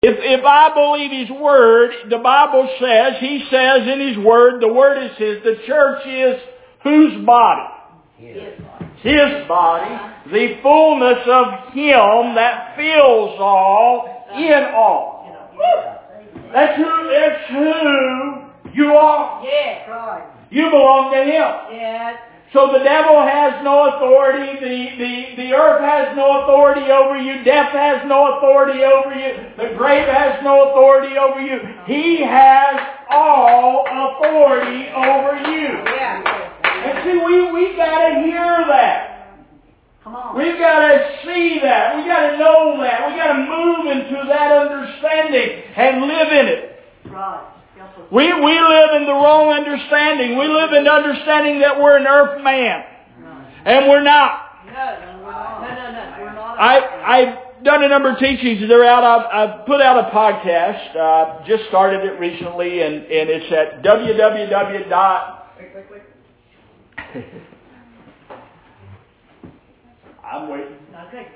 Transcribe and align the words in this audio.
If, 0.00 0.16
if 0.20 0.44
I 0.44 0.72
believe 0.74 1.10
His 1.10 1.36
Word, 1.40 1.90
the 2.08 2.18
Bible 2.18 2.70
says, 2.78 3.14
He 3.18 3.44
says 3.50 3.82
in 3.82 3.98
His 4.08 4.16
Word, 4.24 4.62
the 4.62 4.72
Word 4.72 5.02
is 5.02 5.16
His, 5.18 5.42
the 5.42 5.56
church 5.66 6.06
is 6.06 6.40
whose 6.84 7.26
body? 7.26 7.74
His. 8.16 8.54
His 9.02 9.46
body, 9.48 9.94
the 10.30 10.58
fullness 10.62 11.18
of 11.26 11.72
Him 11.72 12.34
that 12.34 12.76
fills 12.76 13.40
all 13.40 14.24
in 14.36 14.64
all. 14.74 15.18
That's 16.52 16.76
who, 16.76 17.10
that's 17.10 17.50
who 17.50 18.72
you 18.74 18.92
are. 18.92 19.44
Yes. 19.44 19.88
Right. 19.88 20.30
You 20.50 20.70
belong 20.70 21.12
to 21.12 21.24
Him. 21.24 21.76
Yes. 21.76 22.18
So 22.52 22.72
the 22.72 22.80
devil 22.80 23.20
has 23.20 23.62
no 23.62 23.92
authority, 23.92 24.58
the, 24.58 24.96
the, 24.96 25.36
the 25.36 25.52
earth 25.52 25.84
has 25.84 26.16
no 26.16 26.44
authority 26.44 26.90
over 26.90 27.20
you, 27.20 27.44
death 27.44 27.72
has 27.72 28.08
no 28.08 28.38
authority 28.38 28.80
over 28.84 29.12
you, 29.12 29.52
the 29.58 29.76
grave 29.76 30.08
has 30.08 30.42
no 30.42 30.70
authority 30.70 31.18
over 31.18 31.40
you. 31.42 31.60
He 31.84 32.24
has 32.24 32.80
all 33.10 33.84
authority 33.84 34.88
over 34.96 35.36
you. 35.52 35.76
Yeah. 35.92 36.24
And 36.64 37.04
see, 37.04 37.20
we, 37.20 37.52
we 37.52 37.76
gotta 37.76 38.22
hear 38.24 38.64
that. 38.68 39.44
Come 40.02 40.16
on. 40.16 40.38
We've 40.38 40.58
gotta 40.58 41.18
see 41.26 41.58
that. 41.60 41.96
We've 41.96 42.06
gotta 42.06 42.38
know 42.38 42.80
that. 42.80 43.08
We've 43.08 43.16
gotta 43.18 43.44
move 43.44 43.92
into 43.92 44.24
that 44.26 44.52
understanding 44.56 45.64
and 45.76 46.00
live 46.08 46.32
in 46.32 46.46
it. 46.46 46.80
Right. 47.10 47.57
We, 48.10 48.24
we 48.24 48.60
live 48.60 48.90
in 48.96 49.06
the 49.06 49.12
wrong 49.12 49.50
understanding. 49.52 50.38
We 50.38 50.48
live 50.48 50.72
in 50.72 50.88
understanding 50.88 51.60
that 51.60 51.78
we're 51.78 51.98
an 51.98 52.06
earth 52.06 52.42
man. 52.42 52.84
And 53.64 53.88
we're 53.88 54.02
not. 54.02 54.44
No, 54.66 54.72
no, 54.72 55.22
we're 55.24 55.32
not. 55.32 55.60
No. 55.60 56.24
We're 56.24 56.32
not. 56.32 56.58
I, 56.58 56.78
I've 57.04 57.64
done 57.64 57.84
a 57.84 57.88
number 57.88 58.12
of 58.12 58.18
teachings. 58.18 58.66
They're 58.66 58.84
out. 58.84 59.04
I've, 59.04 59.50
I've 59.50 59.66
put 59.66 59.82
out 59.82 59.98
a 59.98 60.10
podcast. 60.10 60.96
Uh, 60.96 61.46
just 61.46 61.64
started 61.68 62.04
it 62.04 62.18
recently, 62.18 62.80
and, 62.80 62.94
and 62.96 63.28
it's 63.28 63.52
at 63.52 63.82
www. 63.82 64.88
dot 64.88 65.38
Wait, 65.58 65.74
wait, 65.74 65.84
wait. 65.90 67.24
I'm 70.24 70.48
waiting. 70.48 70.76
Okay. 71.08 71.26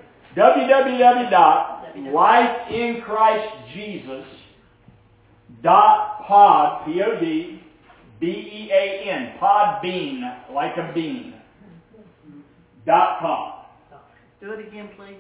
www.lifeinchristjesus.pod, 5.65 6.85
P-O-D, 6.87 7.61
B-E-A-N, 8.21 9.33
podbean, 9.41 10.53
like 10.53 10.77
a 10.77 10.93
bean, 10.95 11.35
dot 12.87 13.19
com. 13.21 13.53
Do 14.41 14.53
it 14.53 14.69
again, 14.69 14.91
please. 14.97 15.17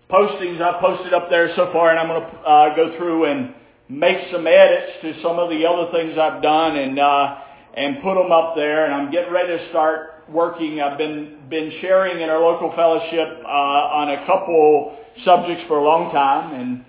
postings 0.10 0.62
I've 0.62 0.82
posted 0.82 1.14
up 1.14 1.30
there 1.30 1.54
so 1.56 1.72
far, 1.72 1.90
and 1.90 2.00
I'm 2.00 2.08
going 2.08 2.22
to 2.22 2.38
uh, 2.40 2.76
go 2.76 2.98
through 2.98 3.26
and 3.26 3.54
make 3.90 4.18
some 4.32 4.48
edits 4.48 4.94
to 5.02 5.22
some 5.22 5.40
of 5.40 5.50
the 5.50 5.66
other 5.66 5.92
things 5.92 6.18
I've 6.18 6.42
done 6.42 6.78
and 6.78 7.00
uh, 7.00 7.36
and 7.76 8.02
put 8.02 8.16
them 8.16 8.32
up 8.32 8.56
there. 8.56 8.86
And 8.86 8.94
I'm 8.94 9.12
getting 9.12 9.34
ready 9.34 9.58
to 9.58 9.70
start 9.70 10.26
working. 10.30 10.82
I've 10.82 10.98
been 10.98 11.48
been 11.50 11.72
sharing 11.82 12.22
in 12.22 12.30
our 12.30 12.40
local 12.40 12.72
fellowship 12.76 13.44
uh, 13.44 13.98
on 14.00 14.10
a 14.10 14.26
couple 14.26 14.98
subjects 15.24 15.64
for 15.68 15.78
a 15.78 15.84
long 15.84 16.12
time, 16.12 16.60
and 16.60 16.86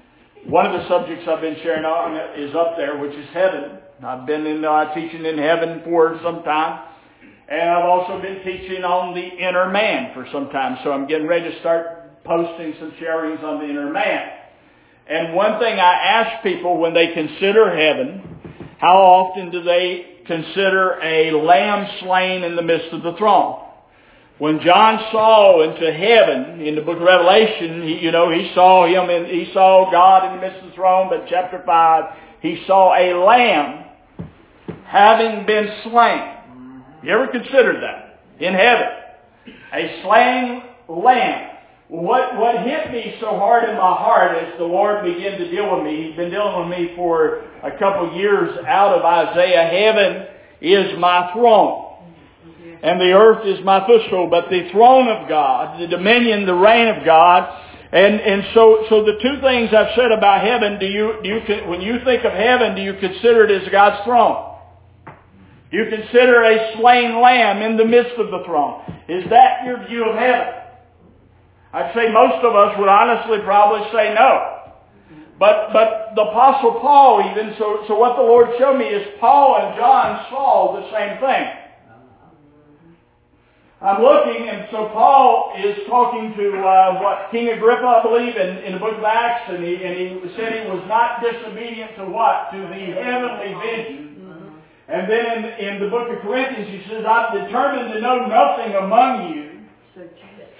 one 0.51 0.67
of 0.67 0.73
the 0.73 0.89
subjects 0.89 1.27
I've 1.29 1.41
been 1.41 1.57
sharing 1.63 1.85
on 1.85 2.39
is 2.39 2.55
up 2.55 2.77
there, 2.77 2.99
which 2.99 3.15
is 3.15 3.27
heaven. 3.33 3.79
I've 4.05 4.27
been 4.27 4.47
in 4.47 4.65
uh, 4.65 4.95
teaching 4.95 5.25
in 5.25 5.39
heaven 5.39 5.81
for 5.85 6.21
some 6.23 6.43
time. 6.43 6.83
And 7.49 7.71
I've 7.71 7.85
also 7.85 8.21
been 8.21 8.43
teaching 8.43 8.83
on 8.83 9.15
the 9.15 9.23
inner 9.23 9.71
man 9.71 10.13
for 10.15 10.27
some 10.33 10.51
time. 10.51 10.79
So 10.83 10.91
I'm 10.91 11.07
getting 11.07 11.29
ready 11.29 11.49
to 11.49 11.61
start 11.61 11.96
posting 12.27 12.75
some 12.79 12.93
sharings 13.01 13.43
on 13.43 13.61
the 13.61 13.71
inner 13.71 13.91
man. 13.91 14.31
And 15.09 15.35
one 15.35 15.61
thing 15.61 15.79
I 15.79 15.95
ask 15.95 16.43
people 16.43 16.79
when 16.79 16.93
they 16.93 17.13
consider 17.15 17.71
heaven, 17.77 18.57
how 18.79 18.97
often 18.97 19.51
do 19.51 19.63
they 19.63 20.23
consider 20.27 20.99
a 21.01 21.33
lamb 21.33 21.89
slain 22.01 22.43
in 22.43 22.57
the 22.57 22.63
midst 22.63 22.93
of 22.93 23.03
the 23.03 23.17
throne? 23.17 23.63
When 24.39 24.61
John 24.61 24.99
saw 25.13 25.63
into 25.63 25.91
heaven 25.93 26.61
in 26.61 26.75
the 26.75 26.83
book 26.83 26.97
of 26.97 27.05
Revelation, 27.05 27.83
he, 27.85 28.05
you 28.05 28.13
know, 28.13 28.31
he 28.31 28.51
saw 28.55 28.87
him 28.87 29.09
and 29.09 29.27
he 29.27 29.51
saw 29.55 29.91
God 29.91 30.29
in 30.29 30.41
the 30.41 30.47
midst 30.47 30.63
of 30.63 30.71
the 30.71 30.75
throne, 30.75 31.09
but 31.09 31.27
chapter 31.29 31.63
5, 31.65 32.05
he 32.43 32.63
saw 32.67 32.95
a 32.95 33.15
lamb 33.15 33.85
having 34.85 35.47
been 35.47 35.69
slain. 35.85 36.83
You 37.03 37.13
ever 37.13 37.29
considered 37.29 37.83
that? 37.83 38.21
In 38.39 38.53
heaven. 38.53 38.89
A 39.73 40.03
slain 40.03 40.63
lamb. 40.89 41.56
What, 41.89 42.37
what 42.37 42.67
hit 42.67 42.91
me 42.91 43.15
so 43.21 43.39
hard 43.39 43.69
in 43.69 43.77
my 43.77 43.95
heart 43.95 44.37
as 44.37 44.59
the 44.59 44.65
Lord 44.65 45.05
began 45.05 45.39
to 45.39 45.51
deal 45.51 45.77
with 45.77 45.85
me, 45.85 46.09
He's 46.09 46.17
been 46.17 46.31
dealing 46.31 46.69
with 46.69 46.79
me 46.79 46.93
for 46.97 47.45
a 47.63 47.79
couple 47.79 48.17
years 48.17 48.59
out 48.67 48.99
of 48.99 49.05
Isaiah, 49.05 49.69
heaven 49.69 50.27
is 50.61 50.99
my 50.99 51.31
throne. 51.33 51.85
And 52.83 53.01
the 53.01 53.13
earth 53.13 53.47
is 53.47 53.65
my 53.65 53.87
footstool, 53.87 54.29
but 54.29 54.51
the 54.51 54.69
throne 54.73 55.09
of 55.09 55.29
God, 55.29 55.81
the 55.81 55.87
dominion, 55.87 56.45
the 56.45 56.55
reign 56.55 56.89
of 56.89 57.05
God, 57.05 57.63
and, 57.93 58.21
and 58.21 58.45
so, 58.53 58.85
so 58.91 59.05
the 59.05 59.19
two 59.23 59.41
things 59.41 59.71
I've 59.73 59.95
said 59.97 60.11
about 60.11 60.45
heaven, 60.45 60.79
do 60.81 60.87
you, 60.87 61.21
do 61.23 61.29
you, 61.29 61.69
when 61.69 61.81
you 61.81 61.99
think 62.05 62.25
of 62.25 62.33
heaven, 62.33 62.75
do 62.75 62.83
you 62.83 62.95
consider 62.95 63.49
it 63.49 63.63
as 63.63 63.69
God's 63.71 64.05
throne? 64.05 64.55
Do 65.71 65.77
you 65.79 65.87
consider 65.89 66.43
a 66.43 66.77
slain 66.77 67.21
lamb 67.23 67.63
in 67.63 67.77
the 67.77 67.85
midst 67.85 68.19
of 68.19 68.31
the 68.31 68.43
throne? 68.45 68.83
Is 69.09 69.31
that 69.31 69.65
your 69.65 69.87
view 69.87 70.05
of 70.05 70.17
heaven? 70.17 70.66
I'd 71.77 71.93
say 71.93 72.09
most 72.09 72.41
of 72.41 72.57
us 72.57 72.73
would 72.81 72.89
honestly 72.89 73.45
probably 73.45 73.85
say 73.93 74.15
no. 74.17 74.65
But, 75.39 75.77
but 75.77 76.17
the 76.17 76.23
apostle 76.23 76.81
Paul 76.81 77.21
even, 77.31 77.53
so, 77.59 77.85
so 77.87 78.01
what 78.01 78.17
the 78.17 78.23
Lord 78.25 78.49
showed 78.57 78.79
me 78.79 78.87
is 78.87 79.07
Paul 79.21 79.61
and 79.61 79.77
John 79.77 80.25
saw 80.33 80.81
the 80.81 80.89
same 80.89 81.21
thing. 81.21 81.45
I'm 83.83 84.01
looking, 84.01 84.49
and 84.49 84.67
so 84.73 84.89
Paul 84.89 85.53
is 85.53 85.77
talking 85.87 86.33
to 86.33 86.47
uh, 86.65 87.03
what 87.05 87.29
King 87.31 87.53
Agrippa, 87.53 87.85
I 87.85 88.03
believe, 88.03 88.35
in, 88.35 88.65
in 88.65 88.73
the 88.73 88.79
book 88.81 88.97
of 88.97 89.05
Acts, 89.05 89.53
and 89.53 89.63
he, 89.63 89.77
and 89.77 89.93
he 90.01 90.33
said 90.33 90.65
he 90.65 90.71
was 90.73 90.83
not 90.89 91.21
disobedient 91.21 91.95
to 92.01 92.07
what? 92.09 92.49
To 92.53 92.57
the 92.57 92.83
heavenly 92.97 93.53
vision. 93.61 94.17
And 94.89 95.11
then 95.13 95.27
in, 95.29 95.45
in 95.61 95.83
the 95.85 95.91
book 95.91 96.09
of 96.09 96.25
Corinthians, 96.25 96.73
he 96.73 96.89
says, 96.89 97.05
I've 97.05 97.37
determined 97.37 97.93
to 97.93 98.01
know 98.01 98.25
nothing 98.25 98.73
among 98.81 99.37
you. 99.37 99.61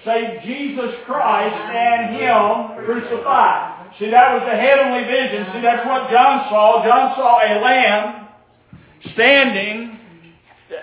Save 0.07 0.41
Jesus 0.47 0.95
Christ 1.05 1.53
and 1.53 2.15
Him 2.15 2.85
crucified. 2.87 3.91
See, 3.99 4.09
that 4.09 4.31
was 4.31 4.47
the 4.47 4.55
heavenly 4.55 5.03
vision. 5.03 5.51
See, 5.53 5.61
that's 5.61 5.85
what 5.85 6.09
John 6.09 6.47
saw. 6.49 6.85
John 6.85 7.15
saw 7.19 7.43
a 7.43 7.59
lamb 7.59 8.27
standing 9.13 9.99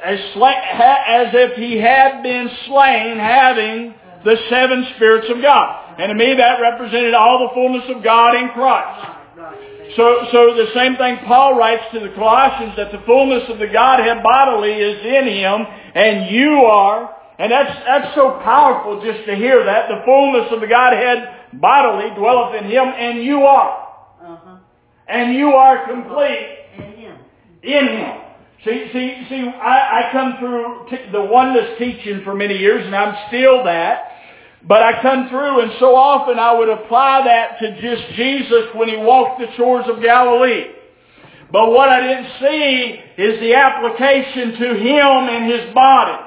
as, 0.05 0.19
as 0.19 1.29
if 1.33 1.57
he 1.57 1.79
had 1.79 2.23
been 2.23 2.51
slain, 2.67 3.19
having 3.19 3.95
the 4.25 4.37
seven 4.51 4.87
spirits 4.97 5.27
of 5.31 5.41
God. 5.43 6.01
And 6.01 6.11
to 6.11 6.15
me, 6.15 6.35
that 6.35 6.61
represented 6.61 7.15
all 7.15 7.49
the 7.49 7.55
fullness 7.55 7.85
of 7.95 8.03
God 8.03 8.35
in 8.35 8.49
Christ. 8.51 9.15
So, 9.97 10.27
so 10.33 10.55
the 10.57 10.73
same 10.75 10.97
thing 10.97 11.19
Paul 11.27 11.57
writes 11.57 11.85
to 11.93 12.01
the 12.01 12.13
Colossians 12.17 12.75
that 12.77 12.91
the 12.91 13.03
fullness 13.07 13.45
of 13.49 13.59
the 13.59 13.69
Godhead 13.69 14.23
bodily 14.23 14.73
is 14.73 15.05
in 15.05 15.29
him, 15.29 15.67
and 15.95 16.35
you 16.35 16.65
are, 16.67 17.15
and 17.39 17.51
that's 17.51 17.75
that's 17.87 18.15
so 18.15 18.41
powerful 18.45 19.03
just 19.05 19.27
to 19.27 19.35
hear 19.35 19.65
that 19.65 19.89
the 19.89 20.03
fullness 20.05 20.53
of 20.53 20.61
the 20.61 20.67
Godhead 20.67 21.29
bodily 21.55 22.11
dwelleth 22.17 22.55
in 22.63 22.71
him, 22.71 22.85
and 22.87 23.23
you 23.23 23.43
are, 23.43 23.89
Uh-huh. 24.25 24.57
and 25.09 25.35
you 25.35 25.49
are 25.51 25.87
complete 25.87 26.59
And 26.79 26.95
him. 26.95 27.17
in 27.63 27.87
him. 27.89 28.21
See, 28.65 28.89
see, 28.93 29.27
see. 29.29 29.47
I, 29.49 30.09
I 30.09 30.13
come 30.13 30.37
through 30.39 30.87
t- 30.91 31.11
the 31.13 31.21
oneness 31.23 31.77
teaching 31.79 32.23
for 32.25 32.35
many 32.35 32.57
years, 32.57 32.85
and 32.87 32.97
I'm 32.97 33.15
still 33.29 33.63
that. 33.65 34.11
But 34.67 34.83
I 34.83 35.03
come 35.03 35.29
through, 35.29 35.61
and 35.61 35.73
so 35.79 35.95
often 35.95 36.39
I 36.39 36.55
would 36.57 36.71
apply 36.71 37.25
that 37.27 37.59
to 37.61 37.83
just 37.83 38.15
Jesus 38.17 38.69
when 38.75 38.89
he 38.89 38.97
walked 38.97 39.41
the 39.41 39.49
shores 39.59 39.85
of 39.87 40.01
Galilee. 40.01 40.69
But 41.53 41.71
what 41.73 41.91
I 41.91 42.01
didn't 42.01 42.31
see 42.41 43.01
is 43.23 43.41
the 43.41 43.55
application 43.55 44.53
to 44.59 44.69
him 44.81 45.29
and 45.29 45.53
his 45.53 45.75
body. 45.75 46.24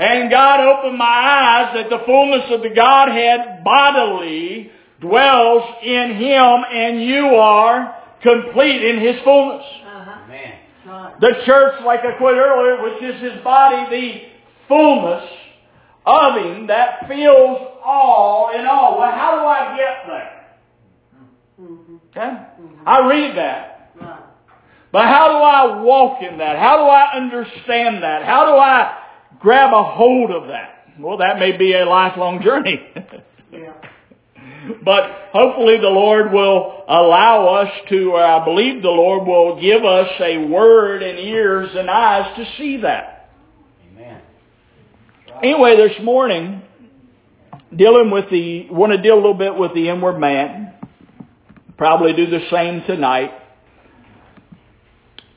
And 0.00 0.30
God 0.30 0.60
opened 0.60 0.96
my 0.96 1.04
eyes 1.04 1.74
that 1.74 1.90
the 1.90 2.02
fullness 2.06 2.50
of 2.50 2.62
the 2.62 2.70
Godhead 2.70 3.62
bodily 3.62 4.70
dwells 4.98 5.62
in 5.84 6.16
him, 6.16 6.64
and 6.72 7.04
you 7.04 7.26
are 7.36 7.96
complete 8.22 8.82
in 8.82 8.98
his 9.00 9.16
fullness. 9.22 9.62
Uh-huh. 9.84 11.10
The 11.20 11.42
church, 11.44 11.82
like 11.84 12.00
I 12.00 12.16
quoted 12.16 12.38
earlier, 12.38 12.82
which 12.82 13.02
is 13.02 13.20
his 13.20 13.44
body, 13.44 13.90
the 13.90 14.22
fullness 14.68 15.28
of 16.06 16.46
him 16.46 16.66
that 16.68 17.06
fills 17.06 17.58
all 17.84 18.52
in 18.58 18.64
all. 18.64 18.98
Well, 18.98 19.12
how 19.12 19.36
do 19.38 19.46
I 19.46 19.76
get 19.76 20.06
there? 20.06 20.56
Mm-hmm. 21.60 21.96
Okay? 22.10 22.46
I 22.86 23.06
read 23.06 23.36
that. 23.36 23.92
But 24.92 25.04
how 25.04 25.28
do 25.28 25.36
I 25.36 25.82
walk 25.82 26.22
in 26.22 26.38
that? 26.38 26.58
How 26.58 26.78
do 26.78 26.84
I 26.84 27.12
understand 27.16 28.02
that? 28.02 28.24
How 28.24 28.46
do 28.46 28.52
I 28.52 28.99
grab 29.40 29.72
a 29.72 29.82
hold 29.82 30.30
of 30.30 30.48
that? 30.48 30.84
Well, 30.98 31.18
that 31.18 31.38
may 31.38 31.56
be 31.56 31.72
a 31.72 31.84
lifelong 31.84 32.42
journey. 32.42 32.80
Yeah. 33.52 33.72
but 34.84 35.30
hopefully 35.32 35.78
the 35.78 35.88
Lord 35.88 36.32
will 36.32 36.84
allow 36.88 37.48
us 37.62 37.72
to, 37.88 38.12
or 38.12 38.22
I 38.22 38.44
believe 38.44 38.82
the 38.82 38.88
Lord 38.88 39.26
will 39.26 39.60
give 39.60 39.84
us 39.84 40.08
a 40.20 40.46
word 40.46 41.02
and 41.02 41.18
ears 41.18 41.70
and 41.74 41.90
eyes 41.90 42.36
to 42.36 42.44
see 42.56 42.76
that. 42.82 43.30
Amen. 43.92 44.20
Anyway, 45.42 45.76
this 45.76 46.00
morning, 46.02 46.62
dealing 47.74 48.10
with 48.10 48.30
the, 48.30 48.68
want 48.70 48.92
to 48.92 49.02
deal 49.02 49.14
a 49.14 49.16
little 49.16 49.34
bit 49.34 49.56
with 49.56 49.74
the 49.74 49.88
inward 49.88 50.18
man. 50.18 50.74
Probably 51.76 52.12
do 52.12 52.26
the 52.26 52.46
same 52.50 52.82
tonight. 52.86 53.32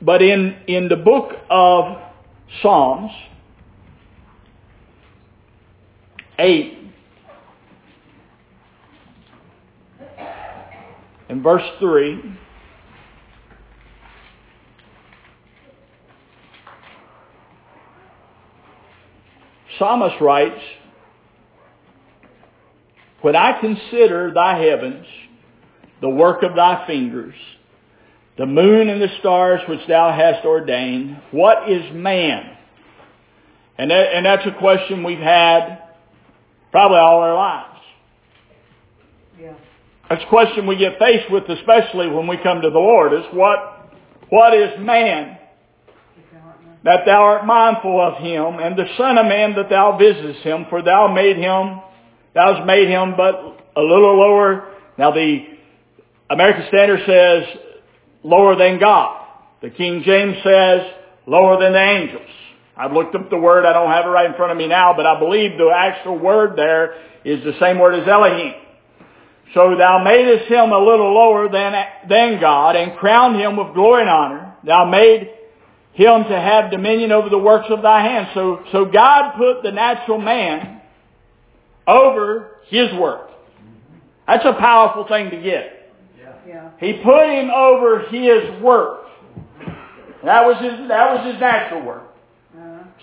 But 0.01 0.21
in, 0.21 0.57
in 0.67 0.89
the 0.89 0.97
book 0.97 1.31
of 1.49 1.97
Psalms, 2.61 3.11
8, 6.39 6.77
in 11.29 11.43
verse 11.43 11.63
3, 11.79 12.37
Psalmist 19.77 20.15
writes, 20.21 20.59
When 23.21 23.35
I 23.35 23.59
consider 23.59 24.31
thy 24.33 24.59
heavens, 24.59 25.05
the 26.01 26.09
work 26.09 26.43
of 26.43 26.55
thy 26.55 26.85
fingers, 26.87 27.35
the 28.37 28.45
moon 28.45 28.89
and 28.89 29.01
the 29.01 29.09
stars 29.19 29.61
which 29.67 29.85
thou 29.87 30.11
hast 30.11 30.45
ordained, 30.45 31.21
what 31.31 31.69
is 31.69 31.83
man? 31.93 32.57
And, 33.77 33.91
that, 33.91 34.15
and 34.15 34.25
that's 34.25 34.45
a 34.45 34.59
question 34.59 35.03
we've 35.03 35.19
had 35.19 35.82
probably 36.73 36.97
all 36.97 37.19
our 37.19 37.35
lives. 37.35 37.79
Yeah. 39.39 39.53
That's 40.09 40.23
a 40.23 40.27
question 40.27 40.65
we 40.65 40.75
get 40.75 40.97
faced 40.97 41.31
with, 41.31 41.43
especially 41.47 42.09
when 42.09 42.27
we 42.27 42.35
come 42.37 42.61
to 42.61 42.69
the 42.71 42.79
Lord, 42.79 43.13
is 43.13 43.25
what, 43.31 43.93
what 44.29 44.55
is 44.55 44.71
man 44.79 45.37
If 46.17 46.23
thou 46.33 46.39
art 46.47 46.65
not- 46.65 46.83
that 46.83 47.05
thou 47.05 47.21
art 47.21 47.45
mindful 47.45 48.01
of 48.01 48.15
him, 48.15 48.59
and 48.59 48.75
the 48.75 48.87
Son 48.97 49.19
of 49.19 49.27
Man 49.27 49.53
that 49.55 49.69
thou 49.69 49.97
visitest 49.97 50.39
him, 50.39 50.65
for 50.71 50.81
thou 50.81 51.07
made 51.13 51.37
him, 51.37 51.79
thou 52.33 52.55
hast 52.55 52.65
made 52.65 52.89
him 52.89 53.13
but 53.15 53.35
a 53.75 53.81
little 53.81 54.17
lower. 54.17 54.65
Now 54.97 55.11
the 55.11 55.45
American 56.31 56.65
Standard 56.69 57.01
says 57.05 57.57
lower 58.23 58.55
than 58.55 58.79
God. 58.79 59.19
The 59.61 59.69
King 59.69 60.01
James 60.03 60.37
says 60.43 60.81
lower 61.27 61.59
than 61.59 61.73
the 61.73 61.79
angels. 61.79 62.29
I've 62.75 62.91
looked 62.91 63.15
up 63.15 63.29
the 63.29 63.37
word, 63.37 63.65
I 63.65 63.73
don't 63.73 63.91
have 63.91 64.05
it 64.05 64.09
right 64.09 64.25
in 64.25 64.35
front 64.35 64.51
of 64.51 64.57
me 64.57 64.67
now, 64.67 64.93
but 64.95 65.05
I 65.05 65.19
believe 65.19 65.57
the 65.57 65.71
actual 65.75 66.17
word 66.17 66.55
there 66.57 66.95
is 67.23 67.43
the 67.43 67.53
same 67.59 67.79
word 67.79 67.99
as 67.99 68.07
Elohim. 68.07 68.53
So 69.53 69.75
thou 69.77 70.03
madest 70.03 70.49
him 70.49 70.71
a 70.71 70.79
little 70.79 71.13
lower 71.13 71.47
than, 71.49 71.73
than 72.09 72.41
God, 72.41 72.75
and 72.75 72.97
crowned 72.97 73.39
him 73.39 73.55
with 73.57 73.75
glory 73.75 74.01
and 74.01 74.09
honor. 74.09 74.55
Thou 74.65 74.85
made 74.85 75.29
him 75.93 76.23
to 76.23 76.39
have 76.39 76.71
dominion 76.71 77.11
over 77.11 77.29
the 77.29 77.37
works 77.37 77.67
of 77.69 77.83
thy 77.83 78.01
hands. 78.01 78.29
So, 78.33 78.63
so 78.71 78.85
God 78.85 79.33
put 79.37 79.61
the 79.61 79.71
natural 79.71 80.19
man 80.19 80.81
over 81.85 82.57
his 82.67 82.91
work. 82.93 83.29
That's 84.25 84.45
a 84.45 84.53
powerful 84.53 85.05
thing 85.07 85.29
to 85.29 85.37
get. 85.41 85.91
Yeah. 86.47 86.71
He 86.79 86.93
put 87.03 87.29
him 87.29 87.51
over 87.51 87.99
his 88.09 88.61
work. 88.61 89.01
That 90.23 90.45
was 90.45 90.57
his, 90.61 90.87
that 90.87 91.13
was 91.13 91.31
his 91.31 91.39
natural 91.39 91.85
work. 91.85 92.12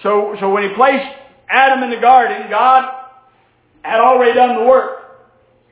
So, 0.02 0.36
so 0.40 0.50
when 0.52 0.68
he 0.68 0.74
placed 0.74 1.06
Adam 1.48 1.82
in 1.82 1.90
the 1.90 2.00
garden, 2.00 2.48
God 2.48 3.00
had 3.82 4.00
already 4.00 4.34
done 4.34 4.56
the 4.56 4.64
work. 4.64 5.20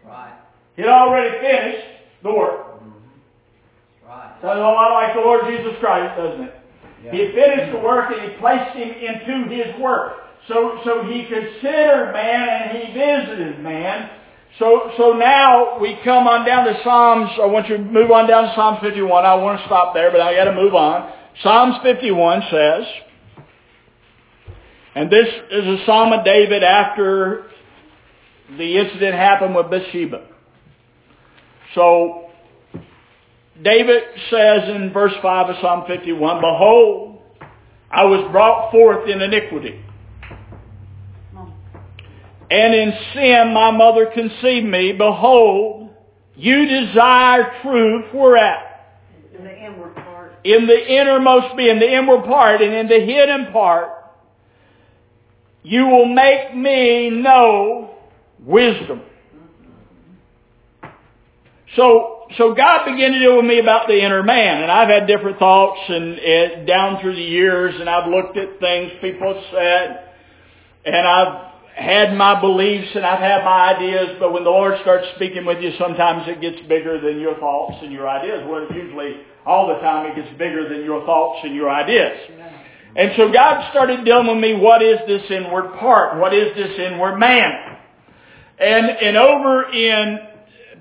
Right. 0.06 0.34
He 0.76 0.82
had 0.82 0.90
already 0.90 1.38
finished 1.38 1.86
the 2.22 2.32
work. 2.32 2.66
Right. 4.06 4.32
Sounds 4.42 4.58
a 4.58 4.62
lot 4.62 4.92
like 4.92 5.14
the 5.14 5.20
Lord 5.20 5.44
Jesus 5.46 5.78
Christ, 5.80 6.16
doesn't 6.16 6.44
it? 6.44 6.54
Yeah. 7.04 7.12
He 7.12 7.18
finished 7.32 7.72
the 7.72 7.78
work 7.78 8.12
and 8.12 8.30
he 8.30 8.38
placed 8.38 8.76
him 8.76 8.90
into 8.90 9.54
his 9.54 9.80
work. 9.80 10.14
So, 10.48 10.80
so 10.84 11.04
he 11.04 11.24
considered 11.24 12.12
man 12.12 12.48
and 12.48 12.78
he 12.78 12.92
visited 12.92 13.60
man. 13.60 14.10
So, 14.58 14.90
so 14.96 15.12
now 15.12 15.78
we 15.78 15.98
come 16.02 16.26
on 16.26 16.44
down 16.44 16.64
to 16.64 16.80
Psalms. 16.82 17.30
I 17.40 17.46
want 17.46 17.68
you 17.68 17.76
to 17.76 17.82
move 17.82 18.10
on 18.10 18.26
down 18.26 18.44
to 18.44 18.54
Psalm 18.54 18.78
51. 18.80 19.24
I 19.24 19.34
want 19.34 19.60
to 19.60 19.66
stop 19.66 19.94
there, 19.94 20.10
but 20.10 20.20
I 20.20 20.34
got 20.34 20.44
to 20.44 20.54
move 20.54 20.74
on. 20.74 21.12
Psalms 21.42 21.76
51 21.84 22.42
says, 22.50 22.84
and 24.98 25.12
this 25.12 25.28
is 25.52 25.64
a 25.64 25.86
Psalm 25.86 26.12
of 26.12 26.24
David 26.24 26.64
after 26.64 27.44
the 28.56 28.78
incident 28.78 29.14
happened 29.14 29.54
with 29.54 29.70
Bathsheba. 29.70 30.26
So 31.76 32.30
David 33.62 34.02
says 34.28 34.68
in 34.74 34.92
verse 34.92 35.12
5 35.22 35.50
of 35.50 35.56
Psalm 35.60 35.84
51, 35.86 36.40
Behold, 36.40 37.22
I 37.88 38.06
was 38.06 38.28
brought 38.32 38.72
forth 38.72 39.08
in 39.08 39.22
iniquity, 39.22 39.80
and 42.50 42.74
in 42.74 42.92
sin 43.14 43.52
my 43.54 43.70
mother 43.70 44.06
conceived 44.06 44.66
me. 44.66 44.94
Behold, 44.94 45.90
you 46.34 46.66
desire 46.66 47.52
truth 47.62 48.06
whereat? 48.12 48.64
In 49.32 49.44
the 49.44 49.64
inward 49.64 49.94
part. 49.94 50.32
In 50.42 50.66
the 50.66 50.92
innermost 50.92 51.56
being, 51.56 51.78
the 51.78 51.88
inward 51.88 52.24
part, 52.24 52.60
and 52.62 52.74
in 52.74 52.88
the 52.88 52.98
hidden 52.98 53.52
part, 53.52 53.97
you 55.62 55.86
will 55.86 56.06
make 56.06 56.54
me 56.54 57.10
know 57.10 57.96
wisdom. 58.44 59.02
So, 61.76 62.26
so 62.36 62.54
God 62.54 62.84
began 62.84 63.12
to 63.12 63.18
deal 63.18 63.36
with 63.36 63.44
me 63.44 63.58
about 63.58 63.88
the 63.88 64.02
inner 64.02 64.22
man, 64.22 64.62
and 64.62 64.70
I've 64.70 64.88
had 64.88 65.06
different 65.06 65.38
thoughts 65.38 65.80
and, 65.88 66.18
and 66.18 66.66
down 66.66 67.00
through 67.00 67.14
the 67.14 67.22
years, 67.22 67.74
and 67.78 67.88
I've 67.88 68.10
looked 68.10 68.36
at 68.36 68.58
things 68.58 68.92
people 69.00 69.34
have 69.34 69.44
said, 69.52 70.04
and 70.86 71.06
I've 71.06 71.48
had 71.78 72.12
my 72.16 72.40
beliefs 72.40 72.88
and 72.96 73.06
I've 73.06 73.20
had 73.20 73.44
my 73.44 73.74
ideas, 73.76 74.16
but 74.18 74.32
when 74.32 74.42
the 74.42 74.50
Lord 74.50 74.74
starts 74.82 75.06
speaking 75.14 75.44
with 75.44 75.62
you, 75.62 75.72
sometimes 75.78 76.26
it 76.26 76.40
gets 76.40 76.58
bigger 76.68 77.00
than 77.00 77.20
your 77.20 77.38
thoughts 77.38 77.76
and 77.82 77.92
your 77.92 78.08
ideas. 78.08 78.42
Well, 78.48 78.66
usually 78.74 79.14
all 79.46 79.68
the 79.68 79.78
time 79.80 80.10
it 80.10 80.16
gets 80.16 80.36
bigger 80.38 80.68
than 80.68 80.84
your 80.84 81.06
thoughts 81.06 81.40
and 81.44 81.54
your 81.54 81.70
ideas. 81.70 82.18
And 82.96 83.12
so 83.16 83.30
God 83.32 83.70
started 83.70 84.04
dealing 84.04 84.26
with 84.26 84.38
me, 84.38 84.54
what 84.54 84.82
is 84.82 84.98
this 85.06 85.22
inward 85.30 85.78
part? 85.78 86.18
What 86.18 86.34
is 86.34 86.54
this 86.56 86.78
inward 86.78 87.18
man? 87.18 87.76
And, 88.58 88.86
and 88.86 89.16
over 89.16 89.70
in 89.70 90.18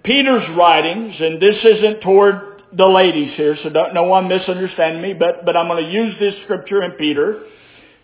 Peter's 0.04 0.58
writings, 0.58 1.16
and 1.20 1.42
this 1.42 1.56
isn't 1.64 2.02
toward 2.02 2.64
the 2.74 2.86
ladies 2.86 3.36
here, 3.36 3.56
so 3.62 3.70
don't, 3.70 3.94
no 3.94 4.04
one 4.04 4.28
misunderstand 4.28 5.02
me, 5.02 5.14
but, 5.14 5.46
but 5.46 5.56
I'm 5.56 5.68
going 5.68 5.84
to 5.84 5.92
use 5.92 6.16
this 6.20 6.34
scripture 6.44 6.84
in 6.84 6.92
Peter. 6.92 7.44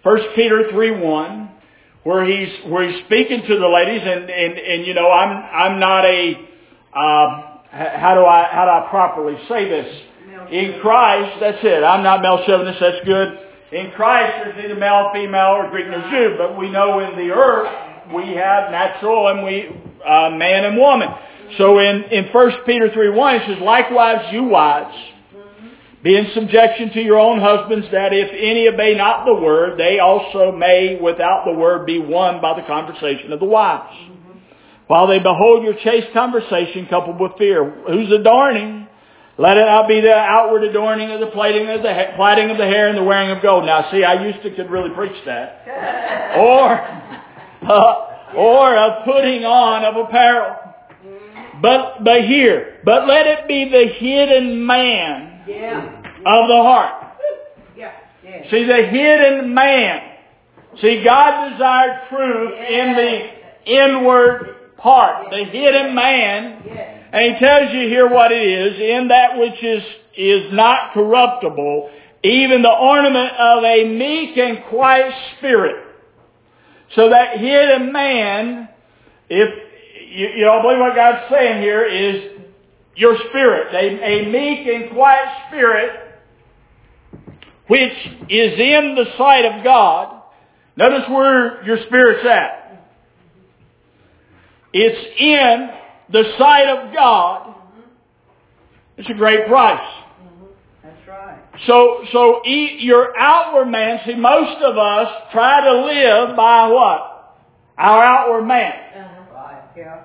1 0.04 0.18
Peter 0.36 0.70
3 0.72 0.92
1, 1.00 1.52
where 2.04 2.26
he's, 2.26 2.50
where 2.70 2.90
he's 2.90 3.04
speaking 3.06 3.42
to 3.48 3.60
the 3.60 3.68
ladies, 3.68 4.02
and, 4.04 4.30
and, 4.30 4.58
and 4.60 4.86
you 4.86 4.94
know, 4.94 5.10
I'm, 5.10 5.30
I'm 5.30 5.80
not 5.80 6.06
a, 6.06 6.34
uh, 6.94 7.54
how 7.72 8.14
do 8.16 8.26
I, 8.26 8.48
how 8.52 8.66
do 8.66 8.72
I 8.72 8.88
properly 8.90 9.36
say 9.50 9.68
this? 9.68 10.02
In 10.52 10.80
Christ, 10.82 11.38
that's 11.40 11.60
it. 11.64 11.84
I'm 11.84 12.04
not 12.04 12.22
chauvinist, 12.46 12.80
that's 12.80 13.06
good. 13.06 13.40
In 13.74 13.90
Christ, 13.96 14.34
there's 14.44 14.56
neither 14.56 14.80
male, 14.80 15.10
female, 15.12 15.58
or 15.58 15.70
Greek 15.72 15.88
nor 15.88 16.00
Jew, 16.12 16.36
but 16.38 16.56
we 16.60 16.70
know 16.70 17.00
in 17.00 17.18
the 17.18 17.34
earth, 17.34 18.14
we 18.14 18.36
have 18.36 18.70
natural 18.70 19.30
and 19.30 19.44
we, 19.44 19.68
uh, 20.06 20.30
man 20.30 20.66
and 20.66 20.78
woman. 20.78 21.10
So 21.58 21.80
in, 21.80 22.04
in 22.12 22.26
1 22.26 22.52
Peter 22.68 22.92
3 22.94 23.10
1, 23.10 23.36
it 23.36 23.42
says, 23.48 23.58
Likewise, 23.64 24.32
you 24.32 24.44
wives, 24.44 24.96
be 26.04 26.16
in 26.16 26.28
subjection 26.36 26.92
to 26.94 27.02
your 27.02 27.18
own 27.18 27.40
husbands, 27.40 27.88
that 27.92 28.14
if 28.14 28.30
any 28.30 28.68
obey 28.68 28.94
not 28.94 29.26
the 29.26 29.34
word, 29.34 29.80
they 29.80 29.98
also 29.98 30.52
may, 30.52 31.00
without 31.02 31.46
the 31.46 31.54
word, 31.54 31.88
be 31.88 31.98
won 31.98 32.42
by 32.42 32.60
the 32.60 32.68
conversation 32.68 33.32
of 33.34 33.40
the 33.40 33.46
wives. 33.46 33.96
While 34.86 35.08
they 35.08 35.18
behold 35.18 35.64
your 35.64 35.74
chaste 35.84 36.14
conversation 36.14 36.86
coupled 36.92 37.20
with 37.20 37.32
fear, 37.40 37.68
whose 37.88 38.12
adorning, 38.12 38.88
let 39.38 39.58
it 39.58 39.66
not 39.66 39.88
be 39.88 40.00
the 40.02 40.14
outward 40.14 40.64
adorning 40.64 41.10
of 41.12 41.20
the 41.20 41.28
plaiting 41.28 41.68
of 41.70 41.82
the 41.82 41.94
ha- 41.94 42.16
plaiting 42.16 42.52
of 42.52 42.58
the 42.58 42.66
hair 42.66 42.90
and 42.90 42.98
the 42.98 43.04
wearing 43.04 43.32
of 43.32 43.42
gold. 43.42 43.66
Now, 43.66 43.90
see, 43.92 44.04
I 44.04 44.24
used 44.26 44.44
to 44.44 44.56
could 44.56 44.70
really 44.70 44.94
preach 44.96 45.18
that. 45.26 45.62
Or, 46.38 46.72
uh, 47.70 48.36
or 48.36 48.76
of 48.76 49.06
putting 49.06 49.46
on 49.46 49.86
of 49.86 50.08
apparel. 50.08 50.56
But, 51.62 52.04
but 52.04 52.24
here, 52.26 52.80
but 52.84 53.08
let 53.08 53.28
it 53.28 53.48
be 53.48 53.70
the 53.70 53.86
hidden 54.00 54.66
man 54.66 55.44
Yeah. 55.48 56.02
of 56.26 56.48
the 56.48 56.56
heart. 56.58 57.14
Yeah. 57.78 57.92
Yeah. 58.24 58.50
See, 58.50 58.64
the 58.64 58.88
hidden 58.88 59.54
man. 59.54 60.02
See, 60.82 61.04
God 61.06 61.52
desired 61.52 62.02
truth 62.10 62.54
in 62.68 62.96
the 62.96 63.72
inward 63.72 64.76
part, 64.78 65.30
the 65.30 65.44
hidden 65.46 65.94
man. 65.94 66.64
And 67.14 67.36
he 67.36 67.40
tells 67.40 67.72
you 67.72 67.88
here 67.88 68.10
what 68.10 68.32
it 68.32 68.42
is, 68.42 68.80
in 68.80 69.10
that 69.10 69.38
which 69.38 69.64
is, 69.64 69.84
is 70.18 70.52
not 70.52 70.94
corruptible, 70.96 71.92
even 72.24 72.64
the 72.64 72.72
ornament 72.72 73.34
of 73.38 73.64
a 73.64 73.88
meek 73.88 74.36
and 74.36 74.64
quiet 74.68 75.14
spirit. 75.38 75.76
So 76.96 77.12
that 77.12 77.38
hidden 77.38 77.94
man, 77.94 78.68
if, 79.30 79.50
you, 80.10 80.28
you 80.38 80.46
know, 80.46 80.58
I 80.58 80.62
believe 80.64 80.80
what 80.80 80.96
God's 80.96 81.32
saying 81.32 81.62
here 81.62 81.86
is 81.86 82.32
your 82.96 83.16
spirit, 83.30 83.76
a, 83.76 84.04
a 84.04 84.32
meek 84.32 84.68
and 84.68 84.92
quiet 84.92 85.28
spirit, 85.50 85.92
which 87.68 87.94
is 88.28 88.60
in 88.60 88.96
the 88.96 89.06
sight 89.20 89.46
of 89.46 89.64
God. 89.64 90.20
Notice 90.76 91.08
where 91.10 91.64
your 91.64 91.78
spirit's 91.86 92.26
at. 92.28 92.88
It's 94.74 95.20
in 95.20 95.83
the 96.12 96.24
sight 96.38 96.68
of 96.68 96.94
God. 96.94 97.56
It's 98.98 99.10
a 99.10 99.14
great 99.14 99.48
price. 99.48 100.04
That's 100.84 101.08
right. 101.08 101.40
So, 101.66 102.04
so 102.12 102.42
e- 102.46 102.78
your 102.80 103.18
outward 103.18 103.66
man, 103.68 104.02
see 104.06 104.16
most 104.16 104.62
of 104.62 104.78
us 104.78 105.08
try 105.32 105.64
to 105.64 105.86
live 105.86 106.36
by 106.36 106.68
what? 106.68 107.40
Our 107.78 108.04
outward 108.04 108.44
man. 108.44 108.74
Uh-huh. 108.74 109.34
Right. 109.34 109.64
Yeah. 109.76 110.02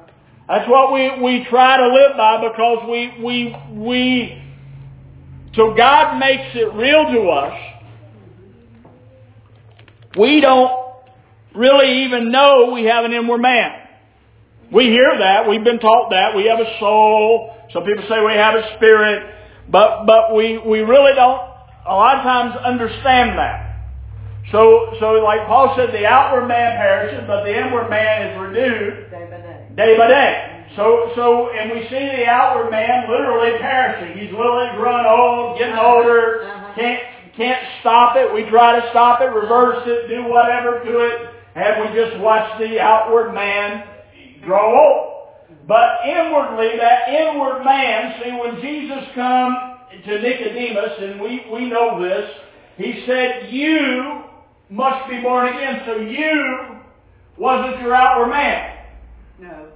That's 0.49 0.69
what 0.69 0.93
we, 0.93 1.21
we 1.23 1.47
try 1.50 1.76
to 1.76 1.88
live 1.93 2.17
by 2.17 2.49
because 2.49 2.88
we, 2.88 3.23
we, 3.23 3.57
we, 3.73 4.43
so 5.55 5.75
God 5.75 6.19
makes 6.19 6.55
it 6.55 6.73
real 6.73 7.05
to 7.12 7.28
us. 7.28 7.69
We 10.19 10.40
don't 10.40 10.73
really 11.55 12.05
even 12.05 12.33
know 12.33 12.71
we 12.73 12.85
have 12.85 13.05
an 13.05 13.12
inward 13.12 13.43
man. 13.43 13.77
We 14.72 14.84
hear 14.84 15.16
that. 15.18 15.48
We've 15.48 15.64
been 15.64 15.78
taught 15.78 16.10
that. 16.10 16.37
We 16.37 16.46
have 16.46 16.60
a 16.60 16.78
soul. 16.78 17.54
Some 17.72 17.84
people 17.84 18.04
say 18.08 18.20
we 18.25 18.34
have 18.34 18.54
a 18.54 18.76
spirit. 18.76 19.34
But, 19.70 20.04
but 20.06 20.34
we, 20.34 20.58
we 20.58 20.80
really 20.80 21.14
don't 21.14 21.40
a 21.87 21.94
lot 21.96 22.16
of 22.18 22.22
times 22.22 22.54
understand 22.64 23.38
that. 23.38 23.64
So, 24.52 24.92
so 25.00 25.12
like 25.25 25.46
Paul 25.46 25.72
said, 25.76 25.88
the 25.92 26.04
outward 26.06 26.48
man 26.48 26.76
perishes, 26.76 27.25
but 27.26 27.44
the 27.44 27.52
inward 27.52 27.88
man 27.88 28.28
is 28.28 28.40
renewed 28.40 29.10
Day 29.10 29.26
by 29.30 29.37
day. 29.40 29.66
day 29.76 29.96
by 29.96 30.08
day. 30.08 30.64
So, 30.76 31.12
so, 31.16 31.48
and 31.52 31.72
we 31.72 31.84
see 31.88 32.04
the 32.16 32.26
outward 32.28 32.70
man 32.70 33.08
literally 33.08 33.56
perishing. 33.60 34.20
He's 34.20 34.32
literally 34.32 34.68
growing 34.76 35.04
old, 35.06 35.58
getting 35.58 35.75
Uh-huh. 35.75 35.96
older, 35.96 36.44
Uh-huh. 36.44 36.72
can't, 36.76 37.02
can't 37.37 37.62
stop 37.80 38.16
it. 38.16 38.32
We 38.32 38.44
try 38.48 38.78
to 38.80 38.88
stop 38.90 39.20
it, 39.20 39.26
reverse 39.32 39.84
it, 39.87 40.08
do 40.08 40.25
whatever 40.28 40.80
to 40.84 40.92
it, 41.08 41.16
and 41.56 41.84
we 41.84 41.96
just 41.96 42.18
watch 42.20 42.58
the 42.58 42.80
outward 42.80 43.32
man 43.32 43.84
grow 44.45 44.78
old. 44.78 45.14
But 45.66 46.07
inwardly, 46.07 46.78
that 46.78 47.09
inward 47.09 47.62
man, 47.64 48.21
see, 48.23 48.33
when 48.33 48.61
Jesus 48.61 49.09
come 49.14 49.57
to 50.04 50.21
Nicodemus, 50.21 50.92
and 51.00 51.21
we, 51.21 51.45
we 51.52 51.68
know 51.68 52.02
this, 52.02 52.30
he 52.76 53.04
said, 53.07 53.52
you 53.52 54.23
must 54.71 55.09
be 55.11 55.21
born 55.21 55.49
again. 55.49 55.83
So 55.87 55.97
you 55.97 56.80
wasn't 57.37 57.80
your 57.83 57.95
outward 57.95 58.30
man. 58.30 58.76
No. 59.40 59.68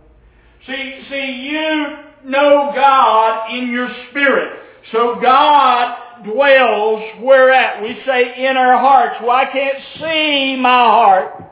See, 0.66 1.02
see, 1.11 1.49
you 1.50 1.97
know 2.25 2.73
God 2.75 3.52
in 3.52 3.69
your 3.69 3.88
spirit. 4.11 4.61
So 4.92 5.19
God 5.21 6.25
dwells 6.25 7.02
where 7.21 7.52
at? 7.52 7.83
We 7.83 8.00
say 8.07 8.47
in 8.47 8.57
our 8.57 8.78
hearts. 8.78 9.16
Well, 9.23 9.31
I 9.31 9.47
can't 9.52 9.78
see 9.99 10.57
my 10.61 10.85
heart. 10.85 11.51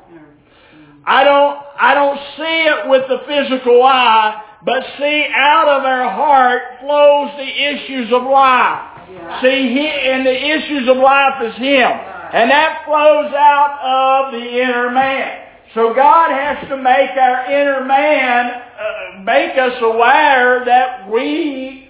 I 1.05 1.25
don't, 1.25 1.59
I 1.79 1.95
don't 1.95 2.19
see 2.37 2.43
it 2.43 2.89
with 2.89 3.09
the 3.09 3.19
physical 3.27 3.83
eye, 3.83 4.43
but 4.65 4.83
see, 4.99 5.27
out 5.35 5.69
of 5.69 5.85
our 5.85 6.11
heart 6.11 6.63
flows 6.81 7.31
the 7.37 7.49
issues 7.49 8.13
of 8.13 8.23
life. 8.25 9.09
Yeah. 9.11 9.43
See, 9.43 9.69
he, 9.75 9.89
and 9.89 10.27
the 10.27 10.35
issues 10.35 10.89
of 10.89 10.97
life 10.99 11.43
is 11.43 11.57
Him. 11.57 11.91
And 12.33 12.51
that 12.51 12.85
flows 12.87 13.33
out 13.35 14.29
of 14.29 14.33
the 14.33 14.63
inner 14.63 14.91
man. 14.91 15.47
So 15.75 15.95
God 15.95 16.31
has 16.31 16.69
to 16.69 16.77
make 16.77 17.11
our 17.11 17.51
inner 17.51 17.85
man, 17.85 18.51
uh, 18.51 19.23
make 19.23 19.57
us 19.57 19.75
aware 19.81 20.65
that 20.65 21.11
we 21.11 21.89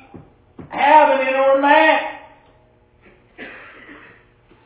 have 0.69 1.19
an 1.19 1.27
inward 1.27 1.61
man. 1.61 2.01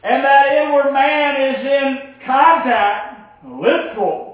And 0.02 0.24
that 0.24 0.52
inward 0.52 0.92
man 0.92 1.54
is 1.54 1.66
in 1.66 2.14
contact, 2.26 3.44
literal, 3.46 4.33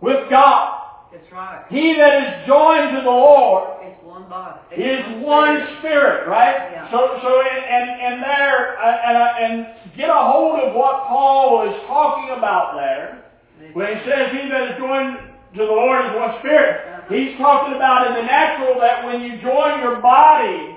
with 0.00 0.28
God. 0.30 0.84
That's 1.12 1.30
right. 1.32 1.64
He 1.70 1.94
that 1.96 2.14
is 2.22 2.46
joined 2.46 2.94
to 2.96 3.00
the 3.02 3.10
Lord 3.10 3.80
is 3.86 3.94
one 4.04 4.28
body. 4.28 4.60
is 4.76 5.24
one 5.24 5.56
spirit. 5.56 5.78
spirit, 5.80 6.28
right? 6.28 6.70
Yeah. 6.72 6.90
So, 6.90 7.18
so, 7.22 7.40
and, 7.40 7.64
and, 7.64 7.86
and 8.00 8.22
there, 8.22 8.78
uh, 8.78 9.08
and, 9.08 9.16
uh, 9.16 9.34
and 9.40 9.96
get 9.96 10.10
a 10.10 10.14
hold 10.14 10.60
of 10.60 10.74
what 10.76 11.08
Paul 11.08 11.68
is 11.70 11.76
talking 11.86 12.36
about 12.36 12.76
there. 12.76 13.24
When 13.72 13.86
he 13.88 14.04
says 14.04 14.30
he 14.32 14.48
that 14.48 14.72
is 14.72 14.78
joined 14.78 15.18
to 15.56 15.64
the 15.64 15.72
Lord 15.72 16.04
is 16.06 16.12
one 16.14 16.38
spirit, 16.40 16.86
Uh-huh. 16.86 17.14
he's 17.14 17.36
talking 17.38 17.74
about 17.74 18.06
in 18.06 18.14
the 18.14 18.22
natural 18.22 18.78
that 18.80 19.04
when 19.04 19.22
you 19.22 19.40
join 19.40 19.80
your 19.80 20.00
body 20.00 20.76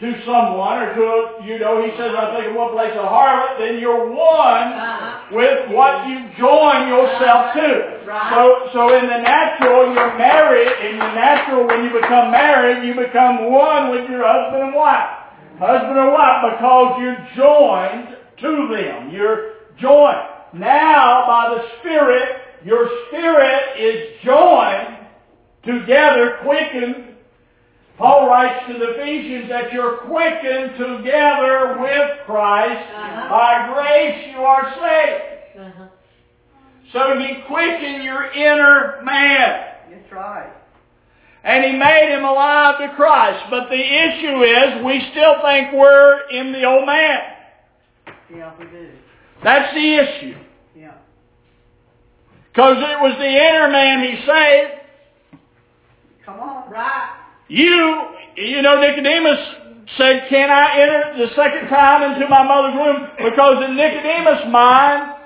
to 0.00 0.08
someone 0.24 0.78
or 0.80 0.94
to, 0.96 1.02
a, 1.02 1.44
you 1.44 1.58
know, 1.58 1.84
he 1.84 1.90
says, 1.96 2.16
I 2.16 2.32
think 2.34 2.48
in 2.48 2.54
one 2.54 2.72
place, 2.72 2.92
a 2.96 3.04
harlot, 3.04 3.58
then 3.58 3.78
you're 3.78 4.08
one 4.08 4.68
Uh-huh. 4.72 5.36
with 5.36 5.68
what 5.76 6.08
you 6.08 6.16
join 6.40 6.88
yourself 6.88 7.52
to. 7.52 8.00
Right. 8.08 8.32
So, 8.32 8.72
so 8.72 8.96
in 8.96 9.04
the 9.06 9.18
natural, 9.20 9.92
you're 9.92 10.16
married. 10.16 10.72
In 10.88 10.98
the 10.98 11.12
natural, 11.12 11.66
when 11.66 11.84
you 11.84 11.90
become 11.92 12.30
married, 12.32 12.86
you 12.88 12.94
become 12.94 13.52
one 13.52 13.90
with 13.90 14.08
your 14.08 14.24
husband 14.26 14.62
and 14.62 14.74
wife. 14.74 15.10
Husband 15.60 15.98
and 15.98 16.12
wife, 16.12 16.56
because 16.56 16.96
you're 17.00 17.20
joined 17.36 18.16
to 18.40 18.74
them. 18.74 19.10
You're 19.12 19.52
joined. 19.78 20.16
Now, 20.54 21.26
by 21.28 21.54
the 21.56 21.62
Spirit, 21.78 22.40
your 22.64 22.88
spirit 23.08 23.78
is 23.78 24.16
joined 24.24 24.96
together, 25.64 26.38
quickened. 26.42 27.09
Paul 28.00 28.28
writes 28.28 28.64
to 28.66 28.78
the 28.78 28.92
Ephesians 28.92 29.50
that 29.50 29.74
you're 29.74 29.98
quickened 30.08 30.72
together 30.72 31.76
with 31.82 32.24
Christ. 32.24 32.88
Uh-huh. 32.96 33.28
By 33.28 33.72
grace 33.74 34.32
you 34.32 34.38
are 34.38 34.74
saved. 34.80 35.60
Uh-huh. 35.60 35.86
So 36.94 37.18
he 37.18 37.42
quickened 37.46 38.02
your 38.02 38.32
inner 38.32 39.02
man. 39.04 39.66
That's 39.90 40.12
right. 40.12 40.50
And 41.44 41.62
he 41.62 41.72
made 41.72 42.16
him 42.16 42.24
alive 42.24 42.78
to 42.80 42.96
Christ. 42.96 43.44
But 43.50 43.68
the 43.68 43.76
issue 43.76 44.44
is 44.44 44.82
we 44.82 45.06
still 45.10 45.34
think 45.44 45.74
we're 45.74 46.26
in 46.30 46.52
the 46.52 46.64
old 46.64 46.86
man. 46.86 47.20
Yeah, 48.34 48.52
we 48.58 48.64
do. 48.64 48.92
That's 49.44 49.74
the 49.74 49.94
issue. 49.96 50.38
Yeah. 50.74 50.94
Because 52.50 52.78
it 52.78 52.98
was 52.98 53.14
the 53.18 53.28
inner 53.28 53.68
man 53.70 54.04
he 54.04 54.24
saved. 54.26 54.72
Come 56.24 56.40
on. 56.40 56.70
Right. 56.70 57.19
You, 57.50 58.06
you 58.36 58.62
know, 58.62 58.80
Nicodemus 58.80 59.42
said, 59.98 60.30
can 60.30 60.50
I 60.50 60.78
enter 60.78 61.26
the 61.26 61.34
second 61.34 61.66
time 61.66 62.14
into 62.14 62.28
my 62.30 62.46
mother's 62.46 62.78
womb? 62.78 63.10
Because 63.18 63.64
in 63.66 63.74
Nicodemus' 63.74 64.46
mind, 64.46 65.18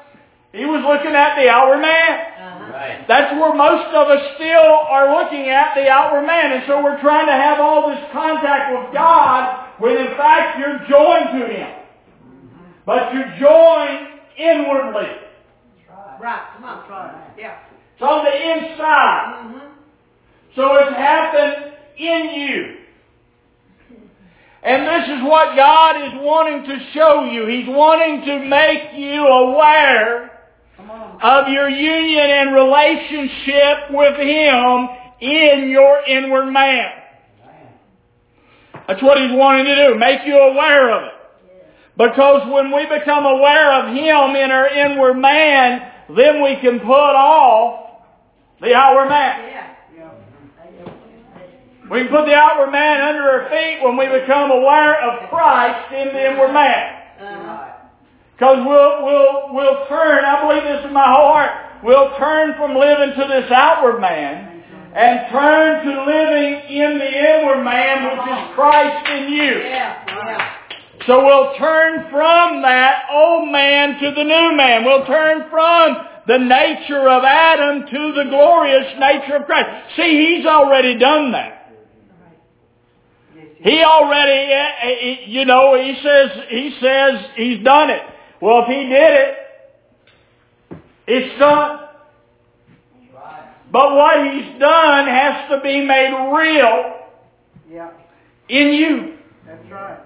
he 0.57 0.65
was 0.65 0.81
looking 0.89 1.13
at 1.13 1.37
the 1.37 1.53
outward 1.53 1.85
man. 1.85 2.13
Uh-huh. 2.17 2.73
Right. 2.73 3.05
That's 3.07 3.37
where 3.37 3.53
most 3.53 3.93
of 3.93 4.09
us 4.09 4.25
still 4.41 4.73
are 4.89 5.21
looking 5.21 5.53
at 5.53 5.77
the 5.77 5.85
outward 5.93 6.25
man. 6.25 6.53
And 6.57 6.65
so 6.67 6.83
we're 6.83 6.99
trying 7.05 7.27
to 7.27 7.37
have 7.37 7.61
all 7.61 7.93
this 7.93 8.01
contact 8.11 8.73
with 8.73 8.95
God 8.95 9.77
when 9.79 9.99
in 9.99 10.17
fact 10.17 10.59
you're 10.59 10.81
joined 10.89 11.29
to 11.39 11.45
Him. 11.45 11.71
But 12.87 13.13
you're 13.13 13.37
joined 13.37 14.17
inwardly. 14.41 15.13
Right. 16.19 16.43
Come 16.57 16.65
on. 16.65 16.89
Right. 16.89 17.37
Yeah. 17.37 17.59
It's 17.93 18.03
on 18.03 18.25
the 18.25 18.33
inside. 18.33 19.45
Mm-hmm. 19.45 19.69
So 20.57 20.77
it's 20.81 20.97
happened 20.97 21.74
in 21.99 22.31
you. 22.35 22.77
And 24.63 24.87
this 24.87 25.19
is 25.19 25.23
what 25.23 25.57
God 25.57 26.07
is 26.07 26.13
wanting 26.25 26.65
to 26.65 26.79
show 26.95 27.25
you. 27.25 27.47
He's 27.47 27.69
wanting 27.69 28.25
to 28.25 28.49
make 28.49 28.95
you 28.97 29.27
aware 29.27 30.31
of 31.23 31.49
your 31.49 31.69
union 31.69 32.31
and 32.31 32.55
relationship 32.55 33.91
with 33.91 34.17
Him 34.19 34.89
in 35.21 35.69
your 35.71 36.03
inward 36.07 36.51
man. 36.51 36.91
That's 38.89 39.03
what 39.03 39.19
He's 39.19 39.33
wanting 39.33 39.67
to 39.67 39.89
do, 39.89 39.99
make 39.99 40.21
you 40.27 40.37
aware 40.37 40.91
of 40.97 41.05
it. 41.05 41.13
Because 41.97 42.51
when 42.51 42.75
we 42.75 42.87
become 42.87 43.25
aware 43.27 43.73
of 43.83 43.95
Him 43.95 44.35
in 44.35 44.51
our 44.51 44.69
inward 44.69 45.15
man, 45.15 45.93
then 46.17 46.43
we 46.43 46.57
can 46.61 46.81
put 46.81 46.89
off 46.91 48.03
the 48.61 48.75
outward 48.75 49.09
man. 49.11 49.74
We 51.91 52.01
can 52.01 52.09
put 52.09 52.25
the 52.25 52.35
outward 52.35 52.73
man 52.73 53.01
under 53.03 53.23
our 53.23 53.51
feet 53.51 53.85
when 53.85 53.97
we 53.97 54.07
become 54.09 54.51
aware 54.51 54.97
of 55.05 55.29
Christ 55.29 55.93
in 55.93 56.09
the 56.09 56.33
inward 56.33 56.53
man. 56.53 57.05
Because 58.35 58.65
we'll, 58.67 59.05
we'll, 59.05 59.55
we'll 59.55 59.87
turn, 59.87 60.25
I 60.25 60.41
believe 60.43 60.65
this 60.65 60.85
in 60.87 60.93
my 60.93 61.07
whole 61.07 61.29
heart, 61.29 61.85
we'll 61.85 62.17
turn 62.19 62.55
from 62.57 62.75
living 62.75 63.13
to 63.21 63.25
this 63.29 63.51
outward 63.53 64.01
man 64.01 64.65
and 64.95 65.31
turn 65.31 65.85
to 65.85 65.93
living 66.07 66.53
in 66.73 66.99
the 66.99 67.13
inward 67.13 67.63
man, 67.63 68.05
which 68.11 68.27
is 68.33 68.55
Christ 68.55 69.09
in 69.11 69.33
you. 69.33 69.53
So 71.07 71.23
we'll 71.23 71.55
turn 71.59 72.09
from 72.11 72.63
that 72.63 73.05
old 73.13 73.53
man 73.53 74.01
to 74.01 74.11
the 74.11 74.25
new 74.25 74.57
man. 74.57 74.85
We'll 74.85 75.05
turn 75.05 75.51
from 75.51 75.97
the 76.27 76.39
nature 76.39 77.09
of 77.11 77.25
Adam 77.25 77.87
to 77.87 78.13
the 78.17 78.31
glorious 78.31 78.87
nature 78.99 79.37
of 79.37 79.45
Christ. 79.45 79.69
See, 79.97 80.37
he's 80.37 80.47
already 80.47 80.99
done 80.99 81.33
that. 81.33 81.54
Yes, 83.65 83.73
you 83.73 83.79
He 83.79 83.83
already, 83.83 84.53
eh, 84.53 84.73
eh, 84.83 85.17
you 85.27 85.45
know, 85.45 85.75
he 85.75 85.95
says, 86.03 86.31
he 86.49 86.77
says 86.81 87.31
he's 87.37 87.65
done 87.65 87.91
it. 87.91 88.03
Well, 88.41 88.63
if 88.63 88.69
he 88.69 88.89
did 88.89 89.13
it, 89.13 89.37
it's 91.07 91.39
done. 91.39 91.81
But 93.73 93.95
what 93.97 94.33
he's 94.33 94.61
done 94.61 95.09
has 95.09 95.51
to 95.51 95.61
be 95.61 95.85
made 95.85 96.13
real 96.33 96.95
Yeah, 97.69 97.91
in 98.49 98.69
you. 98.75 99.15
that's 99.47 99.71
right. 99.71 99.99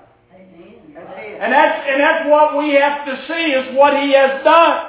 That's 0.94 1.10
it. 1.18 1.38
And 1.40 1.52
that's, 1.52 1.86
and 1.90 2.00
that's 2.00 2.28
what 2.30 2.56
we 2.58 2.74
have 2.74 3.04
to 3.04 3.24
see 3.28 3.52
is 3.52 3.76
what 3.76 3.92
he 4.02 4.12
has 4.14 4.42
done. 4.42 4.86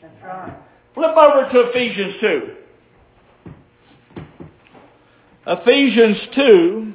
That's 0.00 0.22
right. 0.24 0.52
Flip 0.94 1.16
over 1.16 1.48
to 1.52 1.60
Ephesians 1.70 2.14
2. 2.20 2.56
Ephesians 5.46 6.18
2 6.34 6.89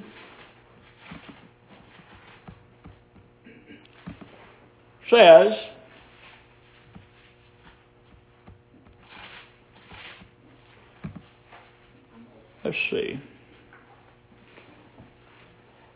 says, 5.10 5.54
let's 12.64 12.78
see. 12.92 13.20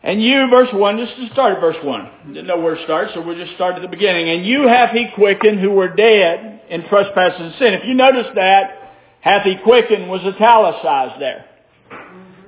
And 0.02 0.22
you, 0.22 0.48
verse 0.48 0.70
1, 0.72 0.98
just 0.98 1.16
to 1.16 1.28
start 1.32 1.54
at 1.54 1.60
verse 1.60 1.76
1. 1.82 2.10
Didn't 2.28 2.46
know 2.46 2.58
where 2.58 2.74
to 2.74 2.84
start, 2.84 3.08
so 3.12 3.20
we'll 3.20 3.36
just 3.36 3.54
start 3.54 3.76
at 3.76 3.82
the 3.82 3.88
beginning. 3.88 4.30
And 4.30 4.46
you 4.46 4.66
hath 4.66 4.92
he 4.92 5.08
quickened 5.14 5.60
who 5.60 5.70
were 5.70 5.88
dead 5.88 6.62
in 6.70 6.88
trespasses 6.88 7.40
and 7.40 7.54
sin. 7.58 7.74
If 7.74 7.84
you 7.84 7.94
notice 7.94 8.26
that, 8.34 8.94
hath 9.20 9.42
he 9.42 9.56
quickened 9.62 10.08
was 10.08 10.22
italicized 10.22 11.20
there. 11.20 11.44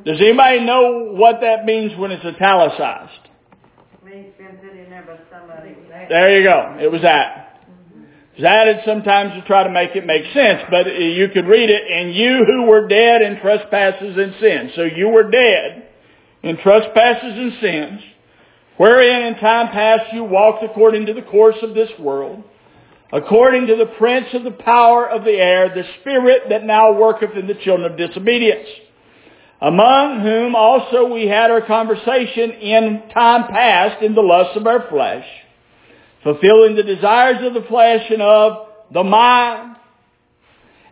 Does 0.04 0.19
anybody 0.21 0.61
know 0.64 1.12
what 1.12 1.40
that 1.42 1.64
means 1.64 1.97
when 1.99 2.11
it's 2.11 2.25
italicized? 2.25 3.28
Means 4.04 4.35
been 4.37 4.57
put 4.57 4.76
in 4.76 4.91
there 5.06 5.21
somebody. 5.30 5.76
There 6.09 6.38
you 6.38 6.44
go. 6.44 6.78
It 6.80 6.90
was 6.90 7.02
that. 7.02 7.61
It's 8.35 8.44
added 8.44 8.78
sometimes 8.87 9.35
to 9.35 9.47
try 9.47 9.64
to 9.64 9.71
make 9.71 9.94
it 9.94 10.06
make 10.06 10.25
sense, 10.32 10.62
but 10.71 10.87
you 10.87 11.28
could 11.28 11.47
read 11.47 11.68
it, 11.68 11.82
and 11.90 12.14
you 12.14 12.44
who 12.47 12.62
were 12.62 12.88
dead 12.88 13.21
in 13.21 13.38
trespasses 13.40 14.16
and 14.16 14.35
sins. 14.40 14.73
So 14.75 14.85
you 14.85 15.09
were 15.09 15.30
dead 15.30 15.88
in 16.42 16.56
trespasses 16.56 17.35
and 17.37 17.52
sins, 17.61 18.00
wherein 18.78 19.23
in 19.26 19.35
time 19.38 19.68
past 19.68 20.14
you 20.14 20.25
walked 20.25 20.64
according 20.64 21.06
to 21.06 21.14
the 21.14 21.23
course 21.23 21.56
of 21.62 21.75
this 21.75 21.90
world, 21.99 22.42
according 23.12 23.66
to 23.66 23.76
the 23.76 23.92
prince 23.99 24.28
of 24.32 24.44
the 24.44 24.50
power 24.50 25.09
of 25.09 25.25
the 25.25 25.32
air, 25.32 25.68
the 25.68 25.85
spirit 26.00 26.44
that 26.49 26.64
now 26.64 26.92
worketh 26.99 27.37
in 27.37 27.47
the 27.47 27.54
children 27.54 27.90
of 27.90 27.99
disobedience, 27.99 28.66
among 29.62 30.23
whom 30.23 30.57
also 30.57 31.07
we 31.07 31.28
had 31.28 31.52
our 31.52 31.64
conversation 31.64 32.50
in 32.50 33.02
time 33.14 33.47
past 33.47 34.02
in 34.02 34.14
the 34.14 34.21
lusts 34.21 34.57
of 34.57 34.66
our 34.66 34.88
flesh, 34.88 35.25
fulfilling 36.25 36.75
the 36.75 36.83
desires 36.83 37.47
of 37.47 37.54
the 37.54 37.66
flesh 37.69 38.11
and 38.11 38.21
of 38.21 38.66
the 38.92 39.04
mind, 39.04 39.76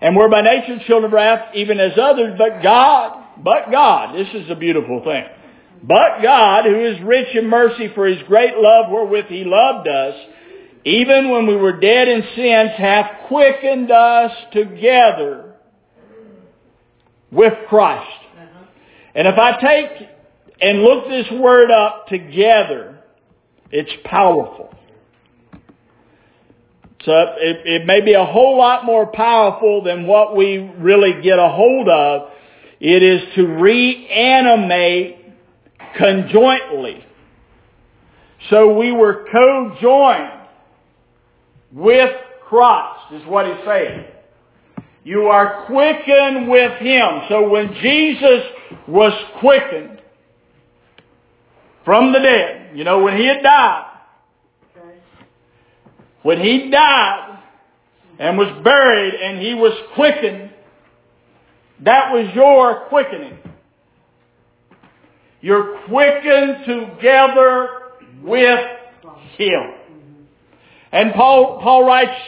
and 0.00 0.17
were 0.17 0.29
by 0.29 0.43
nature 0.43 0.79
children 0.87 1.07
of 1.07 1.12
wrath, 1.12 1.53
even 1.55 1.81
as 1.81 1.99
others, 2.00 2.37
but 2.39 2.62
God, 2.62 3.25
but 3.43 3.73
God, 3.73 4.15
this 4.15 4.29
is 4.35 4.49
a 4.49 4.55
beautiful 4.55 5.03
thing, 5.05 5.25
but 5.83 6.23
God, 6.23 6.65
who 6.65 6.81
is 6.81 7.00
rich 7.03 7.35
in 7.35 7.49
mercy 7.49 7.90
for 7.92 8.07
his 8.07 8.23
great 8.29 8.55
love 8.57 8.87
wherewith 8.88 9.27
he 9.27 9.42
loved 9.44 9.88
us, 9.88 10.14
even 10.85 11.31
when 11.31 11.49
we 11.49 11.57
were 11.57 11.81
dead 11.81 12.07
in 12.07 12.23
sins, 12.37 12.71
hath 12.77 13.27
quickened 13.27 13.90
us 13.90 14.31
together 14.53 15.57
with 17.33 17.53
Christ. 17.68 18.19
And 19.14 19.27
if 19.27 19.38
I 19.38 19.61
take 19.61 20.09
and 20.61 20.83
look 20.83 21.09
this 21.09 21.27
word 21.33 21.70
up 21.70 22.07
together, 22.09 22.99
it's 23.70 23.90
powerful. 24.05 24.75
So 27.05 27.12
it, 27.38 27.62
it 27.64 27.87
may 27.87 28.03
be 28.03 28.12
a 28.12 28.25
whole 28.25 28.59
lot 28.59 28.85
more 28.85 29.07
powerful 29.07 29.83
than 29.83 30.07
what 30.07 30.37
we 30.37 30.59
really 30.59 31.23
get 31.23 31.38
a 31.38 31.49
hold 31.49 31.88
of. 31.88 32.31
It 32.79 33.03
is 33.03 33.23
to 33.37 33.46
reanimate 33.46 35.16
conjointly. 35.96 37.05
So 38.51 38.79
we 38.79 38.92
were 38.92 39.27
co-joined 39.31 40.40
with 41.73 42.11
Christ, 42.46 43.12
is 43.14 43.27
what 43.27 43.46
he's 43.46 43.64
saying. 43.64 44.05
You 45.03 45.29
are 45.29 45.67
quickened 45.67 46.49
with 46.49 46.79
Him. 46.79 47.23
So 47.29 47.49
when 47.49 47.75
Jesus 47.75 48.45
was 48.87 49.13
quickened 49.41 50.01
from 51.85 52.13
the 52.13 52.19
dead, 52.19 52.77
you 52.77 52.85
know, 52.85 53.03
when 53.03 53.17
He 53.17 53.27
had 53.27 53.43
died, 53.43 53.87
when 56.23 56.41
He 56.41 56.71
died 56.71 57.39
and 58.19 58.37
was 58.37 58.63
buried 58.63 59.15
and 59.15 59.41
He 59.41 59.55
was 59.55 59.73
quickened, 59.95 60.51
that 61.83 62.13
was 62.13 62.31
your 62.35 62.87
quickening. 62.89 63.39
You're 65.41 65.79
quickened 65.89 66.67
together 66.67 67.69
with 68.23 68.61
Him. 69.39 69.73
And 70.93 71.15
Paul, 71.15 71.61
Paul 71.63 71.87
writes 71.87 72.21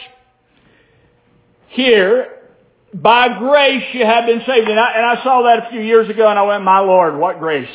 here, 1.67 2.32
by 2.93 3.39
grace 3.39 3.83
you 3.93 4.05
have 4.05 4.25
been 4.25 4.41
saved. 4.45 4.69
And 4.69 4.79
I, 4.79 4.91
and 4.95 5.05
I 5.05 5.23
saw 5.23 5.43
that 5.43 5.67
a 5.67 5.71
few 5.71 5.81
years 5.81 6.09
ago 6.09 6.27
and 6.27 6.37
I 6.37 6.43
went, 6.43 6.63
my 6.63 6.79
Lord, 6.79 7.17
what 7.17 7.39
grace? 7.39 7.69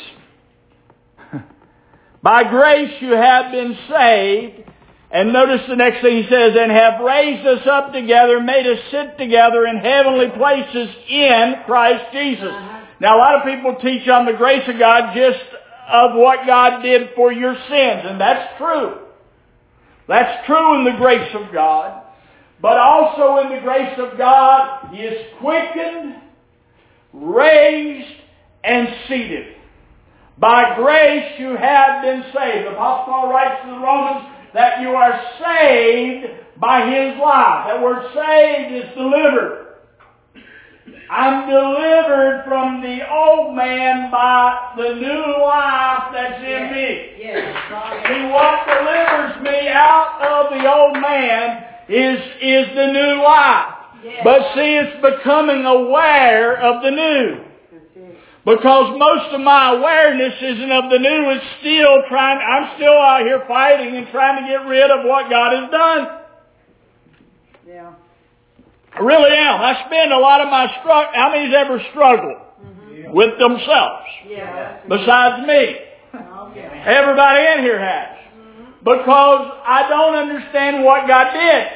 by 2.23 2.45
grace 2.45 2.93
you 3.01 3.13
have 3.13 3.51
been 3.51 3.77
saved. 3.91 4.65
And 5.11 5.33
notice 5.33 5.63
the 5.67 5.77
next 5.77 6.03
thing 6.03 6.23
he 6.23 6.29
says, 6.29 6.53
and 6.59 6.71
have 6.71 7.01
raised 7.01 7.47
us 7.47 7.67
up 7.67 7.93
together, 7.95 8.41
made 8.41 8.67
us 8.67 8.79
sit 8.91 9.17
together 9.17 9.67
in 9.67 9.79
heavenly 9.79 10.29
places 10.37 10.95
in 11.09 11.55
Christ 11.65 12.13
Jesus. 12.13 12.45
Uh-huh. 12.45 12.85
Now 13.01 13.17
a 13.17 13.19
lot 13.19 13.37
of 13.37 13.45
people 13.45 13.77
teach 13.81 14.07
on 14.09 14.27
the 14.27 14.35
grace 14.35 14.69
of 14.69 14.79
God 14.79 15.15
just 15.15 15.41
of 15.89 16.15
what 16.15 16.47
God 16.47 16.83
did 16.83 17.11
for 17.17 17.33
your 17.33 17.55
sins, 17.55 18.03
and 18.05 18.21
that's 18.21 18.59
true. 18.59 18.99
That's 20.07 20.47
true 20.47 20.79
in 20.79 20.85
the 20.85 20.99
grace 20.99 21.35
of 21.35 21.53
God. 21.53 22.03
But 22.61 22.77
also 22.77 23.47
in 23.47 23.55
the 23.55 23.61
grace 23.63 23.99
of 23.99 24.19
God, 24.19 24.89
He 24.93 24.99
is 25.03 25.27
quickened, 25.41 26.17
raised, 27.13 28.17
and 28.65 28.89
seated. 29.09 29.55
By 30.39 30.77
grace 30.77 31.39
you 31.39 31.57
have 31.57 32.03
been 32.03 32.23
saved. 32.35 32.67
The 32.67 32.73
Apostle 32.73 33.13
Paul 33.13 33.31
writes 33.31 33.63
to 33.65 33.71
the 33.71 33.79
Romans 33.79 34.27
that 34.55 34.81
you 34.81 34.91
are 34.91 35.21
saved 35.39 36.27
by 36.61 36.87
His 36.87 37.19
life. 37.21 37.67
That 37.67 37.83
word 37.83 38.07
saved 38.15 38.85
is 38.85 38.95
delivered. 38.95 39.67
I'm 41.11 41.49
delivered 41.49 42.45
from 42.47 42.83
the 42.83 43.01
old 43.11 43.57
man 43.57 44.11
by 44.11 44.75
the 44.77 44.95
new 44.95 45.43
life 45.43 46.13
that's 46.13 46.43
in 46.45 46.71
me. 46.71 47.17
Yes, 47.19 47.57
right. 47.73 48.05
See, 48.07 48.29
what 48.29 48.67
delivers 48.69 49.43
me 49.43 49.69
out 49.69 50.21
of 50.21 50.53
the 50.53 50.71
old 50.71 51.01
man 51.01 51.65
is, 51.89 52.19
is 52.43 52.67
the 52.75 52.87
new 52.93 53.23
life. 53.23 53.75
Yes. 54.05 54.21
But 54.23 54.41
see, 54.55 54.77
it's 54.77 55.03
becoming 55.03 55.65
aware 55.65 56.61
of 56.61 56.83
the 56.83 56.91
new. 56.91 57.45
Because 58.45 58.97
most 58.97 59.35
of 59.35 59.41
my 59.43 59.77
awareness 59.77 60.33
isn't 60.41 60.73
of 60.73 60.91
the 60.91 60.99
new, 60.99 61.31
it's 61.37 61.45
still 61.61 62.01
trying, 62.09 62.39
I'm 62.39 62.77
still 62.77 62.97
out 62.97 63.21
here 63.21 63.45
fighting 63.47 63.95
and 63.95 64.09
trying 64.09 64.43
to 64.43 64.49
get 64.49 64.65
rid 64.67 64.91
of 64.91 65.05
what 65.05 65.29
God 65.29 65.53
has 65.53 65.71
done. 65.71 66.21
Yeah. 67.67 67.93
I 68.95 69.01
really 69.01 69.37
am. 69.37 69.61
I 69.61 69.85
spend 69.87 70.13
a 70.13 70.19
lot 70.19 70.41
of 70.41 70.49
my 70.49 70.67
struggle, 70.81 71.13
how 71.15 71.31
many's 71.31 71.55
ever 71.55 71.83
struggled 71.91 72.41
mm-hmm. 72.65 73.13
with 73.13 73.39
themselves? 73.39 74.07
Yeah. 74.27 74.81
Besides 74.89 75.47
me. 75.47 75.85
Yeah. 76.57 76.85
Everybody 76.87 77.45
in 77.53 77.65
here 77.65 77.79
has. 77.79 78.17
Mm-hmm. 78.33 78.79
Because 78.81 79.61
I 79.67 79.87
don't 79.91 80.15
understand 80.15 80.85
what 80.85 81.07
God 81.07 81.35
did. 81.35 81.67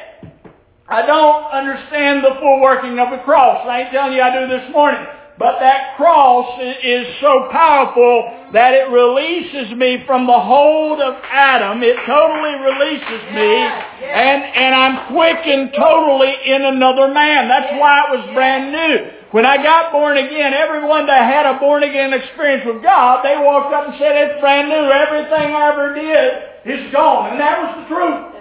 I 0.87 1.05
don't 1.05 1.45
understand 1.51 2.23
the 2.23 2.35
full 2.39 2.61
working 2.61 2.99
of 2.99 3.09
the 3.11 3.23
cross. 3.23 3.65
I 3.67 3.81
ain't 3.81 3.91
telling 3.91 4.13
you 4.13 4.21
I 4.21 4.31
do 4.35 4.47
this 4.47 4.69
morning. 4.71 5.05
But 5.39 5.57
that 5.59 5.97
cross 5.97 6.61
is 6.61 7.07
so 7.19 7.49
powerful 7.49 8.51
that 8.53 8.73
it 8.75 8.85
releases 8.93 9.73
me 9.75 10.03
from 10.05 10.27
the 10.27 10.39
hold 10.39 11.01
of 11.01 11.15
Adam. 11.25 11.81
It 11.81 11.97
totally 12.05 12.53
releases 12.61 13.21
me. 13.33 13.65
And, 14.13 14.43
and 14.45 14.75
I'm 14.75 15.11
quickened 15.11 15.73
totally 15.73 16.35
in 16.45 16.61
another 16.61 17.09
man. 17.09 17.49
That's 17.49 17.73
why 17.81 18.05
it 18.05 18.09
was 18.13 18.29
brand 18.35 18.71
new. 18.71 19.09
When 19.31 19.47
I 19.47 19.57
got 19.57 19.91
born 19.91 20.17
again, 20.17 20.53
everyone 20.53 21.07
that 21.07 21.25
had 21.25 21.49
a 21.49 21.57
born 21.57 21.81
again 21.81 22.13
experience 22.13 22.61
with 22.67 22.83
God, 22.83 23.25
they 23.25 23.33
walked 23.35 23.73
up 23.73 23.89
and 23.89 23.95
said, 23.97 24.13
it's 24.13 24.39
brand 24.39 24.69
new. 24.69 24.85
Everything 24.85 25.49
I 25.49 25.73
ever 25.73 25.95
did 25.97 26.77
is 26.77 26.93
gone. 26.93 27.31
And 27.31 27.39
that 27.41 27.57
was 27.57 27.71
the 27.81 27.95
truth. 27.95 28.32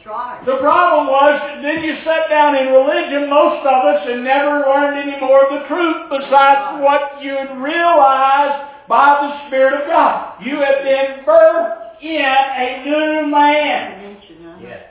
That's 0.00 0.16
right. 0.16 0.40
The 0.46 0.56
problem 0.64 1.08
was, 1.08 1.60
then 1.60 1.84
you 1.84 1.96
sat 2.04 2.30
down 2.30 2.56
in 2.56 2.72
religion, 2.72 3.28
most 3.28 3.60
of 3.66 3.84
us, 3.84 4.08
and 4.08 4.24
never 4.24 4.64
learned 4.64 4.96
any 4.96 5.20
more 5.20 5.44
of 5.44 5.52
the 5.52 5.68
truth 5.68 6.08
besides 6.08 6.80
what 6.80 7.22
you 7.22 7.36
had 7.36 7.60
realized 7.60 8.88
by 8.88 9.20
the 9.20 9.46
Spirit 9.48 9.82
of 9.82 9.86
God. 9.88 10.40
You 10.40 10.56
have 10.56 10.80
been 10.82 11.24
birthed 11.28 12.00
in 12.00 12.24
a 12.24 12.82
new 12.84 13.30
man. 13.30 14.16
Yes. 14.62 14.88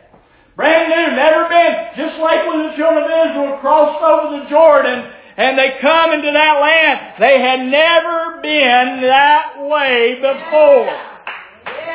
Brand 0.56 0.90
new, 0.90 1.16
never 1.16 1.50
been. 1.50 1.74
Just 1.98 2.22
like 2.22 2.46
when 2.46 2.70
the 2.70 2.76
children 2.78 3.04
of 3.04 3.10
Israel 3.10 3.58
crossed 3.62 4.04
over 4.04 4.38
the 4.38 4.50
Jordan 4.50 5.10
and 5.38 5.58
they 5.58 5.78
come 5.82 6.14
into 6.14 6.32
that 6.32 6.62
land, 6.62 7.16
they 7.18 7.42
had 7.42 7.66
never 7.66 8.42
been 8.42 9.02
that 9.10 9.58
way 9.58 10.22
before. 10.22 10.86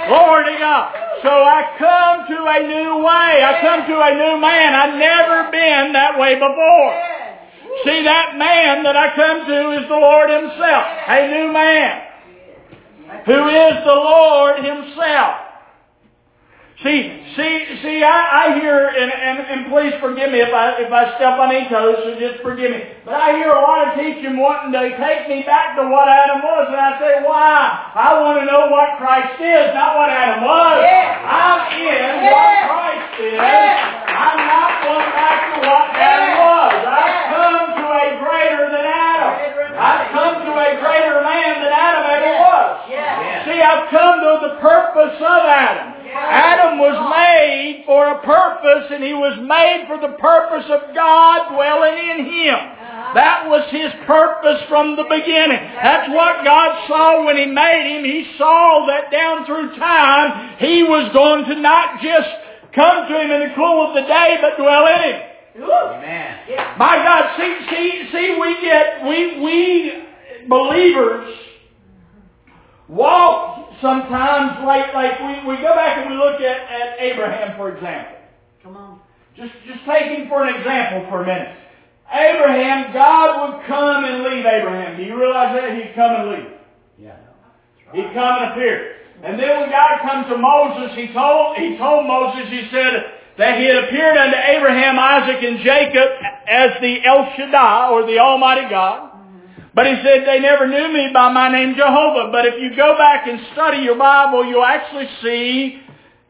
Glory 0.08 0.52
to 0.52 0.58
God. 0.58 1.03
So 1.24 1.32
I 1.32 1.72
come 1.80 2.28
to 2.28 2.36
a 2.36 2.60
new 2.68 3.00
way. 3.00 3.40
I 3.40 3.56
come 3.64 3.88
to 3.88 3.96
a 3.96 4.12
new 4.12 4.36
man. 4.36 4.74
I've 4.76 4.98
never 5.00 5.50
been 5.50 5.96
that 5.96 6.20
way 6.20 6.34
before. 6.34 6.92
See, 7.88 8.04
that 8.04 8.36
man 8.36 8.84
that 8.84 8.94
I 8.94 9.16
come 9.16 9.46
to 9.48 9.72
is 9.80 9.88
the 9.88 9.96
Lord 9.96 10.28
Himself. 10.28 10.84
A 11.08 11.28
new 11.32 11.48
man. 11.50 12.02
Who 13.24 13.48
is 13.48 13.74
the 13.88 13.96
Lord 14.04 14.56
Himself. 14.60 15.43
See, 16.84 17.00
see, 17.32 17.54
see, 17.80 18.04
I, 18.04 18.20
I 18.44 18.60
hear, 18.60 18.76
and, 18.92 19.08
and, 19.08 19.36
and 19.40 19.60
please 19.72 19.96
forgive 20.04 20.28
me 20.28 20.44
if 20.44 20.52
I, 20.52 20.84
if 20.84 20.92
I 20.92 21.16
step 21.16 21.40
on 21.40 21.48
any 21.48 21.64
toes, 21.72 21.96
so 22.04 22.12
just 22.20 22.44
forgive 22.44 22.76
me. 22.76 22.84
But 23.08 23.16
I 23.16 23.32
hear 23.40 23.56
a 23.56 23.62
lot 23.64 23.88
of 23.88 23.96
teaching 23.96 24.36
wanting 24.36 24.76
to 24.76 24.92
take 25.00 25.24
me 25.32 25.48
back 25.48 25.80
to 25.80 25.88
what 25.88 26.12
Adam 26.12 26.44
was, 26.44 26.68
and 26.68 26.76
I 26.76 26.92
say, 27.00 27.24
why? 27.24 27.88
I 27.96 28.20
want 28.20 28.36
to 28.36 28.44
know 28.44 28.68
what 28.68 29.00
Christ 29.00 29.40
is, 29.40 29.72
not 29.72 29.96
what 29.96 30.12
Adam 30.12 30.44
was. 30.44 30.76
Yeah. 30.84 31.24
I'm 31.24 31.60
in 31.72 32.08
what 32.28 32.52
Christ 32.68 33.12
is. 33.32 33.38
Yeah. 33.40 33.80
I'm 34.04 34.40
not 34.44 34.70
going 34.84 35.10
back 35.16 35.40
to 35.56 35.58
what 35.64 35.86
Adam 35.96 36.32
was. 36.36 36.74
I've 36.84 37.08
Yeah. 37.16 37.32
come 37.32 37.64
to 37.80 37.84
a 37.96 38.04
greater 38.20 38.64
than 38.68 38.84
Adam. 38.84 39.32
I've 39.72 40.04
come 40.12 40.34
to 40.44 40.52
a 40.52 40.68
greater 40.84 41.16
man 41.24 41.64
than 41.64 41.72
Adam 41.72 42.04
ever 42.12 42.28
Yeah. 42.28 42.44
was. 42.44 42.68
Yeah. 42.92 43.00
Yeah. 43.24 43.44
See, 43.48 43.60
I've 43.64 43.88
come 43.88 44.20
to 44.20 44.32
the 44.52 44.52
purpose 44.60 45.16
of 45.16 45.42
Adam. 45.48 45.93
Adam 46.14 46.78
was 46.78 46.94
made 47.10 47.82
for 47.86 48.06
a 48.06 48.22
purpose, 48.22 48.90
and 48.90 49.02
he 49.02 49.12
was 49.14 49.38
made 49.42 49.84
for 49.88 49.98
the 49.98 50.14
purpose 50.16 50.64
of 50.70 50.94
God 50.94 51.54
dwelling 51.54 51.98
in 51.98 52.18
him. 52.24 52.58
That 53.14 53.46
was 53.46 53.66
his 53.70 53.90
purpose 54.06 54.62
from 54.68 54.96
the 54.96 55.04
beginning. 55.04 55.58
That's 55.74 56.10
what 56.10 56.44
God 56.44 56.86
saw 56.88 57.26
when 57.26 57.36
he 57.36 57.46
made 57.46 57.98
him. 57.98 58.04
He 58.04 58.32
saw 58.38 58.86
that 58.86 59.10
down 59.10 59.46
through 59.46 59.76
time, 59.76 60.58
he 60.58 60.82
was 60.82 61.12
going 61.12 61.44
to 61.46 61.60
not 61.60 62.00
just 62.02 62.28
come 62.74 63.06
to 63.08 63.14
him 63.20 63.30
in 63.30 63.48
the 63.48 63.54
cool 63.54 63.88
of 63.88 63.94
the 63.94 64.06
day, 64.06 64.38
but 64.40 64.56
dwell 64.56 64.86
in 64.86 65.02
him. 65.02 65.20
Amen. 65.94 66.38
My 66.78 66.96
God, 67.02 67.38
see, 67.38 67.54
see, 67.70 68.08
see, 68.10 68.38
we 68.40 68.60
get, 68.62 69.06
we, 69.06 69.40
we 69.42 70.48
believers 70.48 71.38
walk 72.88 73.63
sometimes 73.84 74.64
like, 74.64 74.96
like 74.96 75.20
we, 75.20 75.44
we 75.44 75.56
go 75.60 75.76
back 75.76 76.00
and 76.00 76.08
we 76.08 76.16
look 76.16 76.40
at, 76.40 76.56
at 76.72 76.96
Abraham, 76.98 77.54
for 77.60 77.68
example. 77.76 78.16
Come 78.62 78.76
on. 78.80 79.00
Just, 79.36 79.52
just 79.68 79.84
take 79.84 80.16
him 80.16 80.26
for 80.28 80.42
an 80.48 80.56
example 80.56 81.04
for 81.10 81.22
a 81.22 81.26
minute. 81.26 81.52
Abraham, 82.08 82.94
God 82.94 83.28
would 83.44 83.66
come 83.66 84.04
and 84.04 84.24
leave 84.24 84.46
Abraham. 84.46 84.96
Do 84.96 85.02
you 85.04 85.20
realize 85.20 85.52
that? 85.52 85.76
He'd 85.76 85.92
come 85.94 86.16
and 86.16 86.24
leave. 86.30 86.52
Yeah. 86.98 87.16
He'd 87.92 88.08
come 88.16 88.32
and 88.40 88.52
appear. 88.52 88.96
And 89.22 89.38
then 89.38 89.60
when 89.60 89.70
God 89.70 90.00
comes 90.00 90.32
to 90.32 90.36
Moses, 90.38 90.96
he 90.96 91.12
told, 91.12 91.56
he 91.56 91.76
told 91.76 92.06
Moses, 92.06 92.48
he 92.48 92.68
said 92.72 93.20
that 93.36 93.58
he 93.58 93.66
had 93.66 93.84
appeared 93.84 94.16
unto 94.16 94.36
Abraham, 94.36 94.98
Isaac, 94.98 95.42
and 95.42 95.58
Jacob 95.60 96.08
as 96.48 96.70
the 96.80 97.04
El 97.04 97.32
Shaddai, 97.36 97.90
or 97.90 98.06
the 98.06 98.18
Almighty 98.18 98.68
God. 98.70 99.13
But 99.74 99.86
he 99.86 99.94
said, 100.04 100.24
they 100.24 100.38
never 100.38 100.68
knew 100.68 100.92
me 100.92 101.10
by 101.12 101.32
my 101.32 101.50
name 101.50 101.74
Jehovah. 101.76 102.30
But 102.30 102.46
if 102.46 102.54
you 102.62 102.76
go 102.76 102.96
back 102.96 103.26
and 103.26 103.40
study 103.52 103.78
your 103.78 103.98
Bible, 103.98 104.46
you'll 104.46 104.64
actually 104.64 105.08
see 105.20 105.80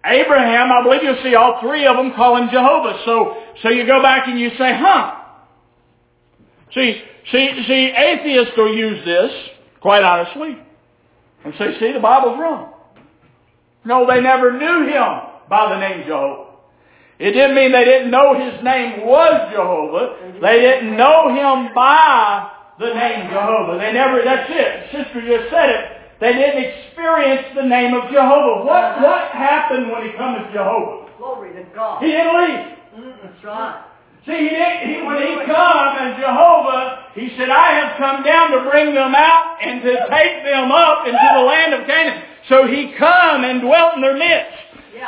Abraham, 0.05 0.73
I 0.73 0.83
believe 0.83 1.03
you'll 1.03 1.23
see 1.23 1.35
all 1.35 1.61
three 1.61 1.87
of 1.87 1.97
them 1.97 2.13
call 2.15 2.37
him 2.37 2.49
Jehovah. 2.51 3.01
So, 3.05 3.43
so 3.63 3.69
you 3.69 3.87
go 3.87 4.03
back 4.03 4.29
and 4.29 4.39
you 4.39 4.51
say, 4.51 4.73
huh. 4.77 5.21
See, 6.75 7.03
see, 7.31 7.65
see, 7.67 7.93
atheists 7.97 8.53
will 8.57 8.75
use 8.75 9.05
this, 9.05 9.31
quite 9.81 10.03
honestly, 10.03 10.59
and 11.45 11.55
say, 11.59 11.79
see, 11.79 11.93
the 11.93 12.01
Bible's 12.01 12.39
wrong. 12.39 12.73
No, 13.85 14.07
they 14.07 14.21
never 14.21 14.53
knew 14.53 14.89
him 14.89 15.21
by 15.49 15.69
the 15.69 15.79
name 15.79 16.07
Jehovah. 16.07 16.53
It 17.19 17.33
didn't 17.33 17.55
mean 17.55 17.73
they 17.73 17.85
didn't 17.85 18.11
know 18.11 18.35
his 18.35 18.63
name 18.65 19.07
was 19.07 19.53
Jehovah. 19.53 20.41
They 20.41 20.61
didn't 20.61 20.97
know 20.97 21.29
him 21.29 21.73
by 21.75 22.51
the 22.79 22.93
name 22.95 23.31
Jehovah. 23.31 23.79
They 23.79 23.93
never, 23.93 24.23
that's 24.25 24.51
it. 24.51 24.91
Sister 24.91 25.21
just 25.23 25.51
said 25.51 25.71
it. 25.71 25.85
They 26.21 26.33
didn't 26.33 26.63
experience 26.65 27.47
the 27.55 27.63
name 27.67 27.95
of 27.95 28.11
Jehovah. 28.11 28.65
What, 28.65 29.01
what 29.03 29.31
happened 29.31 29.91
when 29.91 30.07
he 30.07 30.13
come 30.17 30.37
as 30.37 30.53
Jehovah? 30.53 31.11
Glory 31.19 31.53
to 31.55 31.63
God. 31.75 32.03
He 32.03 32.11
didn't 32.11 32.35
leave. 32.35 32.65
Mm, 32.99 33.15
That's 33.23 33.45
right. 33.45 33.85
See, 34.27 34.33
he 34.33 34.49
didn't, 34.57 34.89
he, 34.89 35.03
when 35.05 35.21
he 35.21 35.35
come 35.45 35.89
as 36.01 36.17
Jehovah, 36.17 37.13
he 37.15 37.29
said, 37.37 37.51
I 37.51 37.77
have 37.77 37.99
come 37.99 38.23
down 38.25 38.53
to 38.57 38.71
bring 38.71 38.95
them 38.95 39.15
out 39.15 39.59
and 39.61 39.83
to 39.83 39.93
take 40.09 40.43
them 40.45 40.73
up 40.73 41.05
into 41.07 41.29
the 41.35 41.45
land 41.45 41.75
of 41.75 41.87
Canaan. 41.87 42.23
So 42.49 42.67
he 42.67 42.95
come 42.99 43.45
and 43.45 43.61
dwelt 43.61 43.97
in 43.97 44.01
their 44.01 44.17
midst. 44.17 44.57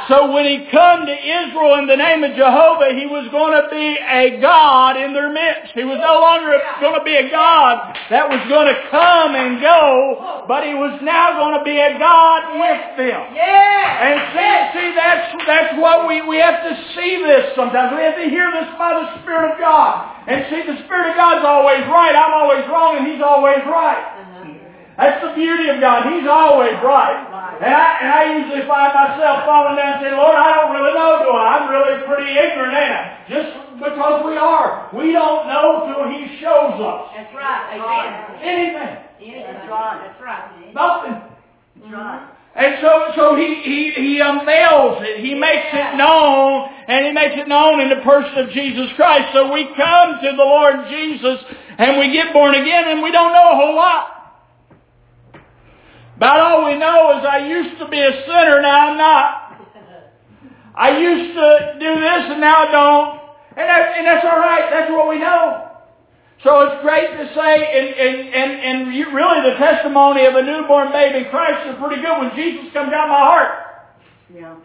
So 0.09 0.31
when 0.31 0.45
he 0.45 0.69
come 0.71 1.07
to 1.07 1.17
Israel 1.17 1.81
in 1.81 1.87
the 1.87 1.97
name 1.97 2.23
of 2.23 2.37
Jehovah, 2.37 2.93
he 2.93 3.07
was 3.07 3.27
going 3.33 3.57
to 3.57 3.67
be 3.73 3.97
a 3.97 4.41
God 4.41 5.01
in 5.01 5.13
their 5.17 5.33
midst. 5.33 5.73
He 5.75 5.85
was 5.85 5.99
no 5.99 6.21
longer 6.21 6.55
going 6.81 6.99
to 6.99 7.05
be 7.05 7.17
a 7.17 7.31
God 7.31 7.97
that 8.11 8.29
was 8.29 8.43
going 8.49 8.69
to 8.69 8.79
come 8.93 9.35
and 9.35 9.61
go, 9.61 10.45
but 10.47 10.63
he 10.63 10.75
was 10.75 11.01
now 11.03 11.35
going 11.41 11.59
to 11.59 11.65
be 11.65 11.77
a 11.81 11.99
God 11.99 12.61
with 12.61 12.83
them. 13.01 13.21
Yeah. 13.35 14.07
And 14.07 14.17
see, 14.33 14.55
see, 14.77 14.89
that's 14.95 15.27
that's 15.47 15.73
what 15.81 16.07
we 16.07 16.23
we 16.23 16.39
have 16.39 16.63
to 16.63 16.73
see 16.95 17.21
this 17.21 17.53
sometimes. 17.57 17.97
We 17.97 18.05
have 18.05 18.21
to 18.21 18.29
hear 18.29 18.53
this 18.53 18.71
by 18.79 18.95
the 18.97 19.21
Spirit 19.23 19.53
of 19.53 19.59
God. 19.59 20.17
And 20.27 20.47
see, 20.51 20.63
the 20.67 20.79
Spirit 20.87 21.11
of 21.11 21.17
God's 21.17 21.47
always 21.47 21.87
right. 21.87 22.15
I'm 22.15 22.35
always 22.35 22.67
wrong, 22.67 22.99
and 22.99 23.07
He's 23.07 23.23
always 23.23 23.63
right. 23.67 24.16
That's 24.97 25.21
the 25.21 25.37
beauty 25.37 25.69
of 25.69 25.81
God. 25.81 26.09
He's 26.09 26.25
always 26.25 26.73
right. 26.81 27.21
And 27.61 27.69
I 27.69 27.89
and 28.01 28.09
I 28.09 28.23
usually 28.41 28.65
find 28.65 28.97
myself 28.97 29.45
falling 29.45 29.77
down 29.77 30.01
and 30.01 30.01
saying, 30.01 30.17
Lord, 30.17 30.37
I 30.37 30.57
don't 30.57 30.73
really 30.73 30.97
know, 30.97 31.21
do 31.21 31.31
I? 31.37 31.45
I'm 31.61 31.69
really 31.69 32.01
pretty 32.09 32.33
ignorant, 32.33 32.73
ain't 32.73 32.97
I? 32.97 33.05
Just 33.29 33.51
because 33.77 34.25
we 34.25 34.41
are. 34.41 34.89
We 34.97 35.13
don't 35.13 35.49
know 35.53 35.85
till 35.85 36.09
He 36.09 36.41
shows 36.41 36.81
us 36.81 37.13
That's 37.13 37.33
right. 37.37 37.77
Amen. 37.77 38.41
anything. 38.41 39.07
That's 39.45 39.69
right. 39.69 40.01
That's 40.01 40.21
right. 40.21 40.73
Nothing. 40.73 41.17
That's 41.21 41.93
right. 41.93 42.37
And 42.57 42.81
so, 42.81 43.13
so 43.17 43.37
he, 43.37 43.61
he, 43.69 43.81
he 43.93 44.21
um, 44.23 44.41
unveils 44.41 45.05
it. 45.05 45.21
He 45.21 45.35
makes 45.35 45.69
it 45.77 45.97
known, 46.01 46.73
and 46.89 47.05
he 47.05 47.13
makes 47.13 47.37
it 47.37 47.49
known 47.49 47.81
in 47.81 47.91
the 47.91 48.01
person 48.01 48.33
of 48.39 48.49
Jesus 48.49 48.89
Christ. 48.97 49.29
So 49.35 49.53
we 49.53 49.69
come 49.77 50.17
to 50.25 50.31
the 50.33 50.41
Lord 50.49 50.89
Jesus, 50.89 51.37
and 51.77 52.01
we 52.01 52.17
get 52.17 52.33
born 52.33 52.55
again, 52.55 52.89
and 52.89 53.03
we 53.03 53.13
don't 53.13 53.33
know 53.37 53.53
a 53.53 53.57
whole 53.61 53.77
lot. 53.77 54.16
About 56.17 56.41
all 56.41 56.65
we 56.65 56.79
know 56.79 57.19
is 57.19 57.27
I 57.29 57.47
used 57.47 57.79
to 57.79 57.89
be 57.89 58.01
a 58.01 58.13
sinner, 58.25 58.63
now 58.63 58.91
I'm 58.91 58.97
not. 58.97 59.47
I 60.75 60.99
used 60.99 61.35
to 61.35 61.77
do 61.81 61.91
this, 62.01 62.23
and 62.33 62.41
now 62.41 62.69
I 62.69 62.73
don't. 62.73 63.09
And, 63.57 63.65
that, 63.65 63.97
and 63.97 64.07
that's 64.07 64.25
all 64.25 64.39
right. 64.39 64.69
That's 64.71 64.91
what 64.91 65.09
we 65.09 65.19
know. 65.19 65.73
So 66.45 66.61
it's 66.69 66.83
great 66.83 67.17
to 67.17 67.25
say, 67.35 67.53
and, 67.65 67.89
and, 67.97 68.17
and, 68.29 68.53
and 68.61 69.13
really 69.13 69.41
the 69.51 69.57
testimony 69.57 70.27
of 70.27 70.35
a 70.35 70.43
newborn 70.43 70.93
baby 70.93 71.25
in 71.25 71.31
Christ 71.31 71.69
is 71.69 71.77
pretty 71.81 72.01
good 72.01 72.21
when 72.21 72.37
Jesus 72.37 72.73
comes 72.73 72.93
out 72.93 73.09
of 73.09 73.13
my 73.13 73.25
heart. 73.25 73.53
Yeah. 74.33 74.57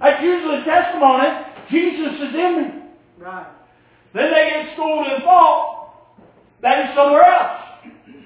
That's 0.00 0.22
usually 0.22 0.60
the 0.60 0.64
testimony. 0.64 1.28
Jesus 1.70 2.20
is 2.20 2.34
in 2.36 2.52
me. 2.60 2.68
Right. 3.18 3.48
Then 4.12 4.30
they 4.30 4.50
get 4.52 4.74
schooled 4.74 5.06
and 5.06 5.22
fall. 5.24 6.20
That 6.60 6.88
is 6.88 6.94
somewhere 6.94 7.24
else. 7.24 7.60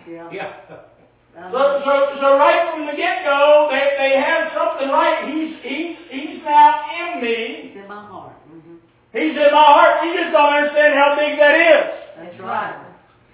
Yeah. 0.08 0.30
Yeah. 0.32 0.76
So, 1.34 1.82
so, 1.84 1.92
so 2.20 2.26
right 2.36 2.68
from 2.74 2.86
the 2.86 2.92
get-go, 2.92 3.68
they, 3.70 3.96
they 3.96 4.12
have 4.20 4.52
something 4.52 4.88
right. 4.88 5.24
He's, 5.30 5.56
he's, 5.62 5.96
he's 6.10 6.44
now 6.44 6.84
in 6.92 7.22
me. 7.22 7.72
It's 7.72 7.76
in 7.80 7.88
my 7.88 8.04
heart. 8.04 8.36
Mm-hmm. 8.50 8.76
He's 9.16 9.36
in 9.38 9.50
my 9.50 9.68
heart. 9.72 10.04
You 10.04 10.14
just 10.20 10.32
don't 10.32 10.52
understand 10.52 10.94
how 10.94 11.16
big 11.16 11.38
that 11.38 11.54
is. 11.56 11.86
That's 12.18 12.40
right. 12.40 12.76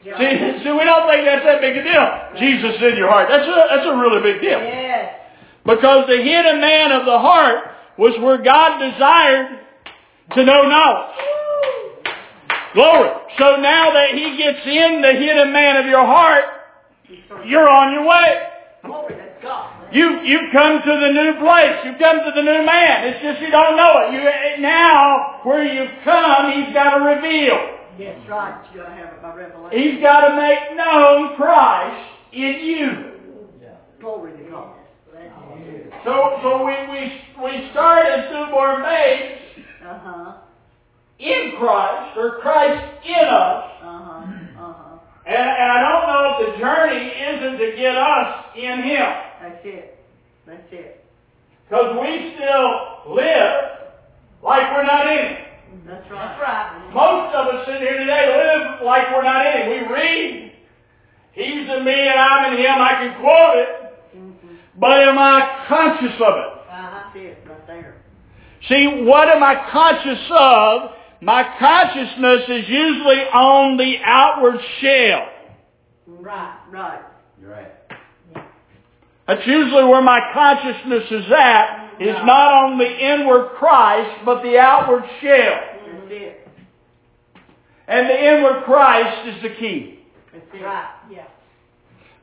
See, 0.06 0.12
see, 0.62 0.70
we 0.70 0.84
don't 0.86 1.10
think 1.10 1.26
that's 1.26 1.42
that 1.42 1.58
big 1.60 1.76
a 1.76 1.82
deal. 1.82 2.06
Jesus 2.38 2.78
is 2.78 2.94
in 2.94 2.96
your 2.96 3.10
heart. 3.10 3.26
That's 3.28 3.42
a, 3.42 3.58
that's 3.74 3.86
a 3.90 3.96
really 3.98 4.22
big 4.22 4.40
deal. 4.40 4.62
Yes. 4.62 5.18
Because 5.66 6.06
the 6.06 6.22
hidden 6.22 6.60
man 6.60 6.92
of 6.92 7.04
the 7.06 7.18
heart 7.18 7.74
was 7.98 8.14
where 8.22 8.38
God 8.38 8.78
desired 8.78 9.66
to 10.36 10.44
know 10.44 10.62
knowledge. 10.62 11.16
Glory. 12.74 13.10
so 13.38 13.56
now 13.56 13.90
that 13.90 14.14
he 14.14 14.36
gets 14.36 14.60
in 14.66 15.02
the 15.02 15.12
hidden 15.18 15.50
man 15.52 15.76
of 15.76 15.86
your 15.86 16.04
heart, 16.06 16.44
You 16.44 16.50
start- 16.52 16.55
you're 17.44 17.68
on 17.68 17.92
your 17.92 18.06
way. 18.06 18.48
Glory 18.84 19.14
to 19.14 19.28
God. 19.42 19.94
You, 19.94 20.20
you've 20.22 20.52
come 20.52 20.80
to 20.82 20.92
the 21.00 21.10
new 21.12 21.38
place. 21.40 21.76
You've 21.84 21.98
come 21.98 22.18
to 22.24 22.32
the 22.34 22.42
new 22.42 22.64
man. 22.66 23.06
It's 23.08 23.22
just 23.22 23.40
you 23.40 23.50
don't 23.50 23.76
know 23.76 23.92
it. 24.06 24.12
You, 24.12 24.62
now, 24.62 25.40
where 25.44 25.64
you've 25.64 26.02
come, 26.04 26.52
he's 26.52 26.72
got 26.74 26.98
to 26.98 27.04
reveal. 27.04 27.56
That's 27.98 28.28
right. 28.28 28.62
You 28.74 28.80
gotta 28.82 28.94
have 28.94 29.14
it 29.14 29.22
by 29.22 29.34
revelation. 29.34 29.78
He's 29.78 30.02
got 30.02 30.28
to 30.28 30.36
make 30.36 30.76
known 30.76 31.36
Christ 31.36 32.10
in 32.32 32.60
you. 32.60 32.88
Glory 34.00 34.36
to 34.36 34.50
God. 34.50 34.72
So, 36.04 36.38
so 36.42 36.64
we, 36.64 36.74
we, 36.92 37.20
we 37.42 37.70
start 37.72 38.06
as 38.06 38.30
newborn 38.30 38.82
babes 38.82 39.40
Uh-huh. 39.84 40.34
in 41.18 41.52
Christ, 41.58 42.16
or 42.18 42.38
Christ 42.42 42.84
in 43.06 43.24
us. 43.24 43.64
Uh-huh. 43.82 43.95
And, 45.26 45.34
and 45.34 45.72
I 45.72 45.78
don't 45.82 46.06
know 46.06 46.22
if 46.30 46.54
the 46.54 46.58
journey 46.60 47.10
isn't 47.10 47.58
to 47.58 47.76
get 47.76 47.96
us 47.96 48.46
in 48.54 48.82
Him. 48.82 49.06
That's 49.42 49.64
it. 49.64 49.98
That's 50.46 50.72
it. 50.72 51.04
Because 51.68 51.98
we 52.00 52.34
still 52.36 53.14
live 53.14 53.90
like 54.42 54.70
we're 54.70 54.86
not 54.86 55.10
in 55.10 55.26
Him. 55.26 55.82
That's 55.84 56.08
right. 56.10 56.30
That's 56.30 56.40
right. 56.40 56.94
Most 56.94 57.34
of 57.34 57.46
us 57.54 57.66
sitting 57.66 57.82
here 57.82 57.98
today 57.98 58.38
live 58.38 58.86
like 58.86 59.10
we're 59.10 59.24
not 59.24 59.44
in 59.46 59.62
Him. 59.62 59.68
We 59.68 59.92
read, 59.92 60.52
He's 61.32 61.68
in 61.68 61.84
me 61.84 62.08
and 62.08 62.18
I'm 62.18 62.52
in 62.52 62.60
Him. 62.60 62.78
I 62.78 62.92
can 62.94 63.20
quote 63.20 63.56
it. 63.58 63.68
Mm-hmm. 64.16 64.54
But 64.78 65.00
am 65.02 65.18
I 65.18 65.64
conscious 65.66 66.14
of 66.22 66.34
it? 66.38 66.52
Uh-huh. 66.70 67.02
That's 67.02 67.16
it 67.16 67.38
right 67.48 67.66
there. 67.66 67.96
See, 68.68 69.02
what 69.04 69.28
am 69.28 69.42
I 69.42 69.68
conscious 69.72 70.24
of? 70.30 70.90
My 71.20 71.42
consciousness 71.58 72.42
is 72.48 72.68
usually 72.68 73.22
on 73.32 73.76
the 73.76 73.96
outward 74.04 74.60
shell. 74.80 75.28
Right. 76.06 76.58
Right. 76.70 77.02
You're 77.40 77.50
right. 77.50 77.72
That's 79.26 79.46
usually 79.46 79.84
where 79.84 80.02
my 80.02 80.20
consciousness 80.32 81.04
is 81.10 81.32
at, 81.32 81.96
is 82.00 82.16
not 82.24 82.52
on 82.52 82.78
the 82.78 82.86
inward 82.86 83.52
Christ, 83.58 84.20
but 84.24 84.42
the 84.42 84.56
outward 84.58 85.02
shell. 85.20 85.60
That's 85.84 86.06
it. 86.10 86.48
And 87.88 88.08
the 88.08 88.36
inward 88.36 88.64
Christ 88.64 89.28
is 89.36 89.42
the 89.42 89.48
key. 89.56 90.00
That's 90.32 90.44
it. 90.54 90.62
Right. 90.62 90.90
Yeah. 91.10 91.26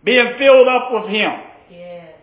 Being 0.04 0.34
filled 0.38 0.68
up 0.68 0.92
with 0.92 1.10
Him. 1.10 1.32
Yes. 1.72 2.14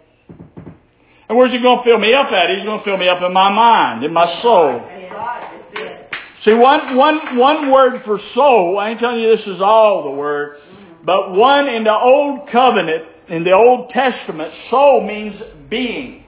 And 1.28 1.36
where's 1.36 1.50
He 1.52 1.60
going 1.60 1.78
to 1.78 1.84
fill 1.84 1.98
me 1.98 2.14
up 2.14 2.30
at? 2.32 2.50
He's 2.50 2.64
going 2.64 2.78
to 2.78 2.84
fill 2.84 2.96
me 2.96 3.08
up 3.08 3.22
in 3.22 3.32
my 3.32 3.50
mind, 3.52 4.04
in 4.04 4.12
my 4.12 4.40
soul. 4.42 4.80
That's 4.80 5.12
right. 5.12 5.60
That's 5.74 5.84
it. 5.84 6.10
See, 6.44 6.54
one, 6.54 6.96
one, 6.96 7.36
one 7.36 7.70
word 7.70 8.02
for 8.04 8.18
soul, 8.34 8.78
I 8.78 8.90
ain't 8.90 9.00
telling 9.00 9.20
you 9.20 9.36
this 9.36 9.46
is 9.46 9.60
all 9.60 10.04
the 10.04 10.10
word, 10.10 10.56
but 11.04 11.32
one 11.32 11.68
in 11.68 11.84
the 11.84 11.92
Old 11.94 12.48
Covenant, 12.50 13.04
in 13.28 13.44
the 13.44 13.52
Old 13.52 13.90
Testament, 13.90 14.52
soul 14.70 15.06
means 15.06 15.40
being. 15.68 16.24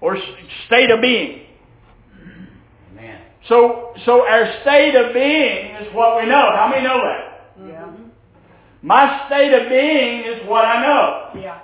Or 0.00 0.18
state 0.66 0.90
of 0.90 1.00
being. 1.00 1.46
Amen. 2.92 3.20
So, 3.48 3.94
so 4.04 4.26
our 4.26 4.60
state 4.62 4.94
of 4.96 5.14
being 5.14 5.76
is 5.76 5.94
what 5.94 6.20
we 6.20 6.28
know. 6.28 6.50
How 6.54 6.68
many 6.70 6.82
know 6.82 7.00
that? 7.00 7.68
Yeah. 7.68 7.90
My 8.82 9.26
state 9.28 9.52
of 9.54 9.68
being 9.68 10.24
is 10.24 10.48
what 10.48 10.64
I 10.64 10.82
know. 10.82 11.40
Yeah. 11.40 11.60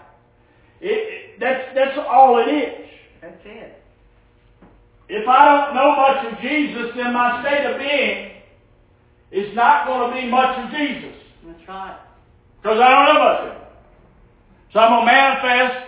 It, 0.80 0.86
it, 0.90 1.40
that's, 1.40 1.74
that's 1.74 1.98
all 2.08 2.38
it 2.38 2.50
is. 2.50 2.88
That's 3.20 3.40
it. 3.44 3.77
If 5.08 5.26
I 5.26 5.44
don't 5.44 5.74
know 5.74 5.96
much 5.96 6.32
of 6.32 6.40
Jesus, 6.40 6.92
then 6.96 7.12
my 7.14 7.42
state 7.42 7.64
of 7.64 7.78
being 7.78 8.30
is 9.30 9.54
not 9.54 9.86
going 9.86 10.10
to 10.10 10.20
be 10.20 10.28
much 10.30 10.58
of 10.58 10.70
Jesus. 10.70 11.16
That's 11.46 11.68
right. 11.68 11.98
Because 12.62 12.78
I 12.78 12.88
don't 12.90 13.14
know 13.14 13.20
much 13.24 13.40
of 13.40 13.52
him. 13.52 13.62
So 14.72 14.80
I'm 14.80 14.90
going 14.90 15.06
to 15.06 15.12
manifest 15.12 15.86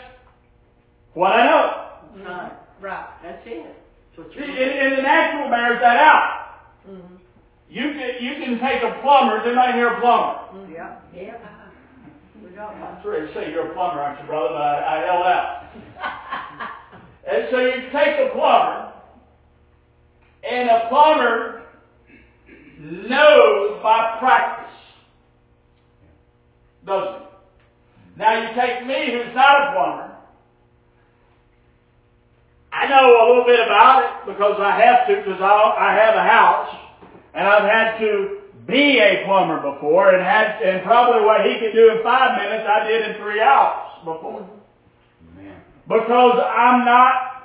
what 1.13 1.33
I 1.33 1.45
know. 1.47 2.25
Right. 2.25 2.53
Right. 2.81 3.09
That's 3.23 3.43
it. 3.47 3.77
That's 4.17 4.19
what 4.19 4.33
See, 4.33 4.41
you 4.41 4.57
and, 4.57 4.93
and 4.93 4.99
the 4.99 5.03
natural 5.03 5.51
bears 5.51 5.81
that 5.81 5.97
out. 5.97 6.47
Mm-hmm. 6.89 7.17
You 7.69 7.83
can, 7.93 8.11
you 8.21 8.35
can 8.43 8.59
take 8.59 8.83
a 8.83 9.01
plumber. 9.03 9.39
Does 9.39 9.49
anybody 9.49 9.75
here 9.75 9.89
a 9.89 10.01
plumber? 10.01 10.73
Yeah. 10.73 10.97
Yeah. 11.15 11.37
We 12.43 12.51
got 12.51 12.75
I'm 12.75 12.81
one. 12.81 13.03
sorry 13.03 13.29
to 13.29 13.35
say 13.35 13.53
you're 13.53 13.71
a 13.71 13.75
plumber, 13.75 14.01
aren't 14.01 14.21
you, 14.21 14.27
brother? 14.27 14.49
But 14.49 14.63
I, 14.63 14.97
I 14.97 15.05
yelled 15.05 15.27
out. 15.27 15.67
And 17.31 17.47
so 17.51 17.59
you 17.61 17.91
take 17.93 18.19
a 18.19 18.31
plumber, 18.33 18.90
and 20.49 20.69
a 20.69 20.89
plumber 20.89 21.63
knows 22.79 23.83
by 23.83 24.17
practice, 24.19 24.75
doesn't 26.87 27.21
he? 27.21 27.27
Now 28.17 28.41
you 28.41 28.55
take 28.55 28.87
me, 28.87 29.13
who's 29.13 29.35
not 29.35 29.69
a 29.69 29.73
plumber. 29.73 30.17
I 32.73 32.89
know 32.89 33.11
a 33.11 33.25
little 33.29 33.45
bit 33.45 33.61
about 33.61 34.05
it 34.05 34.33
because 34.33 34.61
I 34.61 34.81
have 34.81 35.09
to, 35.09 35.17
because 35.17 35.41
I, 35.41 35.75
I 35.79 35.95
have 35.95 36.15
a 36.15 36.23
house, 36.23 36.77
and 37.35 37.47
I've 37.47 37.69
had 37.69 37.99
to 37.99 38.39
be 38.67 38.99
a 38.99 39.25
plumber 39.27 39.61
before, 39.61 40.15
and 40.15 40.23
had, 40.23 40.63
and 40.63 40.83
probably 40.85 41.25
what 41.25 41.45
he 41.45 41.59
could 41.59 41.73
do 41.73 41.91
in 41.91 42.03
five 42.03 42.41
minutes, 42.41 42.65
I 42.69 42.87
did 42.87 43.11
in 43.11 43.23
three 43.23 43.41
hours 43.41 44.05
before 44.05 44.49
because 45.91 46.39
I'm 46.39 46.85
not 46.85 47.40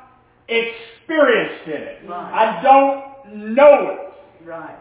experienced 0.48 1.68
in 1.68 1.82
it. 1.82 2.10
Right. 2.10 2.34
I 2.34 2.62
don't 2.62 3.56
know 3.56 3.90
it. 3.90 4.48
Right. 4.48 4.78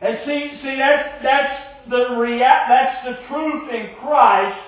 And 0.00 0.18
see, 0.26 0.60
see, 0.62 0.76
that's 0.76 1.22
that's 1.22 1.90
the 1.90 2.16
rea- 2.18 2.38
that's 2.38 3.06
the 3.06 3.26
truth 3.28 3.70
in 3.72 3.94
Christ. 4.02 4.60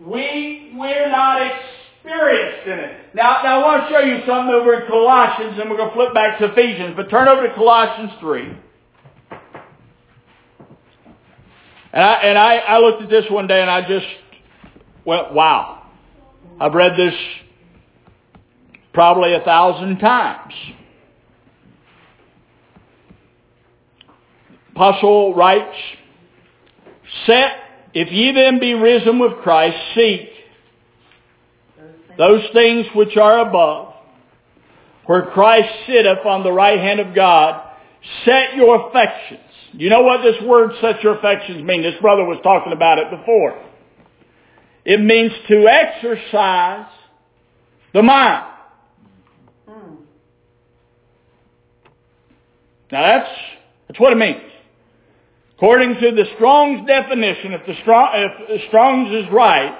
We 0.00 0.72
we're 0.76 1.10
not 1.10 1.42
experienced 1.42 2.66
in 2.66 2.78
it. 2.78 3.14
Now, 3.14 3.40
now 3.42 3.60
I 3.60 3.64
want 3.64 3.88
to 3.88 3.94
show 3.94 4.00
you 4.00 4.18
something 4.26 4.54
over 4.54 4.80
in 4.80 4.86
Colossians, 4.86 5.58
and 5.60 5.68
we're 5.68 5.76
going 5.76 5.88
to 5.90 5.94
flip 5.94 6.14
back 6.14 6.38
to 6.38 6.52
Ephesians. 6.52 6.94
But 6.96 7.10
turn 7.10 7.26
over 7.26 7.46
to 7.46 7.54
Colossians 7.54 8.12
three. 8.20 8.56
And 11.92 12.02
I 12.04 12.12
and 12.14 12.38
I, 12.38 12.56
I 12.56 12.78
looked 12.78 13.02
at 13.02 13.10
this 13.10 13.24
one 13.30 13.46
day, 13.46 13.60
and 13.60 13.70
I 13.70 13.80
just 13.88 14.06
went, 15.04 15.32
"Wow!" 15.32 15.86
I've 16.60 16.74
read 16.74 16.96
this 16.96 17.14
probably 18.98 19.32
a 19.32 19.40
thousand 19.42 19.96
times. 20.00 20.52
Apostle 24.72 25.36
writes, 25.36 25.76
Set, 27.24 27.52
if 27.94 28.10
ye 28.10 28.32
then 28.32 28.58
be 28.58 28.74
risen 28.74 29.20
with 29.20 29.34
Christ, 29.44 29.76
seek 29.94 30.30
those 32.18 32.42
things 32.52 32.86
which 32.96 33.16
are 33.16 33.48
above, 33.48 33.94
where 35.06 35.26
Christ 35.26 35.72
sitteth 35.86 36.26
on 36.26 36.42
the 36.42 36.50
right 36.52 36.80
hand 36.80 36.98
of 36.98 37.14
God. 37.14 37.68
Set 38.24 38.56
your 38.56 38.88
affections. 38.88 39.48
You 39.74 39.90
know 39.90 40.02
what 40.02 40.22
this 40.24 40.42
word 40.42 40.72
set 40.80 41.04
your 41.04 41.18
affections 41.18 41.62
mean? 41.62 41.82
This 41.82 41.94
brother 42.00 42.24
was 42.24 42.40
talking 42.42 42.72
about 42.72 42.98
it 42.98 43.16
before. 43.16 43.64
It 44.84 45.00
means 45.00 45.30
to 45.46 45.68
exercise 45.68 46.90
the 47.94 48.02
mind. 48.02 48.56
Now 52.90 53.02
that's, 53.02 53.30
that's 53.88 54.00
what 54.00 54.12
it 54.12 54.16
means. 54.16 54.42
According 55.56 55.94
to 55.94 56.12
the 56.12 56.24
Strong's 56.36 56.86
definition, 56.86 57.52
if 57.52 57.66
the 57.66 57.74
Strong, 57.82 58.10
if 58.48 58.68
Strong's 58.68 59.12
is 59.12 59.32
right, 59.32 59.76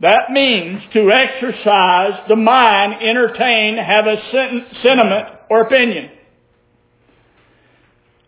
that 0.00 0.30
means 0.30 0.82
to 0.92 1.10
exercise 1.10 2.28
the 2.28 2.36
mind, 2.36 3.02
entertain, 3.02 3.76
have 3.76 4.06
a 4.06 4.16
sen- 4.30 4.66
sentiment 4.82 5.28
or 5.50 5.62
opinion. 5.62 6.10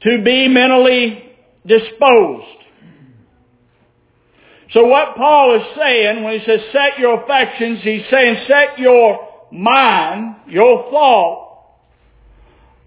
To 0.02 0.22
be 0.24 0.48
mentally 0.48 1.22
disposed. 1.64 2.46
So 4.72 4.87
what 4.87 5.16
Paul 5.16 5.56
is 5.56 5.62
saying 5.78 6.24
when 6.24 6.38
he 6.40 6.44
says 6.44 6.61
set 6.72 6.98
your 6.98 7.22
affections, 7.22 7.80
he's 7.82 8.02
saying 8.11 8.44
set 8.48 8.78
your 8.78 9.46
mind, 9.52 10.37
your 10.48 10.90
thought 10.90 11.45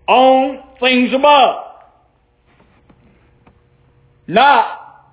on 0.10 0.64
things 0.80 1.14
above. 1.14 1.66
Not 4.28 5.06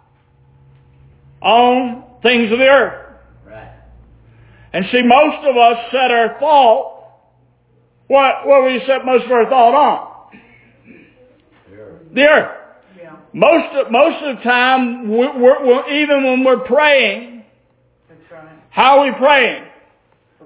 on 1.42 2.02
things 2.22 2.50
of 2.50 2.58
the 2.58 2.64
earth. 2.64 3.14
Right. 3.46 3.72
And 4.72 4.86
see, 4.90 5.02
most 5.02 5.46
of 5.46 5.56
us 5.56 5.76
set 5.92 6.10
our 6.10 6.38
thought, 6.40 6.94
what, 8.08 8.46
what 8.46 8.64
we 8.64 8.80
set 8.86 9.04
most 9.04 9.26
of 9.26 9.32
our 9.32 9.44
thought 9.50 9.74
on? 9.74 10.12
The 12.14 12.22
earth. 12.22 12.56
Yeah. 12.96 13.16
Most 13.34 13.76
of, 13.76 13.92
most 13.92 14.24
of 14.24 14.36
the 14.38 14.42
time, 14.42 15.10
we're, 15.10 15.38
we're, 15.38 15.66
we're- 15.66 16.02
even 16.02 16.24
when 16.24 16.44
we're 16.44 16.64
praying, 16.64 17.44
That's 18.08 18.20
right. 18.32 18.48
how 18.70 19.00
are 19.00 19.06
we 19.10 19.12
praying? 19.18 19.64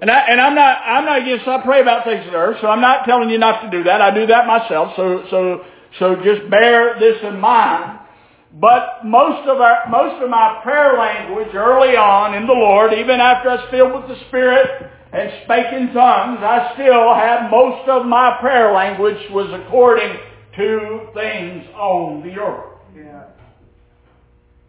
And, 0.00 0.10
I, 0.10 0.18
and 0.28 0.40
I'm 0.40 0.54
not, 0.54 0.78
I'm 0.86 1.04
not 1.04 1.22
against, 1.22 1.46
I 1.46 1.60
pray 1.62 1.82
about 1.82 2.04
things 2.04 2.24
the 2.24 2.36
earth, 2.36 2.56
so 2.62 2.68
I'm 2.68 2.80
not 2.80 3.04
telling 3.04 3.28
you 3.28 3.38
not 3.38 3.60
to 3.62 3.70
do 3.70 3.84
that. 3.84 4.00
I 4.00 4.14
do 4.14 4.26
that 4.26 4.46
myself, 4.46 4.92
so, 4.96 5.24
so, 5.30 5.64
So 5.98 6.16
just 6.16 6.48
bear 6.50 6.98
this 6.98 7.18
in 7.22 7.40
mind. 7.40 7.98
But 8.54 9.04
most 9.04 9.46
of 9.48 9.60
our, 9.60 9.88
most 9.88 10.22
of 10.22 10.28
my 10.28 10.60
prayer 10.62 10.98
language 10.98 11.54
early 11.54 11.96
on 11.96 12.34
in 12.34 12.46
the 12.46 12.52
Lord, 12.52 12.92
even 12.92 13.20
after 13.20 13.50
I 13.50 13.54
was 13.56 13.68
filled 13.70 13.94
with 13.94 14.08
the 14.08 14.24
Spirit 14.28 14.90
and 15.12 15.30
spake 15.44 15.72
in 15.72 15.92
tongues, 15.92 16.40
I 16.42 16.72
still 16.74 17.14
had 17.14 17.50
most 17.50 17.88
of 17.88 18.06
my 18.06 18.38
prayer 18.40 18.72
language 18.72 19.18
was 19.30 19.46
according 19.52 20.16
to 20.56 21.08
things 21.14 21.66
on 21.76 22.22
the 22.22 22.40
earth. 22.40 22.78
Yeah. 22.96 23.24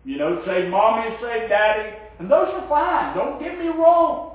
You 0.05 0.17
know, 0.17 0.43
say 0.45 0.67
mommy, 0.67 1.15
say 1.21 1.47
daddy, 1.47 1.95
and 2.19 2.29
those 2.29 2.49
are 2.53 2.69
fine. 2.69 3.15
Don't 3.15 3.39
get 3.41 3.57
me 3.57 3.67
wrong. 3.67 4.30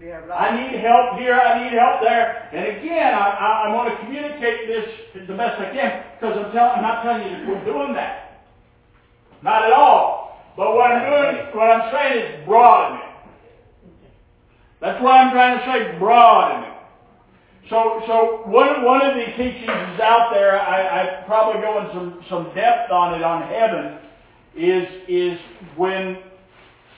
I 0.00 0.54
need 0.54 0.78
help 0.80 1.18
here, 1.18 1.34
I 1.34 1.64
need 1.64 1.76
help 1.76 2.00
there. 2.02 2.48
And 2.52 2.78
again, 2.78 3.14
I, 3.14 3.28
I, 3.30 3.68
I 3.68 3.74
want 3.74 3.90
to 3.90 4.04
communicate 4.04 4.68
this 4.68 5.26
the 5.26 5.34
best 5.34 5.60
I 5.60 5.74
can 5.74 6.04
because 6.14 6.38
I'm, 6.38 6.52
tell, 6.52 6.70
I'm 6.70 6.82
not 6.82 7.02
telling 7.02 7.28
you 7.28 7.38
to 7.38 7.44
quit 7.44 7.64
doing 7.64 7.94
that. 7.94 8.46
Not 9.42 9.64
at 9.64 9.72
all. 9.72 10.40
But 10.56 10.74
what 10.74 10.90
I'm 10.90 11.02
doing, 11.02 11.46
what 11.56 11.70
I'm 11.70 11.92
saying 11.92 12.24
is 12.24 12.46
broaden 12.46 12.98
it. 12.98 13.04
That's 14.80 15.02
what 15.02 15.14
I'm 15.14 15.32
trying 15.32 15.58
to 15.58 15.64
say, 15.66 15.98
broaden 15.98 16.64
it. 16.64 16.78
So, 17.70 18.02
so 18.06 18.42
one, 18.46 18.84
one 18.84 19.02
of 19.02 19.14
the 19.14 19.26
teachings 19.36 19.62
is 19.62 20.00
out 20.00 20.30
there, 20.32 20.60
I, 20.60 21.02
I 21.02 21.22
probably 21.26 21.60
go 21.60 21.84
in 21.84 21.90
some, 21.92 22.24
some 22.30 22.54
depth 22.54 22.90
on 22.90 23.14
it 23.14 23.22
on 23.22 23.42
heaven, 23.42 23.98
is, 24.56 24.88
is 25.06 25.38
when 25.76 26.18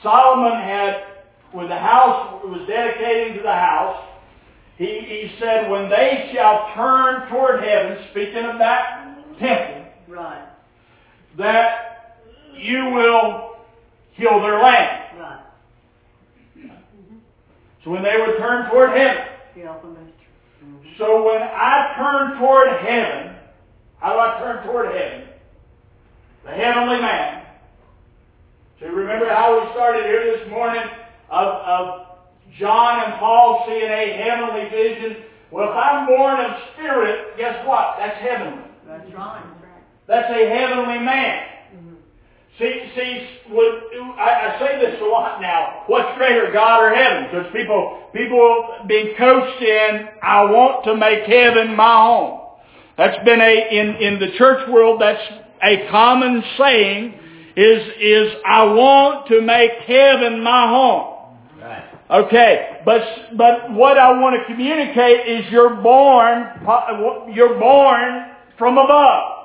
Solomon 0.02 0.52
had, 0.52 1.02
when 1.52 1.68
the 1.68 1.78
house 1.78 2.42
was 2.44 2.66
dedicating 2.68 3.36
to 3.38 3.42
the 3.42 3.52
house, 3.52 4.04
he, 4.78 4.86
he 5.00 5.32
said, 5.38 5.70
when 5.70 5.90
they 5.90 6.30
shall 6.32 6.72
turn 6.74 7.28
toward 7.28 7.62
heaven, 7.62 7.98
speaking 8.10 8.44
of 8.44 8.58
that 8.58 9.16
temple, 9.38 9.84
Right. 10.08 10.48
that 11.38 12.16
you 12.54 12.86
will 12.90 13.56
heal 14.14 14.40
their 14.40 14.60
land. 14.62 15.18
Right. 15.18 15.40
So 17.84 17.90
when 17.90 18.02
they 18.02 18.16
would 18.16 18.38
turn 18.38 18.70
toward 18.70 18.90
heaven, 18.96 19.24
the- 19.54 19.60
mm-hmm. 19.60 20.88
So 20.98 21.24
when 21.26 21.42
I 21.42 21.94
turn 21.96 22.38
toward 22.38 22.68
heaven, 22.84 23.36
how 23.98 24.12
do 24.14 24.18
I 24.18 24.38
turn 24.38 24.66
toward 24.66 24.94
heaven? 24.94 25.28
The 26.44 26.50
heavenly 26.52 27.00
man. 27.00 27.42
So 28.78 28.86
you 28.86 28.92
remember 28.92 29.28
how 29.28 29.60
we 29.60 29.70
started 29.72 30.04
here 30.06 30.36
this 30.36 30.48
morning 30.50 30.82
of, 31.31 31.49
of 31.66 32.07
John 32.59 33.05
and 33.05 33.19
Paul 33.19 33.64
seeing 33.66 33.90
a 33.90 34.23
heavenly 34.23 34.69
vision? 34.71 35.25
Well, 35.51 35.71
if 35.71 35.77
I'm 35.77 36.07
born 36.07 36.40
of 36.40 36.57
spirit, 36.75 37.37
guess 37.37 37.66
what? 37.66 37.97
That's 37.99 38.19
heavenly. 38.19 38.64
That's 38.87 39.14
right. 39.14 39.45
That's 40.07 40.31
a 40.31 40.49
heavenly 40.49 40.99
man. 40.99 41.43
Mm-hmm. 41.75 41.95
See, 42.59 42.90
see, 42.97 43.29
would, 43.51 43.83
I, 44.19 44.57
I 44.57 44.59
say 44.59 44.81
this 44.81 45.01
a 45.01 45.05
lot 45.05 45.40
now. 45.40 45.85
What's 45.87 46.16
greater, 46.19 46.53
God 46.53 46.83
or 46.83 46.95
heaven? 46.95 47.29
Because 47.31 47.53
people, 47.53 48.09
people 48.12 48.87
being 48.87 49.14
coached 49.16 49.62
in, 49.62 50.09
I 50.23 50.45
want 50.45 50.85
to 50.85 50.97
make 50.97 51.25
heaven 51.25 51.77
my 51.77 52.03
home. 52.03 52.40
That's 52.97 53.25
been 53.25 53.40
a, 53.40 53.69
in, 53.71 53.97
in 53.97 54.21
the 54.21 54.37
church 54.37 54.69
world, 54.69 55.01
that's 55.01 55.23
a 55.62 55.88
common 55.90 56.43
saying, 56.59 57.14
is, 57.57 57.83
is 58.01 58.33
I 58.47 58.64
want 58.64 59.29
to 59.29 59.40
make 59.40 59.71
heaven 59.87 60.43
my 60.43 60.69
home. 60.69 61.10
Okay, 62.11 62.81
but 62.85 63.03
but 63.37 63.73
what 63.73 63.96
I 63.96 64.11
want 64.20 64.35
to 64.40 64.44
communicate 64.53 65.29
is 65.29 65.51
you're 65.53 65.77
born 65.77 66.51
you're 67.33 67.59
born 67.59 68.27
from 68.59 68.79
above. 68.79 69.40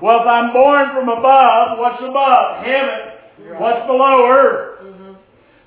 Well, 0.00 0.20
if 0.20 0.26
I'm 0.26 0.52
born 0.52 0.90
from 0.94 1.08
above, 1.08 1.78
what's 1.78 2.02
above? 2.02 2.64
Heaven. 2.64 3.58
What's 3.58 3.86
below 3.86 4.28
earth? 4.28 4.80
Mm-hmm. 4.82 5.12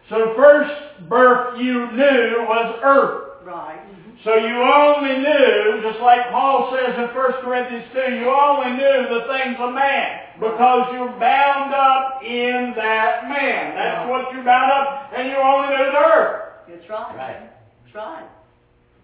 So 0.10 0.34
first 0.38 1.10
birth 1.10 1.60
you 1.60 1.92
knew 1.92 2.46
was 2.48 2.80
earth. 2.84 3.46
Right. 3.46 3.80
So 4.26 4.36
you 4.36 4.52
only 4.52 5.16
knew, 5.24 5.80
just 5.82 6.02
like 6.02 6.30
Paul 6.30 6.76
says 6.76 6.92
in 6.98 7.08
1 7.16 7.32
Corinthians 7.40 7.86
2, 7.94 8.20
you 8.20 8.28
only 8.28 8.76
knew 8.76 8.98
the 9.16 9.24
things 9.32 9.56
of 9.60 9.74
man 9.74 10.36
because 10.36 10.92
you're 10.92 11.16
bound 11.16 11.74
up 11.74 12.20
in 12.22 12.74
that 12.76 13.30
man. 13.32 13.76
That's 13.76 14.10
what 14.10 14.28
you're 14.34 14.44
bound 14.44 14.72
up, 14.72 15.12
and 15.16 15.30
you 15.30 15.38
only 15.38 15.70
knew 15.72 15.92
the 15.92 16.04
earth. 16.04 16.68
That's 16.68 16.90
right. 16.90 17.16
Right. 17.16 17.50
That's 17.86 17.96
right. 17.96 18.28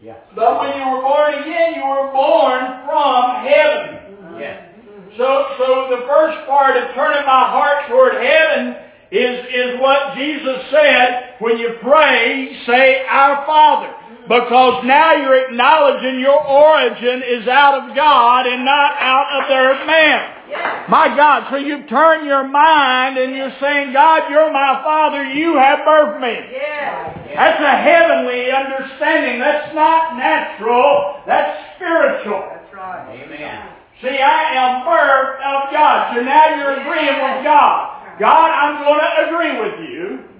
Yeah. 0.01 0.19
But 0.35 0.59
when 0.59 0.75
you 0.75 0.83
were 0.83 1.01
born 1.01 1.33
again, 1.33 1.75
you 1.75 1.87
were 1.87 2.11
born 2.11 2.83
from 2.83 3.47
heaven. 3.47 4.19
Mm-hmm. 4.19 4.39
Yes. 4.39 4.75
So, 5.15 5.55
so 5.57 5.95
the 5.95 6.03
first 6.11 6.45
part 6.45 6.75
of 6.75 6.93
turning 6.93 7.25
my 7.25 7.47
heart 7.55 7.87
toward 7.87 8.15
heaven 8.19 8.75
is, 9.11 9.45
is 9.47 9.79
what 9.79 10.17
Jesus 10.17 10.59
said, 10.71 11.39
when 11.39 11.57
you 11.57 11.79
pray, 11.81 12.51
say, 12.67 13.05
Our 13.07 13.45
Father. 13.45 14.04
Because 14.27 14.83
now 14.85 15.13
you're 15.13 15.49
acknowledging 15.49 16.19
your 16.19 16.41
origin 16.41 17.21
is 17.21 17.47
out 17.47 17.77
of 17.77 17.95
God 17.95 18.47
and 18.47 18.65
not 18.65 18.97
out 18.99 19.27
of 19.41 19.49
their 19.49 19.85
man. 19.85 20.35
My 20.89 21.13
God, 21.15 21.47
so 21.49 21.57
you've 21.57 21.87
turned 21.89 22.25
your 22.25 22.47
mind 22.47 23.17
and 23.17 23.35
you're 23.35 23.53
saying, 23.59 23.93
God, 23.93 24.29
you're 24.29 24.51
my 24.51 24.81
Father, 24.83 25.25
you 25.25 25.57
have 25.57 25.79
birthed 25.79 26.21
me. 26.21 26.35
That's 27.35 27.61
a 27.61 27.75
heavenly 27.81 28.51
understanding. 28.51 29.39
That's 29.39 29.73
not 29.75 30.17
natural, 30.17 31.21
that's 31.27 31.75
spiritual. 31.75 32.45
That's 32.49 32.73
right. 32.73 33.21
Amen. 33.21 33.69
See, 34.01 34.17
I 34.21 34.41
am 34.57 34.85
birthed 34.85 35.41
of 35.41 35.73
God. 35.73 36.15
So 36.15 36.21
now 36.21 36.55
you're 36.55 36.81
agreeing 36.81 37.21
with 37.21 37.43
God. 37.43 38.19
God, 38.19 38.49
I'm 38.49 38.83
going 38.85 39.01
to 39.01 39.11
agree 39.27 39.53
with 39.59 39.89
you. 39.89 40.34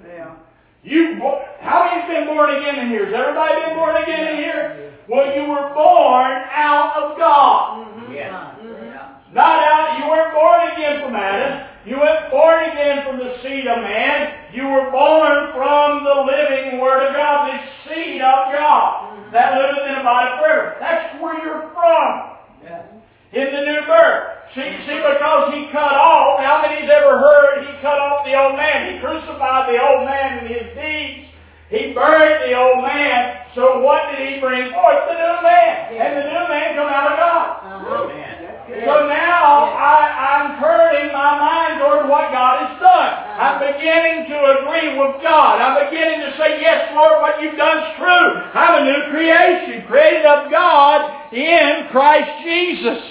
Yeah. 0.85 0.93
You, 0.93 1.21
how 1.61 1.85
many's 1.89 2.07
been 2.07 2.27
born 2.27 2.53
again 2.55 2.79
in 2.79 2.89
here? 2.89 3.05
Has 3.05 3.13
everybody 3.13 3.65
been 3.65 3.75
born 3.75 3.95
again 4.03 4.27
in 4.27 4.37
here? 4.37 4.93
Well, 5.09 5.33
you 5.35 5.49
were 5.49 5.73
born 5.73 6.33
out 6.53 6.93
of 6.97 7.17
God. 7.17 7.85
Mm-hmm. 7.85 8.13
Yes. 8.13 8.29
Yeah. 8.29 8.55
Mm-hmm. 8.61 9.33
Not 9.33 9.59
out, 9.59 9.99
you 9.99 10.07
weren't 10.07 10.33
born 10.33 10.61
again 10.77 11.03
from 11.03 11.15
Adam. 11.15 11.67
You 11.85 11.97
weren't 11.97 12.31
born 12.31 12.69
again 12.69 13.05
from 13.05 13.17
the 13.19 13.35
seed 13.43 13.67
of 13.67 13.83
man. 13.83 14.53
You 14.53 14.63
were 14.63 14.89
born 14.89 15.53
from 15.53 16.05
the 16.05 16.17
living 16.23 16.79
Word 16.79 17.05
of 17.05 17.13
God, 17.13 17.51
the 17.51 17.59
seed 17.85 18.21
of 18.21 18.53
God 18.55 19.11
that 19.33 19.57
liveth 19.59 19.83
in 19.89 19.99
a 19.99 20.03
body 20.03 20.31
forever. 20.39 20.77
That's 20.79 21.21
where 21.21 21.35
you're 21.43 21.67
from 21.75 22.39
Yeah. 22.63 22.87
in 23.35 23.47
the 23.51 23.61
new 23.67 23.81
birth. 23.85 24.55
See, 24.55 24.71
see, 24.87 24.97
because 25.03 25.53
he 25.53 25.67
cut 25.75 25.91
off, 25.91 26.39
how 26.39 26.63
many's 26.63 26.89
ever 26.89 27.19
heard 27.19 27.67
he 27.67 27.73
cut 27.83 27.99
off 27.99 28.23
the 28.23 28.33
old 28.39 28.55
man? 28.55 28.95
He 28.95 28.99
crucified 29.03 29.67
the 29.67 29.77
old 29.83 30.07
man 30.07 30.39
in 30.39 30.47
his 30.47 30.71
deeds. 30.71 31.27
He 31.67 31.91
buried 31.91 32.47
the 32.49 32.55
old 32.55 32.79
man. 32.87 33.51
So 33.53 33.81
what 33.83 34.15
did 34.15 34.23
he 34.23 34.39
bring 34.39 34.71
forth? 34.71 35.01
The 35.11 35.17
new 35.19 35.37
man. 35.43 35.91
And 35.91 36.11
the 36.17 36.25
new 36.31 36.45
man 36.47 36.67
come 36.79 36.87
out 36.87 37.11
of 37.11 37.17
God. 37.19 37.47
Uh-huh. 37.67 38.03
Amen. 38.07 38.35
That's 38.47 38.61
good. 38.69 38.85
So 38.85 38.95
now 39.11 39.75
I, 39.75 39.97
I'm 40.13 40.47
turning 40.61 41.11
my 41.11 41.31
mind 41.35 41.81
toward 41.81 42.07
what 42.07 42.31
God 42.31 42.69
has 42.69 42.79
done. 42.79 43.11
I'm 43.35 43.57
beginning 43.59 44.29
to 44.29 44.37
agree 44.61 44.95
with 44.95 45.19
God. 45.25 45.59
I'm 45.59 45.89
beginning 45.89 46.21
to 46.23 46.31
say, 46.37 46.61
yes, 46.61 46.93
Lord, 46.95 47.19
what 47.19 47.41
you've 47.41 47.57
done 47.57 47.81
is 47.81 47.91
true. 47.97 48.29
I'm 48.55 48.79
a 48.79 48.83
new 48.85 49.01
creation, 49.11 49.83
created 49.89 50.23
of 50.23 50.47
God 50.51 51.33
in 51.33 51.89
Christ 51.91 52.29
Jesus. 52.45 53.01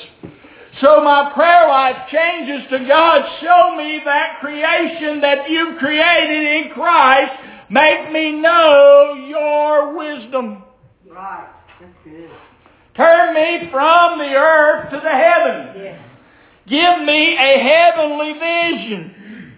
So 0.81 1.03
my 1.03 1.31
prayer 1.35 1.69
life 1.69 1.97
changes 2.11 2.69
to 2.71 2.87
God, 2.87 3.23
show 3.41 3.77
me 3.77 4.01
that 4.05 4.39
creation 4.41 5.21
that 5.23 5.49
you 5.49 5.77
created 5.79 6.67
in 6.67 6.73
Christ. 6.73 7.33
Make 7.71 8.13
me 8.13 8.33
know 8.41 9.15
your 9.27 9.97
wisdom. 9.97 10.65
Right. 11.09 11.49
That's 11.81 11.93
good. 12.05 12.31
Turn 12.97 13.35
me 13.35 13.71
from 13.71 14.19
the 14.19 14.35
earth 14.35 14.91
to 14.91 14.97
the 15.01 15.11
heavens. 15.11 15.77
Yeah. 15.77 16.03
Give 16.69 17.07
me 17.07 17.37
a 17.37 17.59
heavenly 17.63 18.33
vision. 18.35 19.53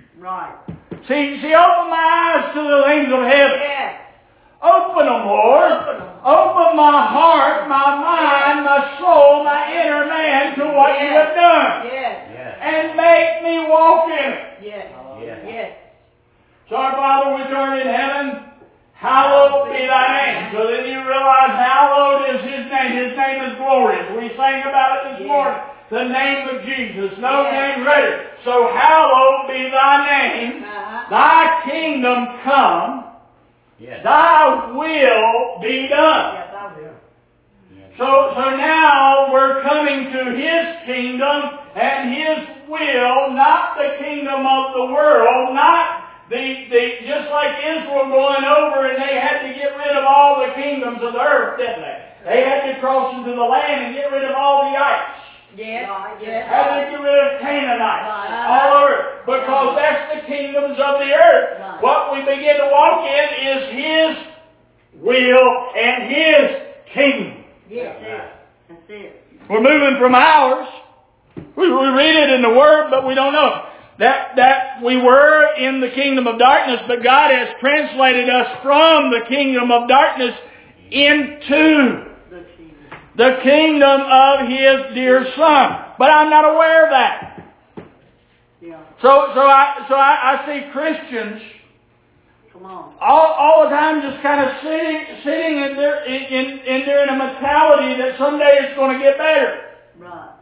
Right. 0.47 1.03
See, 1.09 1.40
see, 1.42 1.55
open 1.55 1.90
my 1.90 2.03
eyes 2.03 2.55
to 2.55 2.61
the 2.62 2.82
things 2.86 3.12
of 3.12 3.22
heaven. 3.22 3.59
Yeah. 3.62 3.99
Open 4.62 5.07
them, 5.07 5.26
Lord. 5.26 5.72
Open 5.72 5.97
'em. 5.97 6.03
Open 6.26 6.76
my 6.76 7.07
heart, 7.07 7.68
my 7.68 7.94
mind, 8.03 8.64
my 8.64 8.99
soul, 8.99 9.44
my 9.44 9.70
inner 9.70 10.07
man 10.07 10.59
to 10.59 10.64
what 10.74 11.01
you 11.01 11.09
have 11.09 11.34
done. 11.36 11.86
Yes. 11.86 12.26
Yes. 12.34 12.59
And 12.61 12.97
make 12.97 13.42
me 13.44 13.68
walk 13.70 14.09
in 14.11 14.32
it. 14.32 14.59
Yes. 14.62 14.86
Yes. 15.22 15.38
Yes. 15.47 15.70
So 16.68 16.74
our 16.76 16.92
Father 16.92 17.34
which 17.36 17.55
art 17.55 17.78
in 17.78 17.86
heaven, 17.86 18.42
hallowed 18.94 19.70
be 19.70 19.86
thy 19.86 20.07
name. 20.18 20.53
So 20.53 20.66
then 20.66 20.84
you 20.90 20.99
realize 21.07 21.55
hallowed 21.55 22.34
is 22.34 22.40
his 22.42 22.66
name. 22.72 22.92
His 23.07 23.16
name 23.16 23.44
is 23.44 23.55
glorious. 23.59 24.11
We 24.18 24.34
sang 24.36 24.62
about 24.66 25.07
it 25.07 25.11
this 25.12 25.20
Yes. 25.20 25.28
morning. 25.28 25.61
The 25.91 26.05
name 26.05 26.49
of 26.49 26.62
Jesus. 26.64 27.18
No 27.18 27.43
Yes. 27.45 27.76
name 27.76 27.84
greater. 27.84 28.26
So 28.45 28.68
hallowed 28.74 29.49
be 29.49 29.70
thy 29.70 29.95
name. 30.07 30.64
Uh-huh. 30.64 31.11
Thy 31.11 31.62
kingdom 31.70 32.26
come. 32.43 33.05
Yes. 33.78 34.03
Thy 34.03 34.72
will 34.72 35.61
be 35.62 35.87
done. 35.89 36.34
Yes, 36.34 36.49
I 36.59 36.66
will. 36.76 36.97
Yes. 37.78 37.91
So, 37.99 38.32
so 38.34 38.57
now 38.57 39.32
we're 39.32 39.62
coming 39.62 40.11
to 40.12 40.24
His 40.34 40.66
kingdom 40.87 41.59
and 41.76 42.14
His 42.14 42.39
will, 42.68 43.30
not 43.30 43.76
the 43.78 43.97
kingdom 44.03 44.45
of 44.47 44.74
the 44.74 44.87
world, 44.93 45.55
not 45.55 46.03
the, 46.30 46.66
the, 46.70 47.07
just 47.07 47.30
like 47.30 47.62
Israel 47.62 48.11
going 48.11 48.43
over 48.45 48.89
and 48.91 48.99
they 49.01 49.14
had 49.20 49.47
to 49.47 49.55
get 49.55 49.76
rid 49.76 49.95
of 49.97 50.05
all 50.05 50.43
the 50.45 50.53
kingdoms 50.61 50.99
of 51.01 51.12
the 51.12 51.20
earth, 51.20 51.59
didn't 51.59 51.82
they? 51.82 52.03
They 52.24 52.41
had 52.43 52.66
to 52.74 52.80
cross 52.80 53.14
into 53.14 53.30
the 53.37 53.45
land 53.45 53.87
and 53.87 53.95
get 53.95 54.11
rid 54.11 54.24
of 54.24 54.34
all 54.34 54.68
the 54.72 54.76
ites. 54.76 55.22
Yes. 55.57 55.88
Right, 55.88 56.16
Yes. 56.22 56.48
Had 56.48 56.84
to 56.84 56.90
get 56.90 57.00
rid 57.00 57.34
of 57.34 57.40
Canaanites 57.40 58.07
Right. 58.07 58.46
all 58.48 58.84
over 58.84 58.98
because 59.26 59.76
that's 59.76 60.14
the 60.14 60.26
kingdoms 60.26 60.78
of 60.78 61.00
the 61.00 61.12
earth. 61.14 61.61
Right. 61.61 61.82
What 61.82 62.12
we 62.12 62.20
begin 62.20 62.57
to 62.59 62.68
walk 62.70 63.07
in 63.09 63.26
is 63.48 63.61
His 63.72 64.16
will 65.02 65.70
and 65.76 66.12
His 66.12 66.62
kingdom. 66.92 67.44
Yes, 67.70 67.96
Right. 68.02 68.30
that's 68.68 68.80
it. 68.88 69.22
We're 69.48 69.61
moving 69.62 69.98
from 69.98 70.14
ours. 70.14 70.68
We, 71.57 71.72
we 71.72 71.86
read 71.88 72.16
it 72.16 72.30
in 72.30 72.42
the 72.42 72.50
Word, 72.50 72.88
but 72.90 73.07
we 73.07 73.14
don't 73.14 73.32
know. 73.32 73.62
That, 73.98 74.36
that 74.36 74.82
we 74.84 74.98
were 75.00 75.54
in 75.57 75.80
the 75.80 75.88
kingdom 75.88 76.26
of 76.26 76.38
darkness, 76.38 76.82
but 76.86 77.02
God 77.02 77.30
has 77.30 77.48
translated 77.61 78.28
us 78.28 78.59
from 78.62 79.11
the 79.11 79.20
kingdom 79.26 79.70
of 79.72 79.88
darkness 79.88 80.34
into 80.90 82.05
The 83.16 83.38
kingdom. 83.42 84.00
of 84.02 84.48
His 84.48 84.94
dear 84.94 85.24
Son. 85.36 85.94
But 85.98 86.10
I'm 86.10 86.30
not 86.30 86.44
aware 86.44 86.84
of 86.84 86.90
that. 86.90 87.36
Yeah. 88.60 88.82
So, 89.00 89.32
so 89.34 89.40
I, 89.40 89.86
so 89.88 89.94
I, 89.94 90.12
I 90.32 90.46
see 90.46 90.70
Christians 90.72 91.40
Come 92.52 92.64
on. 92.64 92.94
all, 93.00 93.32
all 93.36 93.64
the 93.64 93.70
time 93.70 94.00
just 94.02 94.22
kind 94.22 94.40
of 94.40 94.48
sitting, 94.60 94.98
sitting 95.24 95.54
in 95.64 95.76
their, 95.76 96.04
in, 96.04 96.20
in, 96.24 96.44
in 96.64 96.78
there 96.84 97.04
in 97.04 97.08
a 97.12 97.16
mentality 97.16 98.00
that 98.00 98.16
someday 98.18 98.64
it's 98.64 98.76
going 98.76 98.96
to 98.96 99.00
get 99.02 99.16
better. 99.16 99.76
Right. 99.98 100.36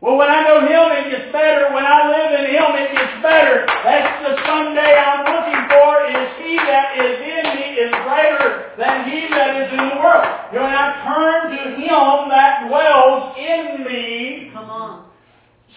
Well, 0.00 0.16
when 0.16 0.30
I 0.30 0.42
know 0.48 0.64
Him, 0.64 0.86
it 0.96 1.10
gets 1.12 1.28
better. 1.32 1.74
When 1.74 1.84
I 1.84 2.08
live 2.08 2.30
in 2.40 2.46
Him, 2.50 2.68
it 2.72 2.90
gets 2.94 3.14
better. 3.20 3.66
That's 3.84 4.10
the 4.24 4.32
someday 4.48 4.94
I'm 4.96 5.22
looking 5.28 5.62
for 5.68 5.90
is 6.08 6.28
He 6.40 6.56
that 6.56 6.88
is 6.98 7.14
in 7.20 7.44
me 7.52 7.66
is 7.78 7.92
greater 8.06 8.69
than 8.80 9.04
He 9.12 9.28
that 9.28 9.52
is 9.60 9.68
in 9.76 9.84
the 9.92 9.98
world. 10.00 10.24
When 10.56 10.64
I 10.64 10.88
turn 11.04 11.52
to 11.52 11.62
Him 11.76 12.28
that 12.32 12.66
dwells 12.66 13.36
in 13.36 13.84
me, 13.84 14.50
Come 14.56 14.70
on. 14.72 15.04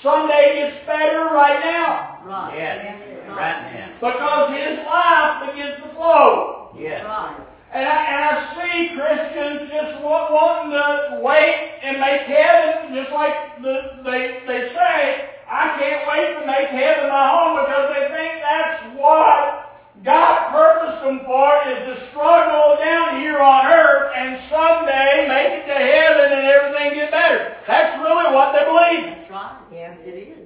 someday 0.01 0.55
gets 0.71 0.87
better 0.87 1.29
right 1.35 1.59
now. 1.59 2.23
Right. 2.25 2.55
Yes. 2.57 2.77
Right. 3.27 3.35
Right 3.35 3.61
now. 3.75 3.89
Because 3.99 4.55
His 4.55 4.79
life 4.87 5.51
begins 5.51 5.83
to 5.83 5.87
flow. 5.95 6.71
Yes. 6.79 7.03
Right. 7.05 7.37
And 7.73 7.83
I, 7.89 7.97
and 8.05 8.21
I 8.23 8.33
see 8.53 8.93
Christians 8.93 9.65
just 9.73 10.03
wa- 10.05 10.29
wanting 10.29 10.77
to 10.77 11.21
wait 11.25 11.81
and 11.81 11.97
make 11.99 12.21
heaven, 12.29 12.93
just 12.93 13.09
like 13.11 13.33
the, 13.65 13.97
they, 14.05 14.45
they 14.45 14.69
say, 14.77 15.25
I 15.49 15.73
can't 15.81 16.05
wait 16.05 16.37
to 16.37 16.45
make 16.45 16.69
heaven 16.69 17.09
my 17.09 17.25
home 17.33 17.65
because 17.65 17.89
they 17.97 18.05
think 18.13 18.33
that's 18.45 18.93
what 18.93 19.72
God 20.03 20.51
purposed 20.51 20.99
them 21.07 21.23
for 21.23 21.47
is 21.71 21.79
to 21.87 21.95
struggle 22.11 22.75
down 22.83 23.23
here 23.23 23.39
on 23.39 23.71
earth 23.71 24.11
and 24.11 24.35
someday 24.51 25.31
make 25.31 25.63
it 25.63 25.65
to 25.71 25.79
heaven 25.79 26.27
and 26.27 26.43
everything 26.43 26.99
get 26.99 27.09
better. 27.09 27.55
That's 27.63 27.95
really 28.03 28.35
what 28.35 28.51
they 28.51 28.67
believe. 28.67 29.15
That's 29.15 29.31
right. 29.31 29.63
Yeah. 29.71 29.95
It 30.03 30.15
is. 30.27 30.43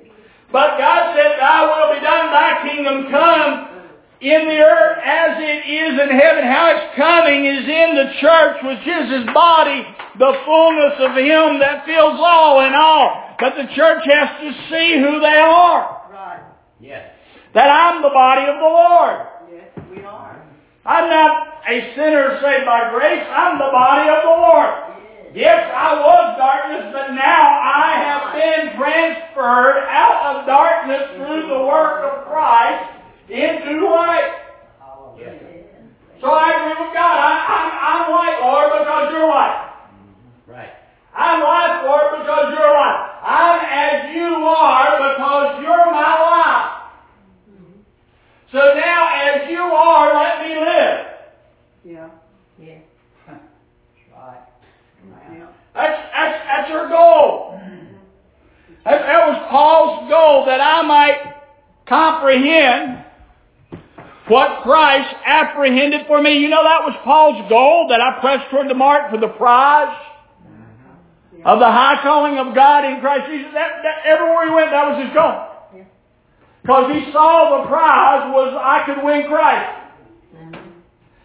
But 0.54 0.78
God 0.78 1.18
said, 1.18 1.42
Thy 1.42 1.66
will 1.66 1.90
be 1.90 2.02
done, 2.06 2.30
Thy 2.30 2.70
kingdom 2.70 3.10
come 3.10 3.82
in 4.22 4.46
the 4.46 4.62
earth 4.62 5.02
as 5.02 5.42
it 5.42 5.60
is 5.66 5.94
in 6.06 6.10
heaven. 6.14 6.46
How 6.46 6.78
it's 6.78 6.94
coming 6.94 7.46
is 7.50 7.66
in 7.66 7.90
the 7.98 8.14
church, 8.22 8.62
which 8.62 8.86
is 8.86 9.06
His 9.10 9.26
body, 9.34 9.82
the 10.22 10.34
fullness 10.46 11.02
of 11.02 11.18
Him 11.18 11.58
that 11.66 11.82
fills 11.90 12.22
all 12.22 12.62
in 12.62 12.74
all. 12.78 13.36
But 13.42 13.58
the 13.58 13.74
church 13.74 14.06
has 14.06 14.30
to 14.38 14.50
see 14.70 15.02
who 15.02 15.20
they 15.20 15.42
are. 15.42 16.14
Right. 16.14 16.46
Yes. 16.80 17.10
That 17.54 17.70
I'm 17.74 18.02
the 18.02 18.14
body 18.14 18.46
of 18.46 18.62
the 18.62 18.70
Lord. 18.70 19.37
Yes, 19.52 19.70
we 19.96 20.04
are. 20.04 20.42
I'm 20.86 21.10
not 21.10 21.62
a 21.68 21.94
sinner 21.96 22.40
saved 22.42 22.66
by 22.66 22.90
grace. 22.92 23.26
I'm 23.30 23.58
the 23.58 23.70
body 23.72 24.10
of 24.10 24.24
the 24.24 24.36
Lord. 24.40 24.72
Yes. 25.36 25.62
Yes, 25.62 25.72
I 25.76 26.00
was 26.00 26.38
darkness, 26.38 26.90
but 26.94 27.14
now 27.14 27.44
I 27.60 28.00
have 28.02 28.24
been 28.34 28.78
transferred 28.78 29.84
out 29.90 30.38
of 30.38 30.46
darkness 30.46 31.12
through 31.16 31.48
the 31.48 31.60
work 31.66 32.04
of 32.04 32.26
Christ 32.28 32.98
into 33.30 33.86
light. 33.86 34.32
Yes. 35.20 35.44
So 36.22 36.32
I 36.32 36.50
agree 36.56 36.86
with 36.86 36.94
God. 36.96 37.18
I, 37.20 37.34
I'm, 37.46 37.70
I'm 37.78 38.04
light, 38.10 38.38
Lord, 38.42 38.70
because 38.80 39.12
you're 39.12 39.30
light. 39.30 39.70
Right. 40.48 40.74
I'm 41.14 41.42
light, 41.44 41.84
Lord, 41.86 42.22
because 42.22 42.56
you're 42.58 42.74
light. 42.74 43.02
I'm 43.22 43.60
as 43.62 44.16
you 44.16 44.34
are 44.50 44.98
because 44.98 45.62
you're 45.62 45.92
my 45.92 46.14
life. 46.26 46.57
So 48.52 48.58
now, 48.58 49.10
as 49.14 49.50
you 49.50 49.60
are, 49.60 50.24
let 50.24 50.48
me 50.48 50.56
live. 50.56 51.06
Yeah. 51.84 52.10
Yes. 52.60 52.82
Right. 54.16 54.42
Yeah. 55.32 55.48
That's, 55.76 56.02
that's, 56.12 56.46
that's 56.46 56.72
her 56.72 56.90
goal. 56.90 57.60
That, 58.84 59.04
that 59.04 59.28
was 59.28 59.48
Paul's 59.52 60.10
goal, 60.10 60.46
that 60.46 60.62
I 60.62 60.82
might 60.82 61.36
comprehend 61.88 63.06
what 64.28 64.64
Christ 64.64 65.14
apprehended 65.26 66.08
for 66.08 66.22
me. 66.22 66.40
You 66.40 66.50
know 66.50 66.64
that 66.64 66.82
was 66.84 66.96
Paul's 67.04 67.50
goal, 67.50 67.88
that 67.90 68.00
I 68.00 68.20
pressed 68.22 68.50
toward 68.50 68.70
the 68.70 68.76
mark 68.76 69.12
for 69.12 69.20
the 69.20 69.28
prize 69.28 69.94
mm-hmm. 70.42 71.46
of 71.46 71.60
the 71.60 71.66
high 71.66 72.00
calling 72.02 72.38
of 72.38 72.56
God 72.56 72.86
in 72.86 73.02
Christ 73.02 73.30
Jesus. 73.30 73.52
That, 73.54 73.84
that, 73.84 74.06
everywhere 74.06 74.48
he 74.48 74.52
went, 74.56 74.72
that 74.72 74.88
was 74.88 75.06
his 75.06 75.14
goal. 75.14 75.57
Because 76.68 76.92
he 76.92 77.14
saw 77.14 77.64
the 77.64 77.70
prize 77.72 78.28
was 78.36 78.52
I 78.60 78.84
could 78.84 79.02
win 79.02 79.24
Christ. 79.32 79.88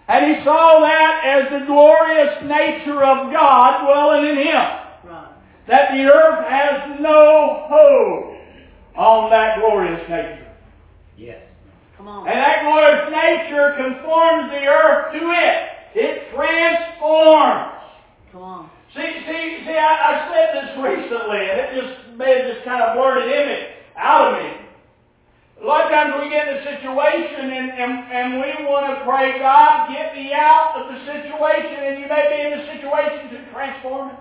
And 0.06 0.36
he 0.36 0.44
saw 0.44 0.78
that 0.78 1.24
as 1.26 1.50
the 1.50 1.66
glorious 1.66 2.46
nature 2.46 3.02
of 3.02 3.32
God 3.32 3.82
dwelling 3.82 4.30
in 4.30 4.36
him. 4.36 4.62
Right. 5.02 5.34
That 5.66 5.90
the 5.98 6.06
earth 6.06 6.46
has 6.46 7.00
no 7.00 7.66
hold 7.66 8.38
on 8.94 9.30
that 9.30 9.58
glorious 9.58 10.08
nature. 10.08 10.46
Yes. 11.18 11.42
Come 11.96 12.06
on. 12.06 12.28
And 12.28 12.38
that 12.38 12.62
glorious 12.62 13.10
nature 13.10 13.74
conforms 13.82 14.46
the 14.54 14.62
earth 14.62 15.10
to 15.10 15.22
it. 15.26 15.58
It 15.98 16.30
transforms. 16.36 17.82
Come 18.30 18.42
on. 18.42 18.70
See, 18.94 19.10
see, 19.26 19.66
see, 19.66 19.74
I, 19.74 19.90
I 20.06 20.30
said 20.30 20.48
this 20.54 20.70
recently, 20.78 21.50
and 21.50 21.58
it 21.58 21.82
just 21.82 22.16
made 22.16 22.46
it 22.46 22.54
just 22.54 22.64
kind 22.64 22.80
of 22.80 22.94
blurted 22.94 23.26
in 23.26 23.48
me, 23.48 23.58
out 23.96 24.34
of 24.34 24.38
me. 24.38 24.61
A 25.62 25.64
lot 25.64 25.84
of 25.84 25.90
times 25.92 26.14
we 26.20 26.28
get 26.28 26.48
in 26.48 26.56
a 26.56 26.64
situation 26.64 27.50
and, 27.50 27.70
and, 27.70 27.92
and 28.10 28.34
we 28.34 28.66
want 28.66 28.98
to 28.98 29.04
pray, 29.04 29.38
God, 29.38 29.88
get 29.92 30.12
me 30.12 30.32
out 30.32 30.74
of 30.74 30.90
the 30.90 30.98
situation, 31.06 31.78
and 31.78 32.00
you 32.00 32.08
may 32.08 32.26
be 32.34 32.42
in 32.42 32.58
the 32.58 32.66
situation 32.66 33.30
to 33.30 33.52
transform 33.52 34.10
it. 34.10 34.16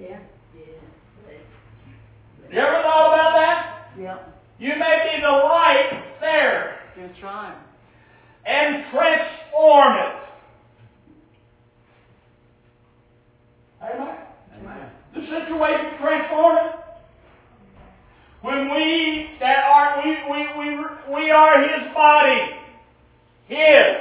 Yeah. 0.00 0.18
You 2.50 2.58
ever 2.58 2.82
thought 2.82 3.12
about 3.12 3.34
that? 3.36 3.90
Yep. 4.00 4.42
You 4.58 4.76
may 4.78 5.12
be 5.14 5.20
the 5.20 5.28
light 5.28 6.04
there 6.20 6.80
That's 6.96 7.22
right. 7.22 7.56
and 8.46 8.84
transform 8.90 9.98
it. 9.98 10.16
Amen. 13.82 14.16
Amen. 14.58 14.90
The 15.14 15.20
situation 15.20 15.98
transform 15.98 16.56
it. 16.56 16.74
When 18.42 18.74
we 18.74 19.29
we 20.30 20.48
we 20.58 20.84
we 21.14 21.30
are 21.30 21.62
His 21.62 21.94
body, 21.94 22.40
His. 23.48 23.96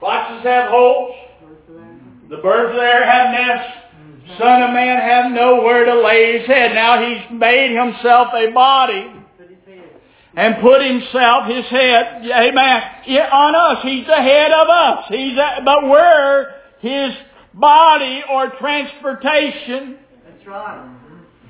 Foxes 0.00 0.44
have 0.44 0.70
holes. 0.70 1.16
The 2.28 2.36
The 2.36 2.42
birds 2.42 2.76
there 2.76 3.04
have 3.04 3.32
nests. 3.32 3.72
Son 4.38 4.62
of 4.62 4.70
man 4.70 5.00
have 5.00 5.32
nowhere 5.32 5.84
to 5.84 6.00
lay 6.02 6.38
his 6.38 6.46
head. 6.48 6.74
Now 6.74 7.00
he's 7.00 7.30
made 7.30 7.76
himself 7.76 8.28
a 8.34 8.50
body 8.52 9.06
Put 9.38 9.48
his 9.48 9.58
head. 9.64 9.88
and 10.34 10.56
put 10.60 10.82
himself, 10.84 11.46
his 11.46 11.64
head, 11.66 12.22
amen, 12.24 12.82
on 13.32 13.54
us. 13.54 13.82
He's 13.84 14.04
the 14.06 14.16
head 14.16 14.50
of 14.50 14.68
us. 14.68 15.04
He's 15.08 15.38
a, 15.38 15.62
but 15.64 15.84
we're 15.88 16.54
his 16.80 17.14
body 17.54 18.22
or 18.28 18.50
transportation 18.58 19.96
That's 20.28 20.46
right. 20.46 20.88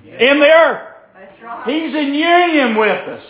in 0.05 0.39
the 0.39 0.47
earth. 0.47 0.96
He's 1.67 1.95
in 1.95 2.15
union 2.15 2.77
with 2.77 3.09
us. 3.09 3.23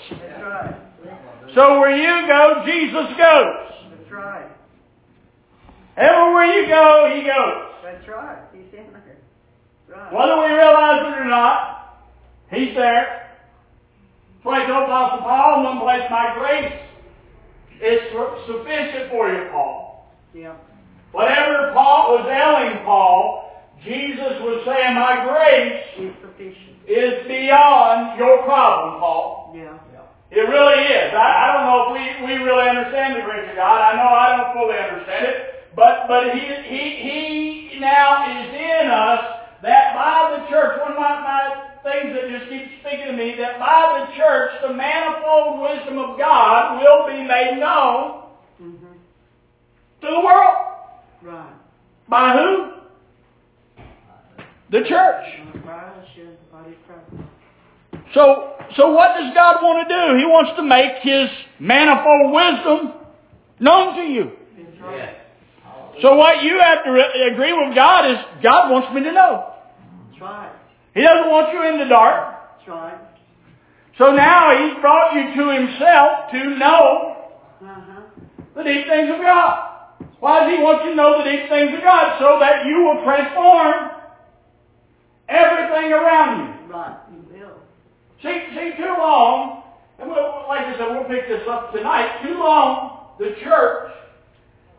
So 1.55 1.81
where 1.81 1.97
you 1.97 2.27
go, 2.27 2.63
Jesus 2.67 3.17
goes. 3.17 3.91
That's 3.91 4.13
right. 4.13 4.51
Everywhere 5.97 6.47
you 6.47 6.69
go, 6.69 7.13
he 7.15 7.23
goes. 7.23 7.73
That's 7.83 8.09
right. 8.09 8.39
He's 8.53 8.73
in 8.73 8.93
there. 8.93 10.11
Whether 10.13 10.37
we 10.37 10.53
realize 10.55 11.01
it 11.01 11.21
or 11.21 11.25
not, 11.25 11.99
he's 12.51 12.75
there. 12.75 13.31
Pray 14.43 14.67
told 14.67 14.85
Apostle 14.85 15.21
Paul 15.21 15.65
one 15.65 15.81
place, 15.81 16.03
my 16.11 16.35
grace 16.39 16.73
is 17.83 18.01
sufficient 18.47 19.11
for 19.11 19.29
you, 19.33 19.49
Paul. 19.51 20.09
Yeah. 20.35 20.55
whatever 21.13 21.73
Paul 21.73 22.19
was 22.19 22.27
ailing 22.29 22.85
Paul, 22.85 23.51
Jesus 23.83 24.41
was 24.41 24.63
saying, 24.67 24.95
my 24.95 25.25
grace 25.25 25.83
Is 25.99 26.15
sufficient. 26.21 26.76
Is 26.89 27.27
beyond 27.27 28.19
your 28.19 28.43
problem, 28.45 29.01
Paul. 29.01 29.53
Yeah. 29.55 29.79
It 30.31 30.41
really 30.41 30.83
is. 30.83 31.15
I, 31.15 31.23
I 31.23 31.47
don't 31.55 31.65
know 31.67 31.81
if 31.87 31.91
we, 31.95 32.27
we 32.27 32.43
really 32.43 32.69
understand 32.69 33.17
the 33.17 33.23
grace 33.23 33.49
of 33.49 33.57
God. 33.57 33.79
I 33.81 33.95
know 33.95 34.11
I 34.11 34.37
don't 34.37 34.53
fully 34.55 34.77
understand 34.77 35.25
it. 35.27 35.37
But, 35.77 36.09
but 36.09 36.35
he, 36.35 36.41
he, 36.41 36.83
he 37.71 37.79
now 37.81 38.27
is 38.27 38.49
in 38.55 38.91
us 38.91 39.23
that 39.63 39.95
by 39.95 40.37
the 40.37 40.51
church, 40.51 40.81
one 40.81 40.93
of 40.93 40.99
my, 40.99 41.21
my 41.23 41.69
things 41.85 42.15
that 42.15 42.27
just 42.29 42.51
keeps 42.51 42.71
speaking 42.81 43.07
to 43.07 43.13
me, 43.13 43.35
that 43.39 43.59
by 43.61 44.07
the 44.07 44.17
church, 44.17 44.51
the 44.63 44.73
manifold 44.75 45.61
wisdom 45.63 45.99
of 45.99 46.19
God 46.19 46.81
will 46.83 47.07
be 47.07 47.23
made 47.23 47.59
known 47.61 48.23
Mm-hmm. 48.61 48.87
to 50.01 50.07
the 50.07 50.21
world. 50.21 50.57
Right. 51.21 51.53
By 52.09 52.33
who? 52.33 52.73
The 54.71 54.81
church 54.89 55.27
is 55.41 55.53
the 55.53 55.59
body 56.57 56.73
of 56.73 56.79
Christ. 56.87 58.06
So, 58.17 58.57
so 58.77 58.91
what 58.97 59.13
does 59.21 59.35
God 59.35 59.61
want 59.61 59.85
to 59.85 59.89
do? 59.93 60.17
He 60.17 60.25
wants 60.25 60.57
to 60.57 60.65
make 60.65 61.05
His 61.05 61.29
manifold 61.61 62.33
wisdom 62.33 62.97
known 63.61 63.95
to 63.97 64.03
you. 64.03 64.33
Yes. 64.91 65.15
So 66.01 66.17
what 66.17 66.43
you 66.43 66.59
have 66.61 66.85
to 66.85 66.91
re- 66.93 67.31
agree 67.33 67.53
with 67.53 67.75
God 67.75 68.11
is 68.11 68.17
God 68.43 68.71
wants 68.73 68.89
me 68.95 69.03
to 69.05 69.13
know. 69.13 69.53
That's 70.09 70.21
right. 70.23 70.53
He 70.95 71.03
doesn't 71.03 71.29
want 71.31 71.53
you 71.53 71.61
in 71.69 71.79
the 71.79 71.89
dark. 71.89 72.57
That's 72.57 72.69
right. 72.69 72.99
So 73.99 74.13
now 74.13 74.53
He's 74.57 74.81
brought 74.81 75.13
you 75.13 75.35
to 75.37 75.45
Himself 75.53 76.31
to 76.33 76.41
know 76.57 77.17
Uh-huh. 77.61 78.01
the 78.57 78.63
deep 78.65 78.87
things 78.89 79.11
of 79.13 79.21
God. 79.21 79.99
Why 80.21 80.45
does 80.45 80.57
He 80.57 80.63
want 80.63 80.85
you 80.85 80.91
to 80.91 80.97
know 80.97 81.23
the 81.23 81.31
deep 81.31 81.49
things 81.49 81.73
of 81.77 81.83
God? 81.83 82.19
So 82.19 82.39
that 82.41 82.65
you 82.65 82.77
will 82.81 83.05
transform 83.05 83.91
everything 85.29 85.93
around 85.93 86.33
you. 86.41 86.73
Right. 86.73 86.97
See, 88.23 88.47
see, 88.55 88.73
too 88.77 88.95
long, 88.99 89.63
and 89.99 90.09
we'll, 90.11 90.45
like 90.49 90.67
I 90.67 90.75
said, 90.79 90.89
we'll 90.91 91.05
pick 91.05 91.29
this 91.29 91.47
up 91.49 91.73
tonight. 91.73 92.23
Too 92.23 92.39
long, 92.39 93.15
the 93.19 93.37
church 93.43 93.93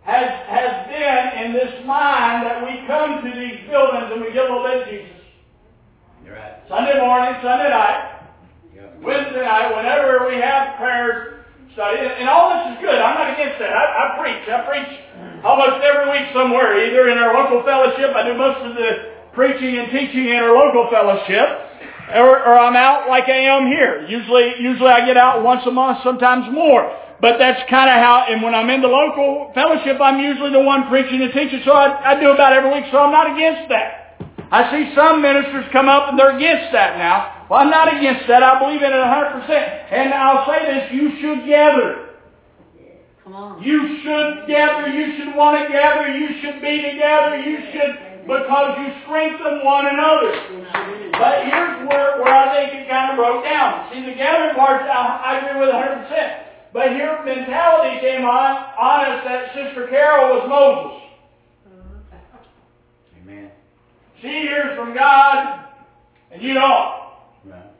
has 0.04 0.30
has 0.48 0.88
been 0.88 1.46
in 1.46 1.54
this 1.54 1.86
mind 1.86 2.46
that 2.48 2.64
we 2.64 2.86
come 2.88 3.22
to 3.24 3.30
these 3.36 3.68
buildings 3.70 4.08
and 4.14 4.22
we 4.22 4.32
get 4.32 4.48
a 4.48 4.50
little 4.50 4.64
bit 4.64 4.82
of 4.82 4.88
Jesus. 4.88 5.20
You're 6.24 6.36
right. 6.36 6.64
Sunday 6.70 6.98
morning, 7.00 7.36
Sunday 7.44 7.70
night, 7.70 8.14
Yep. 8.76 9.02
Wednesday 9.02 9.42
night, 9.42 9.76
whenever 9.76 10.28
we 10.30 10.36
have 10.40 10.78
prayers, 10.78 11.44
study, 11.74 11.98
and, 12.00 12.24
and 12.24 12.30
all 12.30 12.54
this 12.56 12.78
is 12.78 12.82
good. 12.82 12.96
I'm 12.96 13.16
not 13.18 13.34
against 13.34 13.60
that. 13.60 13.70
I, 13.74 13.84
I 13.84 14.04
preach. 14.22 14.44
I 14.50 14.58
preach 14.66 14.92
almost 15.44 15.84
every 15.84 16.10
week 16.14 16.30
somewhere, 16.34 16.78
either 16.88 17.10
in 17.10 17.18
our 17.18 17.34
local 17.36 17.64
fellowship. 17.66 18.16
I 18.16 18.26
do 18.26 18.34
most 18.38 18.62
of 18.66 18.76
the 18.76 19.18
preaching 19.34 19.78
and 19.78 19.92
teaching 19.92 20.30
in 20.30 20.36
our 20.38 20.54
local 20.56 20.90
fellowship, 20.90 21.66
or, 22.16 22.39
or 22.39 22.60
I'm 22.60 22.76
out 22.76 23.10
like 23.10 23.28
I 23.28 23.51
am 23.51 23.68
here. 23.68 24.08
Usually, 24.08 24.55
usually 24.60 24.89
I 24.89 25.05
get 25.05 25.18
out 25.18 25.43
once 25.43 25.62
a 25.66 25.72
month, 25.72 25.99
sometimes 26.03 26.47
more. 26.53 26.88
But 27.20 27.38
that's 27.39 27.68
kind 27.70 27.89
of 27.89 27.97
how, 27.97 28.26
and 28.30 28.43
when 28.43 28.53
I'm 28.53 28.70
in 28.70 28.82
the 28.82 28.88
local 28.88 29.51
fellowship, 29.55 29.99
I'm 29.99 30.20
usually 30.20 30.51
the 30.51 30.62
one 30.62 30.88
preaching 30.88 31.22
and 31.22 31.34
teaching, 31.34 31.62
so 31.66 31.72
I, 31.72 32.14
I 32.14 32.20
do 32.20 32.30
about 32.30 32.53
every 32.53 32.72
week, 32.72 32.86
so 32.91 32.99
I'm 32.99 33.12
not 33.12 33.34
against 33.34 33.70
that. 33.70 34.08
I 34.51 34.72
see 34.72 34.95
some 34.95 35.22
ministers 35.22 35.66
come 35.74 35.89
up 35.89 36.08
and 36.08 36.18
they're 36.18 36.38
against 36.38 36.72
that 36.72 36.97
now. 36.97 37.47
Well, 37.49 37.60
I'm 37.60 37.70
not 37.70 37.91
against 37.91 38.28
that. 38.28 38.43
I 38.43 38.60
believe 38.60 38.82
in 38.82 38.91
it 38.91 38.95
100%. 38.95 39.49
And 39.91 40.14
I'll 40.14 40.47
say 40.47 40.64
this, 40.64 40.93
you 40.93 41.20
should 41.20 41.45
gather. 41.45 42.08
Come 43.24 43.36
on. 43.36 43.62
You 43.62 43.99
should 44.03 44.47
gather. 44.47 44.88
You 44.88 45.18
should 45.18 45.36
want 45.36 45.60
to 45.60 45.68
gather. 45.68 46.08
You 46.08 46.39
should 46.39 46.62
be 46.62 46.82
together. 46.82 47.36
You 47.43 47.60
should, 47.74 48.07
because 48.28 48.76
you 48.84 48.92
strengthen 49.08 49.64
one 49.64 49.88
another. 49.88 50.36
Yes, 50.36 50.68
you 50.92 51.08
do. 51.08 51.12
But 51.16 51.48
here's 51.48 51.88
where, 51.88 52.20
where 52.20 52.36
I 52.36 52.52
think 52.52 52.76
it 52.76 52.90
kind 52.92 53.12
of 53.12 53.16
broke 53.16 53.44
down. 53.44 53.88
See, 53.92 54.04
the 54.04 54.14
gathering 54.20 54.54
part, 54.56 54.84
I, 54.84 55.40
I 55.40 55.48
agree 55.48 55.64
with 55.64 55.72
100%. 55.72 56.44
But 56.74 56.92
here 56.92 57.24
mentality 57.24 58.00
came 58.02 58.26
on, 58.26 58.52
on 58.76 59.00
us 59.08 59.24
that 59.24 59.56
Sister 59.56 59.88
Carol 59.88 60.36
was 60.36 60.44
Moses. 60.52 61.08
Amen. 63.24 63.52
She 64.22 64.28
hears 64.28 64.78
from 64.78 64.94
God, 64.94 65.66
and 66.32 66.42
you 66.42 66.54
don't. 66.54 67.08
Right. 67.46 67.72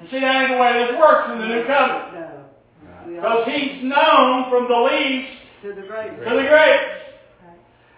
And 0.00 0.08
see, 0.10 0.20
that 0.20 0.34
ain't 0.34 0.50
the 0.52 0.58
way 0.58 0.86
this 0.86 0.98
works 0.98 1.30
in 1.32 1.38
the 1.38 1.46
new 1.46 1.66
covenant. 1.66 2.14
No. 2.14 2.44
Right. 2.88 3.14
Because 3.14 3.46
he's 3.46 3.84
known 3.84 4.48
from 4.48 4.66
the 4.68 4.80
least 4.90 5.30
to 5.62 5.68
the 5.74 5.86
great. 5.86 6.18
to 6.18 6.30
the 6.34 6.48
greatest. 6.48 7.03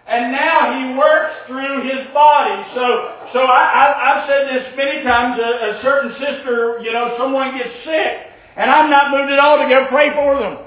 And 0.07 0.31
now 0.31 0.71
he 0.71 0.97
works 0.97 1.35
through 1.47 1.83
his 1.83 2.07
body. 2.13 2.63
So, 2.73 2.85
so 3.33 3.39
I, 3.43 3.63
I, 3.67 3.83
I've 4.07 4.29
said 4.29 4.47
this 4.47 4.71
many 4.77 5.03
times. 5.03 5.37
A, 5.37 5.51
a 5.75 5.81
certain 5.83 6.13
sister, 6.15 6.79
you 6.81 6.93
know, 6.93 7.15
someone 7.19 7.57
gets 7.57 7.83
sick, 7.83 8.13
and 8.55 8.71
I'm 8.71 8.89
not 8.89 9.11
moved 9.11 9.31
at 9.31 9.39
all 9.39 9.57
to 9.57 9.67
go 9.67 9.85
pray 9.89 10.09
for 10.15 10.39
them. 10.39 10.63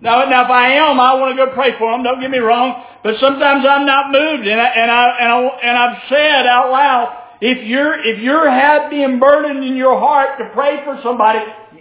Now, 0.00 0.24
now 0.24 0.44
if 0.44 0.50
I 0.50 0.72
am, 0.82 0.98
I 0.98 1.14
want 1.14 1.38
to 1.38 1.46
go 1.46 1.54
pray 1.54 1.78
for 1.78 1.92
them. 1.92 2.02
Don't 2.02 2.20
get 2.20 2.30
me 2.32 2.38
wrong. 2.38 2.82
But 3.04 3.20
sometimes 3.20 3.64
I'm 3.68 3.86
not 3.86 4.10
moved, 4.10 4.48
and 4.48 4.60
I, 4.60 4.66
and 4.66 4.90
I, 4.90 5.16
and 5.20 5.30
I, 5.30 5.38
and 5.62 5.78
I've 5.78 6.02
said 6.08 6.46
out 6.46 6.70
loud, 6.72 7.18
if 7.40 7.64
you're, 7.66 7.94
if 8.02 8.18
you're 8.20 8.50
have 8.50 8.90
being 8.90 9.20
burdened 9.20 9.64
in 9.64 9.76
your 9.76 9.98
heart 9.98 10.38
to 10.38 10.50
pray 10.52 10.82
for 10.84 10.98
somebody, 11.04 11.38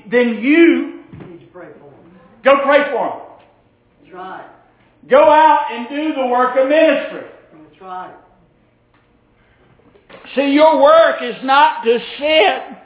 then 0.09 0.37
you 0.39 1.01
Need 1.13 1.39
to 1.39 1.45
pray 1.47 1.69
for 1.79 1.89
them. 1.89 2.19
go 2.43 2.63
pray 2.63 2.91
for 2.91 3.09
them. 3.09 3.19
That's 4.03 4.13
right. 4.13 4.50
Go 5.09 5.29
out 5.29 5.71
and 5.71 5.89
do 5.89 6.13
the 6.13 6.27
work 6.27 6.57
of 6.57 6.67
ministry. 6.67 7.29
That's 7.53 7.81
right. 7.81 8.15
See, 10.35 10.51
your 10.51 10.81
work 10.81 11.21
is 11.21 11.35
not 11.43 11.83
to 11.83 11.99
sit 12.19 12.77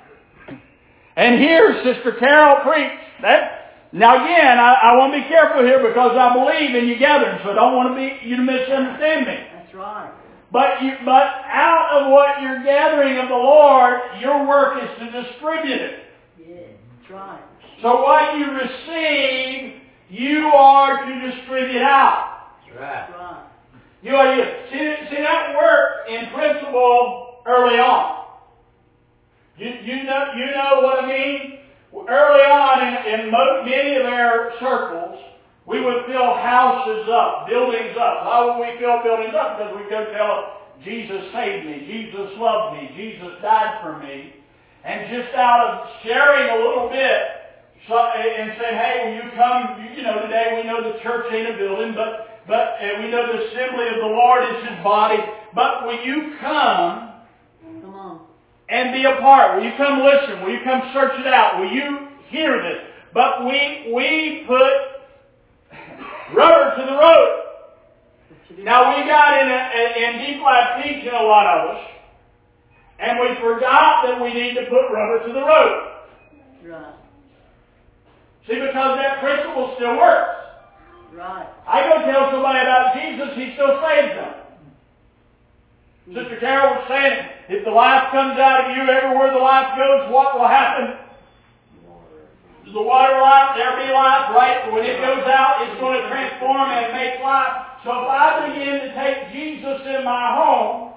and 1.16 1.40
hear 1.40 1.82
Sister 1.84 2.14
Carol 2.20 2.64
preach. 2.64 2.92
That 3.22 3.66
now 3.92 4.24
again, 4.24 4.58
I, 4.60 4.74
I 4.74 4.98
want 4.98 5.14
to 5.14 5.22
be 5.22 5.28
careful 5.28 5.64
here 5.64 5.80
because 5.88 6.18
I 6.18 6.34
believe 6.34 6.76
in 6.76 6.88
you 6.88 6.98
gathering, 6.98 7.40
so 7.44 7.52
I 7.52 7.56
don't 7.56 7.76
want 7.76 7.90
to 7.92 7.96
be 7.96 8.28
you 8.28 8.36
to 8.38 8.44
misunderstand 8.44 9.28
me. 9.28 9.38
That's 9.54 9.74
right. 9.76 10.12
But 10.52 10.82
you, 10.84 10.94
but 11.04 11.28
out 11.52 11.90
of 11.92 12.12
what 12.12 12.42
you're 12.42 12.64
gathering 12.64 13.18
of 13.18 13.28
the 13.28 13.36
Lord, 13.36 14.00
your 14.22 14.48
work 14.48 14.82
is 14.84 14.90
to 15.00 15.06
distribute 15.12 15.82
it. 15.82 16.00
Yeah, 16.40 16.56
That's 17.00 17.12
right. 17.12 17.42
So 17.82 18.02
what 18.02 18.38
you 18.38 18.52
receive, 18.52 19.82
you 20.10 20.48
are 20.48 21.06
to 21.06 21.32
distribute 21.32 21.82
out. 21.82 22.52
That's 22.78 23.12
right. 23.14 23.46
You 24.02 24.16
are 24.16 24.36
you 24.36 24.44
see, 24.70 24.96
see 25.10 25.22
that 25.22 25.56
worked 25.56 26.10
in 26.10 26.30
principle 26.30 27.42
early 27.48 27.80
on. 27.80 28.26
You, 29.58 29.68
you 29.68 30.04
know 30.04 30.32
you 30.36 30.46
know 30.52 30.82
what 30.82 31.04
I 31.04 31.08
mean. 31.08 31.60
Early 31.96 32.46
on 32.46 32.86
in, 32.86 33.20
in 33.20 33.32
many 33.32 33.96
of 33.96 34.06
our 34.06 34.52
circles, 34.60 35.18
we 35.66 35.82
would 35.82 36.06
fill 36.06 36.36
houses 36.38 37.10
up, 37.10 37.48
buildings 37.48 37.98
up. 37.98 38.26
Why 38.26 38.46
would 38.46 38.62
we 38.62 38.78
fill 38.78 39.02
buildings 39.02 39.34
up? 39.34 39.58
Because 39.58 39.74
we 39.74 39.90
go 39.90 40.06
tell 40.14 40.62
Jesus 40.84 41.32
saved 41.34 41.66
me, 41.66 41.88
Jesus 41.88 42.38
loved 42.38 42.78
me, 42.78 42.92
Jesus 42.96 43.42
died 43.42 43.82
for 43.82 43.98
me, 43.98 44.36
and 44.84 45.10
just 45.10 45.34
out 45.34 45.66
of 45.66 45.90
sharing 46.04 46.52
a 46.52 46.58
little 46.62 46.90
bit 46.90 47.45
so, 47.88 47.98
and 47.98 48.54
say, 48.58 48.74
hey, 48.74 48.96
will 49.06 49.16
you 49.26 49.32
come? 49.36 49.78
You, 49.96 50.02
know, 50.04 50.22
today 50.22 50.58
we 50.58 50.68
know 50.68 50.82
the 50.82 51.00
church 51.04 51.32
ain't 51.32 51.54
a 51.54 51.58
building, 51.58 51.94
but 51.94 52.42
but 52.48 52.78
uh, 52.82 53.02
we 53.02 53.10
know 53.10 53.26
the 53.26 53.46
assembly 53.46 53.88
of 53.90 54.02
the 54.02 54.10
Lord 54.10 54.44
is 54.44 54.70
His 54.70 54.84
body. 54.84 55.18
But 55.54 55.86
will 55.86 56.04
you 56.04 56.36
come 56.40 57.14
Come 57.62 57.94
on. 57.94 58.22
and 58.70 58.94
be 58.94 59.04
a 59.06 59.22
part? 59.22 59.58
Will 59.58 59.66
you 59.66 59.74
come 59.78 60.02
listen? 60.04 60.44
Will 60.44 60.52
you 60.52 60.64
come 60.64 60.82
search 60.94 61.14
it 61.20 61.28
out? 61.34 61.60
Will 61.60 61.72
you 61.72 62.08
hear 62.30 62.62
this? 62.62 62.82
But 63.14 63.46
we 63.46 63.94
we 63.94 64.46
put 64.48 64.74
rubber 66.36 66.76
to 66.78 66.86
the 66.86 66.98
road. 66.98 67.42
What 68.30 68.40
you 68.50 68.56
do. 68.58 68.64
Now 68.64 68.98
we 68.98 69.06
got 69.08 69.42
in 69.42 69.48
a, 69.48 70.10
in 70.10 70.26
deep 70.26 70.42
life 70.42 70.84
teaching 70.84 71.14
a 71.14 71.24
lot 71.24 71.46
of 71.46 71.78
us, 71.78 71.84
and 73.00 73.20
we 73.20 73.36
forgot 73.42 74.06
that 74.06 74.22
we 74.22 74.34
need 74.34 74.56
to 74.56 74.66
put 74.66 74.92
rubber 74.92 75.26
to 75.28 75.34
the 75.34 75.46
road. 75.46 75.92
Right. 76.66 77.05
See, 78.48 78.62
because 78.62 78.98
that 79.02 79.20
principle 79.22 79.74
still 79.76 79.98
works. 79.98 80.46
Right. 81.14 81.48
I 81.66 81.90
go 81.90 82.06
tell 82.06 82.30
somebody 82.30 82.60
about 82.60 82.94
Jesus, 82.94 83.34
he 83.34 83.54
still 83.56 83.82
saves 83.82 84.14
them. 84.20 84.34
Hmm. 86.06 86.14
Sister 86.14 86.38
Carol 86.40 86.78
was 86.78 86.86
saying, 86.88 87.30
if 87.50 87.66
the 87.66 87.72
life 87.72 88.12
comes 88.12 88.38
out 88.38 88.70
of 88.70 88.78
you, 88.78 88.84
everywhere 88.84 89.34
the 89.34 89.42
life 89.42 89.74
goes, 89.78 90.12
what 90.12 90.38
will 90.38 90.48
happen? 90.48 91.02
The 92.66 92.82
water 92.82 93.22
life, 93.22 93.56
there 93.56 93.78
be 93.78 93.94
life, 93.94 94.36
right? 94.36 94.68
When 94.74 94.84
it 94.84 95.00
goes 95.00 95.24
out, 95.30 95.64
it's 95.64 95.80
going 95.80 96.02
to 96.02 96.10
transform 96.10 96.70
and 96.70 96.92
make 96.94 97.22
life. 97.24 97.80
So 97.86 97.92
if 97.94 98.10
I 98.10 98.50
begin 98.50 98.82
to 98.82 98.90
take 98.94 99.32
Jesus 99.32 99.80
in 99.86 100.04
my 100.04 100.36
home, 100.36 100.94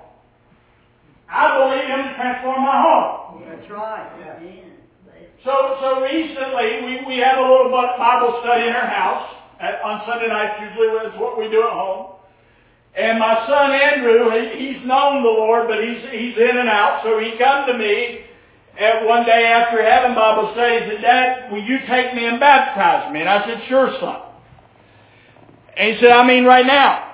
I 1.28 1.55
believe 1.55 1.86
him 1.86 2.09
to 2.09 2.14
transform 2.16 2.62
my 2.64 2.82
home. 2.82 3.44
That's 3.46 3.70
right. 3.70 4.11
Amen. 4.18 4.68
So, 5.45 5.78
so 5.80 6.03
recently 6.03 6.82
we, 6.82 7.07
we 7.07 7.16
have 7.22 7.39
a 7.39 7.43
little 7.43 7.70
Bible 7.70 8.41
study 8.43 8.66
in 8.66 8.74
our 8.74 8.91
house 8.91 9.34
at, 9.61 9.80
on 9.82 10.03
Sunday 10.07 10.28
nights. 10.28 10.59
Usually 10.68 10.89
that's 10.99 11.18
what 11.18 11.39
we 11.39 11.49
do 11.49 11.62
at 11.62 11.72
home. 11.72 12.16
And 12.97 13.20
my 13.20 13.47
son 13.47 13.70
Andrew, 13.70 14.30
he, 14.34 14.59
he's 14.59 14.86
known 14.86 15.22
the 15.22 15.30
Lord, 15.30 15.68
but 15.68 15.78
he's, 15.78 16.03
he's 16.11 16.36
in 16.36 16.59
and 16.59 16.68
out. 16.68 17.03
So 17.05 17.20
he 17.20 17.39
come 17.39 17.66
to 17.68 17.78
me 17.78 18.26
at 18.78 19.07
one 19.07 19.24
day 19.24 19.47
after 19.47 19.82
having 19.82 20.16
Bible 20.16 20.51
study 20.55 20.76
and 20.76 20.93
said, 20.93 21.03
Dad, 21.03 21.53
will 21.53 21.62
you 21.62 21.78
take 21.86 22.14
me 22.14 22.26
and 22.26 22.41
baptize 22.41 23.12
me? 23.12 23.20
And 23.20 23.28
I 23.28 23.47
said, 23.47 23.62
sure, 23.68 23.95
son. 24.01 24.22
And 25.76 25.95
he 25.95 26.01
said, 26.01 26.11
I 26.11 26.26
mean 26.26 26.45
right 26.45 26.66
now. 26.66 27.05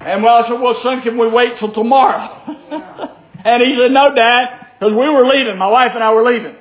And 0.00 0.24
well, 0.24 0.42
I 0.42 0.48
said, 0.48 0.60
well, 0.60 0.80
son, 0.82 1.02
can 1.02 1.16
we 1.16 1.28
wait 1.28 1.58
till 1.60 1.72
tomorrow? 1.72 2.42
and 3.44 3.62
he 3.62 3.76
said, 3.78 3.92
no, 3.92 4.12
Dad, 4.14 4.63
because 4.84 4.98
we 4.98 5.08
were 5.08 5.26
leaving. 5.26 5.56
My 5.56 5.68
wife 5.68 5.92
and 5.94 6.04
I 6.04 6.12
were 6.12 6.30
leaving. 6.30 6.56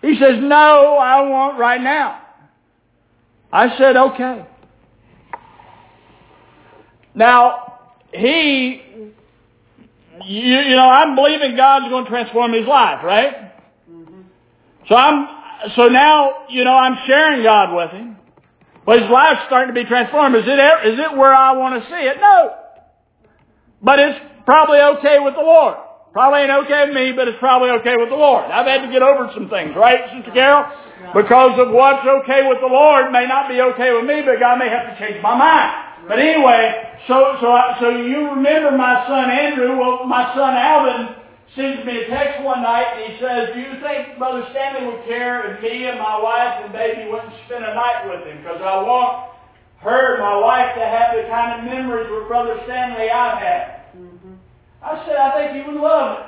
He 0.00 0.18
says, 0.18 0.36
no, 0.40 0.96
I 0.96 1.28
want 1.28 1.58
right 1.58 1.80
now. 1.80 2.22
I 3.52 3.76
said, 3.76 3.96
okay. 3.96 4.46
Now, 7.14 7.80
he, 8.12 8.80
you, 10.24 10.58
you 10.58 10.74
know, 10.76 10.88
I'm 10.88 11.14
believing 11.14 11.54
God's 11.54 11.90
going 11.90 12.04
to 12.04 12.10
transform 12.10 12.54
his 12.54 12.66
life, 12.66 13.04
right? 13.04 13.52
Mm-hmm. 13.90 14.22
So 14.88 14.94
I'm, 14.94 15.28
so 15.76 15.88
now, 15.88 16.46
you 16.48 16.64
know, 16.64 16.74
I'm 16.74 16.96
sharing 17.06 17.42
God 17.42 17.76
with 17.76 17.90
him. 17.90 18.16
But 18.86 19.02
his 19.02 19.10
life's 19.10 19.42
starting 19.46 19.74
to 19.74 19.80
be 19.82 19.86
transformed. 19.86 20.34
Is 20.36 20.44
it, 20.46 20.88
is 20.92 20.98
it 20.98 21.16
where 21.16 21.34
I 21.34 21.52
want 21.52 21.82
to 21.82 21.90
see 21.90 21.94
it? 21.94 22.16
No. 22.20 22.54
But 23.82 23.98
it's 23.98 24.18
probably 24.46 24.78
okay 24.78 25.18
with 25.20 25.34
the 25.34 25.42
Lord. 25.42 25.76
Probably 26.14 26.46
ain't 26.46 26.54
okay 26.70 26.86
with 26.86 26.94
me, 26.94 27.10
but 27.10 27.26
it's 27.26 27.42
probably 27.42 27.74
okay 27.82 27.98
with 27.98 28.08
the 28.08 28.14
Lord. 28.14 28.46
I've 28.46 28.70
had 28.70 28.86
to 28.86 28.90
get 28.94 29.02
over 29.02 29.34
some 29.34 29.50
things, 29.50 29.74
right, 29.74 29.98
Sister 30.14 30.30
Carol? 30.30 30.70
Because 31.10 31.58
of 31.58 31.74
what's 31.74 32.06
okay 32.06 32.46
with 32.46 32.62
the 32.62 32.70
Lord 32.70 33.10
may 33.10 33.26
not 33.26 33.50
be 33.50 33.58
okay 33.60 33.90
with 33.90 34.06
me, 34.06 34.22
but 34.22 34.38
God 34.38 34.62
may 34.62 34.70
have 34.70 34.86
to 34.86 34.94
change 34.94 35.18
my 35.20 35.34
mind. 35.34 35.74
But 36.06 36.22
anyway, 36.22 36.86
so 37.10 37.34
so 37.40 37.50
I, 37.50 37.76
so 37.80 37.90
you 37.90 38.30
remember 38.30 38.76
my 38.76 39.02
son 39.10 39.26
Andrew? 39.26 39.74
Well, 39.74 40.06
my 40.06 40.30
son 40.38 40.54
Alvin 40.54 41.16
sends 41.56 41.84
me 41.84 42.04
a 42.04 42.08
text 42.08 42.44
one 42.44 42.62
night 42.62 42.94
and 42.94 43.10
he 43.10 43.18
says, 43.18 43.50
"Do 43.50 43.60
you 43.60 43.74
think 43.82 44.18
Brother 44.18 44.46
Stanley 44.54 44.86
would 44.86 45.02
care 45.10 45.50
if 45.50 45.62
me 45.62 45.86
and 45.86 45.98
my 45.98 46.20
wife 46.20 46.62
and 46.62 46.72
baby 46.72 47.10
went 47.10 47.24
and 47.24 47.34
spent 47.46 47.64
a 47.64 47.74
night 47.74 48.06
with 48.06 48.22
him? 48.22 48.38
Because 48.38 48.62
I 48.62 48.78
want 48.84 49.34
her, 49.80 50.20
my 50.20 50.38
wife, 50.38 50.76
to 50.76 50.84
have 50.84 51.16
the 51.16 51.26
kind 51.26 51.58
of 51.58 51.66
memories 51.66 52.06
with 52.06 52.28
Brother 52.28 52.60
Stanley 52.64 53.10
I've 53.10 53.38
had." 53.42 53.83
I 54.84 55.02
said, 55.06 55.16
I 55.16 55.30
think 55.32 55.56
he 55.56 55.72
would 55.72 55.80
love 55.80 56.18
it. 56.18 56.26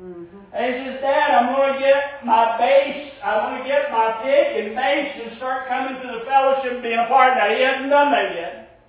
Mm-hmm. 0.00 0.54
And 0.54 0.74
he 0.74 0.80
says, 0.86 1.00
Dad, 1.00 1.34
I'm 1.34 1.56
going 1.56 1.74
to 1.74 1.80
get 1.80 2.24
my 2.24 2.56
bass, 2.56 3.12
I'm 3.24 3.50
going 3.50 3.62
to 3.62 3.68
get 3.68 3.90
my 3.90 4.22
pick 4.22 4.62
and 4.62 4.76
bass 4.76 5.20
and 5.24 5.36
start 5.38 5.68
coming 5.68 6.00
to 6.00 6.08
the 6.18 6.24
fellowship 6.24 6.78
and 6.78 6.82
being 6.82 7.00
a 7.00 7.08
part. 7.08 7.34
Now, 7.34 7.50
he 7.50 7.62
hasn't 7.62 7.90
done 7.90 8.12
that 8.12 8.34
yet. 8.34 8.80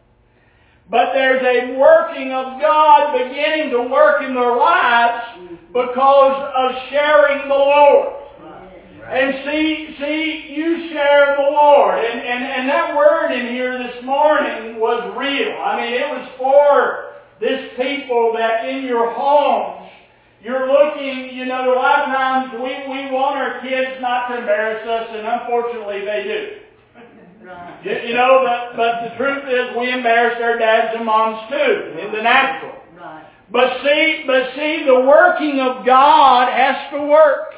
But 0.89 1.13
there's 1.13 1.43
a 1.43 1.75
working 1.77 2.31
of 2.31 2.61
God 2.61 3.17
beginning 3.17 3.71
to 3.71 3.89
work 3.89 4.21
in 4.21 4.35
their 4.35 4.55
lives 4.55 5.25
mm-hmm. 5.39 5.73
because 5.73 6.37
of 6.55 6.89
sharing 6.91 7.49
the 7.49 7.55
Lord. 7.55 8.13
And 9.07 9.35
see, 9.45 9.95
see, 9.99 10.53
you 10.53 10.89
share 10.91 11.37
the 11.37 11.49
Lord. 11.55 12.03
And, 12.03 12.19
and, 12.19 12.43
and 12.43 12.69
that 12.69 12.93
word 12.95 13.31
in 13.31 13.53
here 13.55 13.77
this 13.79 14.03
morning 14.03 14.81
was 14.81 15.15
real. 15.15 15.55
I 15.63 15.79
mean, 15.79 15.93
it 15.93 16.09
was 16.11 16.27
for 16.37 17.06
this 17.39 17.71
people 17.77 18.33
that 18.37 18.65
in 18.65 18.85
your 18.85 19.13
homes, 19.13 19.89
you're 20.41 20.67
looking, 20.71 21.35
you 21.35 21.45
know, 21.45 21.73
a 21.73 21.75
lot 21.75 22.01
of 22.01 22.05
times 22.05 22.53
we, 22.53 22.69
we 22.87 23.11
want 23.11 23.37
our 23.37 23.61
kids 23.61 23.99
not 24.01 24.27
to 24.29 24.39
embarrass 24.39 24.87
us, 24.87 25.07
and 25.11 25.27
unfortunately 25.27 26.05
they 26.05 26.23
do. 26.23 26.67
You 27.83 28.13
know, 28.13 28.43
but, 28.43 28.75
but 28.75 29.09
the 29.09 29.15
truth 29.17 29.43
is 29.47 29.77
we 29.77 29.91
embarrass 29.91 30.37
our 30.41 30.57
dads 30.57 30.95
and 30.97 31.05
moms 31.05 31.49
too, 31.49 31.99
in 31.99 32.11
the 32.11 32.21
natural. 32.21 32.73
Right. 32.97 33.25
But 33.51 33.81
see, 33.83 34.23
but 34.27 34.51
see, 34.55 34.83
the 34.85 34.99
working 35.07 35.59
of 35.61 35.85
God 35.85 36.51
has 36.51 36.91
to 36.93 37.07
work. 37.07 37.53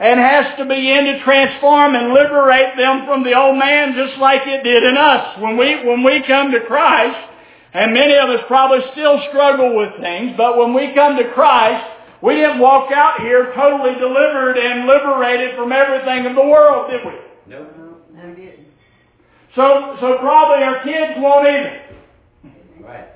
And 0.00 0.18
has 0.18 0.56
to 0.56 0.64
begin 0.64 1.04
to 1.04 1.22
transform 1.24 1.94
and 1.94 2.12
liberate 2.12 2.76
them 2.76 3.04
from 3.06 3.22
the 3.22 3.36
old 3.36 3.58
man 3.58 3.92
just 3.94 4.18
like 4.18 4.40
it 4.46 4.64
did 4.64 4.82
in 4.82 4.96
us. 4.96 5.38
When 5.38 5.58
we, 5.58 5.84
when 5.86 6.02
we 6.02 6.24
come 6.26 6.50
to 6.52 6.60
Christ, 6.60 7.29
and 7.72 7.94
many 7.94 8.14
of 8.16 8.30
us 8.30 8.40
probably 8.48 8.80
still 8.92 9.20
struggle 9.28 9.76
with 9.76 10.00
things, 10.00 10.34
but 10.36 10.58
when 10.58 10.74
we 10.74 10.92
come 10.94 11.16
to 11.16 11.32
Christ, 11.32 11.86
we 12.22 12.34
didn't 12.34 12.58
walk 12.58 12.92
out 12.92 13.20
here 13.20 13.52
totally 13.54 13.94
delivered 13.94 14.58
and 14.58 14.86
liberated 14.86 15.56
from 15.56 15.72
everything 15.72 16.26
of 16.26 16.34
the 16.34 16.44
world, 16.44 16.90
did 16.90 17.04
we? 17.06 17.14
No, 17.46 17.66
No, 18.12 18.34
he 18.34 18.42
didn't. 18.42 18.66
So, 19.54 19.96
so 20.00 20.18
probably 20.18 20.64
our 20.64 20.82
kids 20.84 21.14
won't 21.16 21.46
either. 21.46 21.82
Right. 22.80 23.08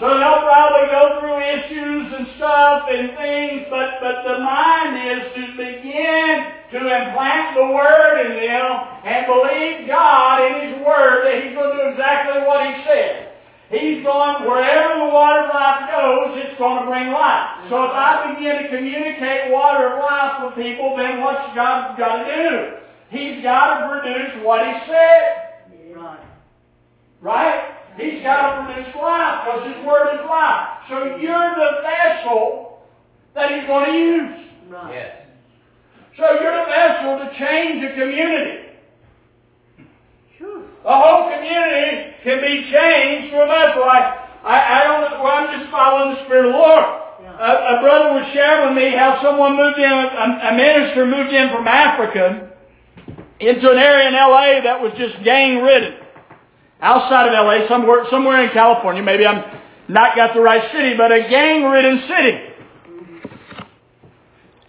So 0.00 0.08
they'll 0.08 0.42
probably 0.42 0.88
go 0.90 1.20
through 1.20 1.38
issues 1.40 2.12
and 2.18 2.26
stuff 2.36 2.86
and 2.90 3.16
things, 3.16 3.66
but, 3.70 4.00
but 4.00 4.22
the 4.26 4.38
mind 4.40 4.98
is 4.98 5.22
to 5.36 5.42
begin 5.56 6.52
to 6.72 6.78
implant 6.78 7.56
the 7.56 7.66
Word 7.72 8.26
in 8.26 8.32
them 8.40 8.72
and 9.04 9.26
believe 9.26 9.86
God 9.86 10.40
in 10.42 10.54
His 10.68 10.86
Word 10.86 11.24
that 11.24 11.44
He's 11.44 11.54
going 11.54 11.76
to 11.76 11.84
do 11.84 11.88
exactly 11.90 12.42
what 12.42 12.66
He 12.66 12.84
said. 12.84 13.31
He's 13.72 14.04
going, 14.04 14.44
wherever 14.44 15.00
the 15.00 15.08
water 15.08 15.48
of 15.48 15.54
life 15.54 15.88
goes, 15.88 16.44
it's 16.44 16.58
going 16.58 16.84
to 16.84 16.86
bring 16.86 17.08
life. 17.08 17.72
So 17.72 17.88
if 17.88 17.96
I 17.96 18.28
mm-hmm. 18.28 18.36
begin 18.36 18.62
to 18.62 18.68
communicate 18.68 19.50
water 19.50 19.96
of 19.96 19.98
life 20.04 20.44
with 20.44 20.60
people, 20.60 20.92
then 20.94 21.24
what's 21.24 21.56
God 21.56 21.96
got 21.96 22.20
to 22.20 22.28
do? 22.28 22.76
He's 23.08 23.42
got 23.42 23.80
to 23.80 23.88
produce 23.88 24.44
what 24.44 24.60
He 24.60 24.72
said. 24.84 25.96
Right. 25.96 26.20
Right? 27.22 27.72
He's 27.96 28.22
got 28.22 28.44
to 28.44 28.74
produce 28.74 28.92
life 28.94 29.40
because 29.40 29.64
His 29.72 29.86
Word 29.86 30.20
is 30.20 30.28
life. 30.28 30.68
So 30.90 31.16
you're 31.16 31.54
the 31.56 31.80
vessel 31.80 32.84
that 33.34 33.56
He's 33.56 33.66
going 33.66 33.88
to 33.88 33.96
use. 33.96 34.36
Right. 34.68 34.92
Yes. 34.92 35.16
So 36.18 36.28
you're 36.44 36.60
the 36.60 36.68
vessel 36.68 37.24
to 37.24 37.32
change 37.40 37.82
a 37.88 37.94
community. 37.96 38.71
The 40.82 40.90
whole 40.90 41.30
community 41.30 42.18
can 42.26 42.42
be 42.42 42.66
changed 42.66 43.34
a 43.34 43.46
vessel. 43.46 43.86
I, 43.86 44.26
I, 44.42 44.56
I 44.58 44.78
don't, 44.82 45.22
well, 45.22 45.30
I'm 45.30 45.60
just 45.60 45.70
following 45.70 46.16
the 46.16 46.24
Spirit 46.26 46.46
of 46.46 46.52
the 46.52 46.58
Lord. 46.58 46.84
Yeah. 47.22 47.38
A, 47.38 47.78
a 47.78 47.80
brother 47.80 48.18
was 48.18 48.26
sharing 48.34 48.74
with 48.74 48.82
me 48.82 48.90
how 48.90 49.22
someone 49.22 49.54
moved 49.54 49.78
in, 49.78 49.86
a, 49.86 50.50
a 50.50 50.52
minister 50.58 51.06
moved 51.06 51.30
in 51.30 51.54
from 51.54 51.68
Africa 51.68 52.50
into 53.38 53.70
an 53.70 53.78
area 53.78 54.08
in 54.08 54.14
LA 54.14 54.62
that 54.66 54.82
was 54.82 54.90
just 54.98 55.22
gang 55.22 55.62
ridden. 55.62 56.02
Outside 56.80 57.30
of 57.30 57.34
LA, 57.34 57.68
somewhere, 57.68 58.06
somewhere 58.10 58.42
in 58.42 58.50
California, 58.50 59.02
maybe 59.02 59.24
I'm 59.24 59.62
not 59.86 60.16
got 60.16 60.34
the 60.34 60.40
right 60.40 60.66
city, 60.72 60.94
but 60.96 61.12
a 61.12 61.30
gang 61.30 61.62
ridden 61.62 62.02
city. 62.08 62.52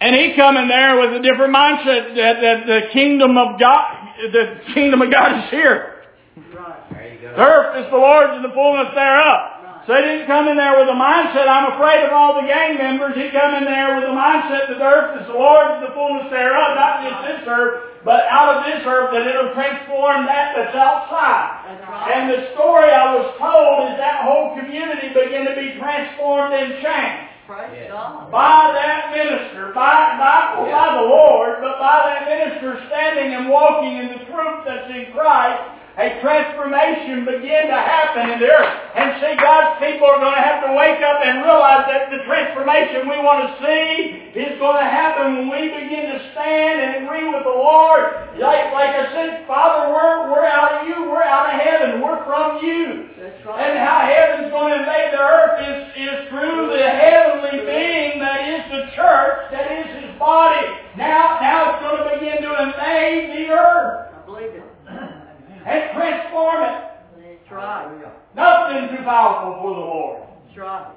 And 0.00 0.14
he 0.14 0.36
come 0.36 0.56
in 0.56 0.68
there 0.68 1.00
with 1.00 1.18
a 1.18 1.22
different 1.22 1.54
mindset 1.54 2.14
that, 2.14 2.40
that 2.40 2.66
the 2.66 2.92
kingdom 2.92 3.36
of 3.36 3.58
God, 3.58 4.08
the 4.30 4.60
kingdom 4.74 5.02
of 5.02 5.10
God 5.10 5.44
is 5.44 5.50
here. 5.50 5.93
Right. 6.36 6.82
There 6.90 7.12
you 7.14 7.18
The 7.30 7.36
go. 7.36 7.42
earth 7.42 7.70
is 7.84 7.90
the 7.90 7.98
Lord's 7.98 8.34
and 8.34 8.44
the 8.44 8.54
fullness 8.54 8.90
thereof. 8.94 9.86
So 9.86 9.92
he 9.92 10.00
didn't 10.00 10.24
come 10.26 10.48
in 10.48 10.56
there 10.56 10.80
with 10.80 10.88
a 10.88 10.96
mindset, 10.96 11.44
I'm 11.44 11.76
afraid 11.76 12.08
of 12.08 12.12
all 12.16 12.40
the 12.40 12.48
gang 12.48 12.80
members. 12.80 13.12
He 13.20 13.28
come 13.28 13.52
in 13.60 13.68
there 13.68 13.92
with 14.00 14.08
a 14.08 14.16
mindset 14.16 14.72
that 14.72 14.80
the 14.80 14.88
earth 14.88 15.20
is 15.20 15.28
the 15.28 15.36
Lord's 15.36 15.76
and 15.76 15.84
the 15.84 15.92
fullness 15.92 16.32
thereof, 16.32 16.72
not 16.72 17.04
just 17.04 17.20
this 17.28 17.44
earth, 17.44 18.00
but 18.00 18.24
out 18.32 18.56
of 18.56 18.64
this 18.64 18.80
earth 18.88 19.12
that 19.12 19.28
it'll 19.28 19.52
transform 19.52 20.24
that 20.24 20.56
that's 20.56 20.72
outside. 20.72 21.68
That's 21.68 21.84
right. 21.84 22.16
And 22.16 22.32
the 22.32 22.48
story 22.56 22.88
I 22.96 23.12
was 23.12 23.36
told 23.36 23.92
is 23.92 24.00
that 24.00 24.24
whole 24.24 24.56
community 24.56 25.12
began 25.12 25.44
to 25.52 25.54
be 25.54 25.76
transformed 25.76 26.56
and 26.56 26.80
changed 26.80 27.30
Yes. 27.44 27.92
By 28.32 28.72
that 28.72 29.12
minister, 29.12 29.68
by, 29.76 30.16
by, 30.16 30.64
well, 30.64 30.72
by 30.72 30.96
the 30.96 31.06
Lord, 31.12 31.60
but 31.60 31.76
by 31.76 32.08
that 32.08 32.24
minister 32.24 32.80
standing 32.88 33.36
and 33.36 33.52
walking 33.52 34.00
in 34.00 34.08
the 34.16 34.24
truth 34.32 34.64
that's 34.64 34.88
in 34.88 35.12
Christ, 35.12 35.60
a 35.94 36.18
transformation 36.18 37.22
begin 37.22 37.70
to 37.70 37.78
happen 37.78 38.34
in 38.34 38.42
the 38.42 38.50
earth. 38.50 38.74
And 38.98 39.14
see, 39.22 39.38
God's 39.38 39.78
people 39.78 40.10
are 40.10 40.18
going 40.18 40.34
to 40.34 40.42
have 40.42 40.66
to 40.66 40.74
wake 40.74 40.98
up 40.98 41.22
and 41.22 41.46
realize 41.46 41.86
that 41.86 42.10
the 42.10 42.26
transformation 42.26 43.06
we 43.06 43.22
want 43.22 43.46
to 43.46 43.50
see 43.62 44.34
is 44.34 44.58
going 44.58 44.82
to 44.82 44.90
happen 44.90 45.46
when 45.46 45.54
we 45.54 45.70
begin 45.70 46.10
to 46.10 46.18
stand 46.34 46.82
and 46.82 46.90
agree 47.06 47.30
with 47.30 47.46
the 47.46 47.54
Lord. 47.54 48.26
Like, 48.42 48.74
like 48.74 48.90
I 48.90 49.06
said, 49.14 49.46
Father, 49.46 49.94
we're, 49.94 50.34
we're 50.34 50.50
out 50.50 50.82
of 50.82 50.90
you, 50.90 51.06
we're 51.06 51.22
out 51.22 51.54
of 51.54 51.62
heaven, 51.62 52.02
we're 52.02 52.26
from 52.26 52.58
you. 52.58 53.14
That's 53.14 53.38
And 53.46 53.46
right. 53.46 53.78
how 53.78 54.02
heaven's 54.02 54.50
going 54.50 54.74
to 54.74 54.82
invade 54.82 55.14
the 55.14 55.22
earth 55.22 55.56
is, 55.62 55.78
is 55.94 56.16
through 56.26 56.74
the 56.74 56.90
heavenly 56.90 57.62
being 57.70 58.18
that 58.18 58.42
is 58.50 58.66
the 58.66 58.82
church, 58.98 59.54
that 59.54 59.70
is 59.70 59.86
his 60.02 60.18
body. 60.18 60.66
Now, 60.98 61.38
now 61.38 61.78
it's 61.78 61.80
going 61.86 62.02
to 62.02 62.06
begin 62.18 62.42
to 62.42 62.52
invade 62.66 63.30
the 63.38 63.54
earth 63.54 64.10
I 64.10 64.26
believe 64.26 64.58
it. 64.58 64.73
And 65.66 65.92
transform 65.96 66.62
it. 66.64 66.76
That's 67.18 67.52
right. 67.52 67.88
Nothing 68.36 68.96
too 68.96 69.02
powerful 69.04 69.62
for 69.62 69.74
the 69.74 69.80
Lord. 69.80 70.22
That's 70.46 70.58
right. 70.58 70.94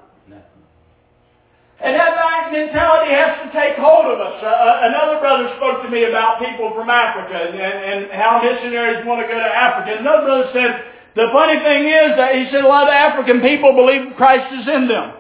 And 1.77 1.93
that 1.93 2.17
back 2.17 2.51
mentality 2.51 3.13
has 3.13 3.37
to 3.45 3.53
take 3.53 3.77
hold 3.77 4.09
of 4.09 4.17
us. 4.17 4.41
Uh, 4.41 4.49
uh, 4.49 4.89
another 4.89 5.21
brother 5.21 5.53
spoke 5.61 5.85
to 5.85 5.89
me 5.93 6.09
about 6.09 6.41
people 6.41 6.73
from 6.73 6.89
Africa 6.89 7.37
and, 7.37 7.53
and, 7.53 7.77
and 7.85 7.99
how 8.17 8.41
missionaries 8.41 9.05
want 9.05 9.21
to 9.21 9.29
go 9.29 9.37
to 9.37 9.51
Africa. 9.53 10.01
Another 10.01 10.25
brother 10.25 10.49
said, 10.57 10.73
The 11.13 11.29
funny 11.29 11.61
thing 11.61 11.85
is 11.85 12.17
that 12.17 12.33
he 12.33 12.49
said 12.49 12.65
a 12.65 12.67
lot 12.67 12.89
of 12.89 12.97
African 12.97 13.45
people 13.45 13.77
believe 13.77 14.17
Christ 14.17 14.49
is 14.57 14.65
in 14.65 14.87
them. 14.89 15.13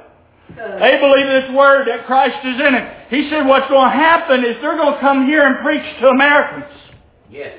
They 0.57 0.97
believe 0.97 1.27
this 1.29 1.53
word 1.53 1.87
that 1.89 2.07
Christ 2.07 2.41
is 2.41 2.57
in 2.57 2.73
it. 2.73 2.85
He 3.13 3.29
said 3.29 3.45
what's 3.45 3.69
going 3.69 3.91
to 3.91 3.97
happen 3.97 4.41
is 4.41 4.57
they're 4.59 4.77
going 4.77 4.95
to 4.95 4.99
come 4.99 5.27
here 5.27 5.45
and 5.45 5.61
preach 5.61 5.85
to 6.01 6.07
Americans. 6.07 6.73
Yes. 7.29 7.53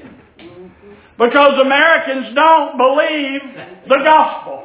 Because 1.18 1.58
Americans 1.58 2.34
don't 2.34 2.78
believe 2.78 3.40
the 3.88 3.98
gospel. 4.04 4.62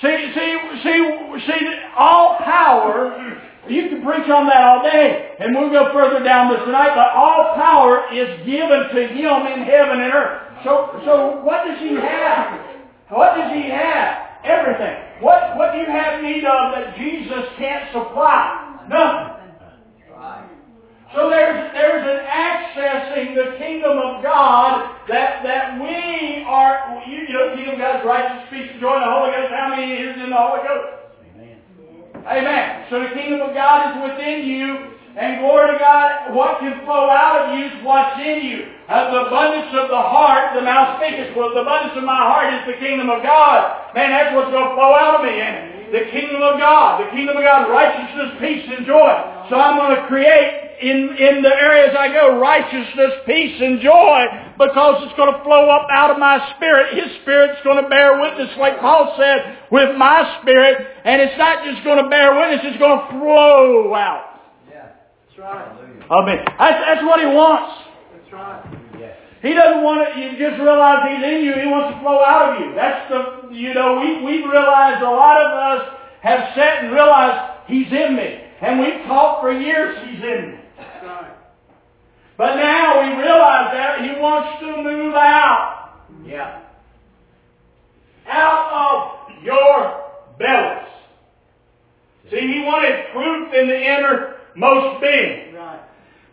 See, 0.00 0.32
see, 0.34 0.58
see, 0.82 1.42
see, 1.46 1.74
all 1.98 2.38
power, 2.38 3.40
you 3.68 3.88
can 3.88 4.02
preach 4.02 4.28
on 4.30 4.46
that 4.46 4.62
all 4.62 4.82
day, 4.82 5.34
and 5.40 5.54
we'll 5.54 5.70
go 5.70 5.92
further 5.92 6.24
down 6.24 6.52
this 6.52 6.62
tonight, 6.64 6.94
but 6.94 7.10
all 7.14 7.54
power 7.54 8.06
is 8.14 8.46
given 8.46 8.88
to 8.94 9.00
Him 9.08 9.46
in 9.46 9.66
heaven 9.66 10.00
and 10.00 10.14
earth. 10.14 10.42
So, 10.64 11.00
so 11.04 11.40
what 11.42 11.66
does 11.66 11.78
He 11.78 11.94
have? 11.94 12.60
What 13.10 13.34
does 13.34 13.52
He 13.52 13.68
have? 13.68 14.44
Everything. 14.44 15.22
What, 15.22 15.56
what 15.56 15.72
do 15.72 15.78
you 15.78 15.86
have 15.86 16.22
need 16.22 16.44
of 16.44 16.74
that 16.74 16.96
Jesus 16.96 17.46
can't 17.58 17.92
supply? 17.92 18.86
Nothing. 18.88 19.41
So 21.14 21.28
there's, 21.28 21.72
there's 21.76 22.04
an 22.08 22.24
accessing 22.24 23.36
the 23.36 23.58
kingdom 23.58 23.98
of 24.00 24.22
God 24.22 24.96
that, 25.08 25.44
that 25.44 25.76
we 25.76 26.40
are, 26.48 27.04
you, 27.04 27.28
you 27.28 27.34
know, 27.36 27.52
kingdom 27.54 27.76
of 27.76 27.80
God's 27.80 28.06
righteous 28.06 28.48
peace 28.48 28.72
and 28.72 28.80
joy 28.80 28.96
the 28.96 29.12
Holy 29.12 29.28
Ghost. 29.28 29.52
How 29.52 29.68
many 29.68 29.92
is 29.92 30.16
in 30.16 30.32
the 30.32 30.40
Holy 30.40 30.64
Ghost? 30.64 30.88
Amen. 31.36 31.56
Amen. 32.24 32.64
So 32.88 33.04
the 33.04 33.12
kingdom 33.12 33.44
of 33.44 33.52
God 33.52 33.92
is 33.92 34.08
within 34.08 34.48
you, 34.48 34.92
and 35.12 35.44
glory 35.44 35.76
to 35.76 35.78
God, 35.78 36.32
what 36.32 36.64
can 36.64 36.80
flow 36.88 37.12
out 37.12 37.44
of 37.44 37.60
you 37.60 37.68
is 37.68 37.76
what's 37.84 38.16
in 38.16 38.48
you. 38.48 38.72
Of 38.88 39.12
the 39.12 39.28
abundance 39.28 39.68
of 39.76 39.92
the 39.92 40.00
heart, 40.00 40.56
the 40.56 40.64
mouth 40.64 40.96
speaketh. 40.96 41.36
Well, 41.36 41.52
the 41.52 41.60
abundance 41.60 41.92
of 42.00 42.04
my 42.08 42.16
heart 42.16 42.48
is 42.56 42.64
the 42.64 42.80
kingdom 42.80 43.12
of 43.12 43.20
God. 43.20 43.92
Man, 43.92 44.08
that's 44.08 44.32
what's 44.32 44.48
going 44.48 44.64
to 44.64 44.72
flow 44.72 44.96
out 44.96 45.20
of 45.20 45.28
me. 45.28 45.36
And 45.36 45.92
the 45.92 46.08
kingdom 46.08 46.40
of 46.40 46.56
God, 46.56 47.04
the 47.04 47.12
kingdom 47.12 47.36
of 47.36 47.44
God, 47.44 47.68
righteousness, 47.68 48.40
peace, 48.40 48.64
and 48.72 48.88
joy. 48.88 49.12
So 49.52 49.60
I'm 49.60 49.76
going 49.76 50.00
to 50.00 50.08
create 50.08 50.61
in, 50.82 51.16
in 51.16 51.42
the 51.42 51.54
areas 51.54 51.94
I 51.98 52.08
go 52.08 52.38
righteousness, 52.38 53.22
peace, 53.26 53.56
and 53.60 53.80
joy 53.80 54.26
because 54.58 55.06
it's 55.06 55.16
going 55.16 55.32
to 55.32 55.42
flow 55.44 55.70
up 55.70 55.88
out 55.90 56.10
of 56.10 56.18
my 56.18 56.54
spirit. 56.56 56.94
His 56.94 57.22
spirit's 57.22 57.62
going 57.64 57.82
to 57.82 57.88
bear 57.88 58.20
witness, 58.20 58.50
like 58.58 58.80
Paul 58.80 59.14
said, 59.16 59.58
with 59.70 59.96
my 59.96 60.40
spirit. 60.42 60.86
And 61.04 61.22
it's 61.22 61.38
not 61.38 61.64
just 61.64 61.84
going 61.84 62.02
to 62.02 62.10
bear 62.10 62.34
witness, 62.34 62.60
it's 62.64 62.78
going 62.78 62.98
to 62.98 63.08
flow 63.18 63.94
out. 63.94 64.40
Yeah. 64.68 64.90
That's 65.30 65.38
right. 65.38 65.78
I 66.10 66.26
that's, 66.58 66.84
that's 66.84 67.04
what 67.06 67.20
he 67.20 67.26
wants. 67.26 67.72
That's 68.12 68.32
right. 68.32 68.82
He 69.42 69.54
doesn't 69.54 69.82
want 69.82 70.06
it, 70.06 70.22
you 70.22 70.38
just 70.38 70.62
realize 70.62 71.02
he's 71.10 71.24
in 71.26 71.42
you, 71.42 71.54
he 71.58 71.66
wants 71.66 71.98
to 71.98 72.00
flow 72.00 72.22
out 72.22 72.54
of 72.54 72.62
you. 72.62 72.74
That's 72.78 73.10
the, 73.10 73.50
you 73.50 73.74
know, 73.74 73.98
we, 73.98 74.22
we've 74.22 74.46
realized 74.46 75.02
a 75.02 75.10
lot 75.10 75.42
of 75.42 75.50
us 75.50 75.98
have 76.22 76.54
sat 76.54 76.84
and 76.84 76.94
realized 76.94 77.66
he's 77.66 77.90
in 77.90 78.14
me. 78.14 78.38
And 78.62 78.78
we've 78.78 79.02
talked 79.10 79.42
for 79.42 79.50
years 79.50 79.98
he's 80.06 80.22
in 80.22 80.52
me. 80.52 80.61
But 82.42 82.56
now 82.56 83.00
we 83.02 83.22
realize 83.22 83.70
that 83.72 84.00
he 84.02 84.20
wants 84.20 84.58
to 84.62 84.82
move 84.82 85.14
out, 85.14 85.90
Yeah. 86.26 86.58
out 88.28 88.72
of 88.72 89.44
your 89.44 90.02
bellies. 90.40 90.88
See, 92.32 92.40
he 92.40 92.64
wanted 92.64 93.12
truth 93.12 93.54
in 93.54 93.68
the 93.68 93.80
innermost 93.80 95.00
being. 95.00 95.54
Right. 95.54 95.78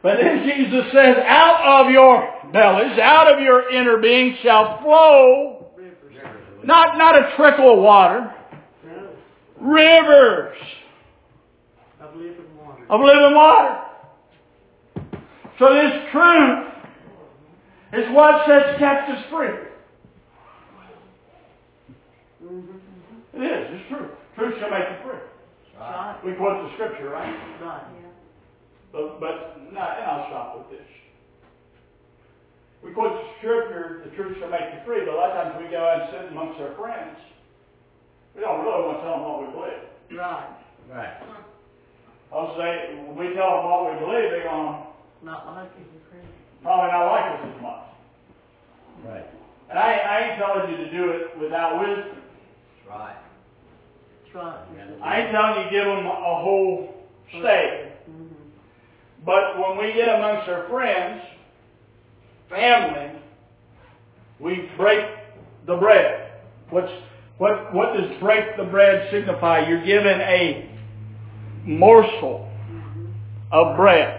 But 0.02 0.18
then 0.18 0.46
Jesus 0.46 0.92
says, 0.92 1.18
out 1.28 1.86
of 1.86 1.92
your 1.92 2.28
bellies, 2.54 2.98
out 2.98 3.32
of 3.32 3.40
your 3.42 3.70
inner 3.70 3.98
being 3.98 4.36
shall 4.42 4.82
flow, 4.82 5.68
not, 6.64 6.98
not 6.98 7.16
a 7.18 7.36
trickle 7.36 7.74
of 7.74 7.84
water, 7.84 8.34
rivers 9.60 10.58
Of 12.02 12.16
living 12.16 12.58
water. 12.58 12.84
of 12.90 13.00
living 13.00 13.36
water. 13.36 13.82
So 15.60 15.74
this 15.76 15.92
truth 16.16 16.72
is 17.92 18.16
what 18.16 18.48
sets 18.48 18.80
captives 18.80 19.28
free. 19.30 19.68
It 23.36 23.44
is, 23.44 23.68
it's 23.76 23.90
true. 23.90 24.08
Truth 24.36 24.56
shall 24.60 24.72
make 24.72 24.88
you 24.88 25.04
free. 25.04 25.20
Right. 25.78 26.16
We 26.26 26.32
quote 26.34 26.64
the 26.64 26.74
scripture, 26.76 27.10
right? 27.10 27.36
Right. 27.62 27.84
But, 28.94 29.20
but 29.20 29.60
no, 29.72 29.84
and 29.84 30.06
I'll 30.08 30.28
stop 30.32 30.58
with 30.58 30.80
this. 30.80 30.88
We 32.82 32.94
quote 32.94 33.20
the 33.20 33.28
scripture, 33.40 34.02
the 34.08 34.16
truth 34.16 34.38
shall 34.40 34.50
make 34.50 34.64
you 34.72 34.80
free, 34.86 35.04
but 35.04 35.14
a 35.14 35.18
lot 35.18 35.36
of 35.36 35.44
times 35.44 35.64
we 35.64 35.70
go 35.70 35.84
out 35.84 36.02
and 36.02 36.10
sit 36.10 36.32
amongst 36.32 36.62
our 36.62 36.74
friends. 36.76 37.20
We 38.34 38.42
don't 38.42 38.64
really 38.64 38.88
want 38.88 38.98
to 39.00 39.04
tell 39.04 39.20
them 39.20 39.28
what 39.28 39.40
we 39.44 39.48
believe. 39.52 39.84
Right. 40.20 40.56
Right. 40.88 41.20
I'll 42.32 42.56
say, 42.56 42.96
when 43.12 43.20
we 43.20 43.36
tell 43.36 43.60
them 43.60 43.68
what 43.68 43.92
we 43.92 44.00
believe, 44.00 44.32
they're 44.32 44.48
going 44.48 44.88
to 44.88 44.89
Not 45.24 45.46
like 45.48 45.70
it. 45.80 46.26
probably 46.64 46.92
not 46.92 47.12
like 47.12 47.40
us 47.40 47.56
as 47.56 47.62
much. 47.62 47.90
Right. 49.06 49.26
And 49.70 49.78
I, 49.78 49.94
I 49.94 50.30
ain't 50.30 50.40
telling 50.40 50.72
you 50.72 50.78
to 50.78 50.92
do 50.92 51.10
it 51.12 51.40
without 51.40 51.80
wisdom. 51.80 52.16
That's 52.16 52.90
right. 52.90 53.16
That's 54.24 54.36
right. 54.36 55.02
I 55.04 55.22
ain't 55.22 55.32
telling 55.32 55.58
you 55.58 55.64
to 55.66 55.70
give 55.70 55.86
them 55.86 56.06
a 56.06 56.42
whole 56.42 56.96
steak. 57.30 57.42
Mm-hmm. 58.10 58.26
But 59.26 59.60
when 59.60 59.78
we 59.78 59.94
get 59.94 60.10
amongst 60.10 60.50
our 60.50 60.68
friends, 60.70 61.22
family, 62.50 63.20
we 64.40 64.70
break 64.78 65.06
the 65.68 65.76
bread. 65.76 66.32
What's, 66.70 66.92
what, 67.38 67.74
what 67.74 67.94
does 67.94 68.10
break 68.20 68.58
the 68.58 68.64
bread 68.64 69.10
signify? 69.12 69.68
You're 69.68 69.86
given 69.86 70.20
a 70.22 70.70
morsel 71.66 72.50
of 73.52 73.76
bread. 73.76 74.19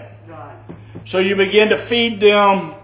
So 1.11 1.18
you 1.18 1.34
begin 1.36 1.70
to 1.70 1.88
feed 1.88 2.20
them 2.20 2.74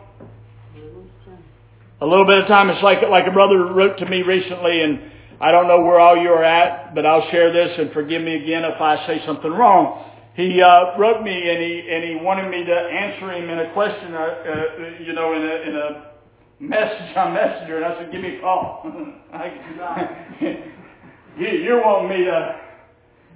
a 2.00 2.06
little 2.06 2.26
bit 2.26 2.38
of 2.38 2.48
time. 2.48 2.70
It's 2.70 2.82
like, 2.82 2.98
like 3.08 3.26
a 3.26 3.30
brother 3.30 3.72
wrote 3.72 3.98
to 3.98 4.06
me 4.06 4.22
recently, 4.22 4.82
and 4.82 5.00
I 5.40 5.52
don't 5.52 5.68
know 5.68 5.82
where 5.82 6.00
all 6.00 6.16
you 6.16 6.30
are 6.30 6.44
at, 6.44 6.94
but 6.94 7.06
I'll 7.06 7.30
share 7.30 7.52
this 7.52 7.78
and 7.78 7.92
forgive 7.92 8.22
me 8.22 8.42
again 8.42 8.64
if 8.64 8.80
I 8.80 9.06
say 9.06 9.22
something 9.26 9.50
wrong. 9.50 10.04
He 10.34 10.60
uh, 10.60 10.98
wrote 10.98 11.22
me 11.22 11.32
and 11.32 11.62
he 11.62 11.88
and 11.90 12.04
he 12.04 12.16
wanted 12.22 12.50
me 12.50 12.64
to 12.64 12.74
answer 12.74 13.32
him 13.32 13.48
in 13.48 13.58
a 13.58 13.72
question, 13.72 14.14
uh, 14.14 14.18
uh, 14.18 15.02
you 15.02 15.14
know, 15.14 15.32
in 15.32 15.42
a 15.42 15.54
in 15.68 15.76
a 15.76 16.06
message 16.60 17.16
on 17.16 17.32
Messenger, 17.32 17.76
and 17.76 17.84
I 17.86 17.98
said, 17.98 18.12
"Give 18.12 18.20
me 18.20 18.36
a 18.36 18.40
call." 18.40 18.82
I, 19.32 20.36
you, 21.38 21.48
you're 21.48 21.82
wanting 21.82 22.10
me 22.18 22.24
to 22.26 22.56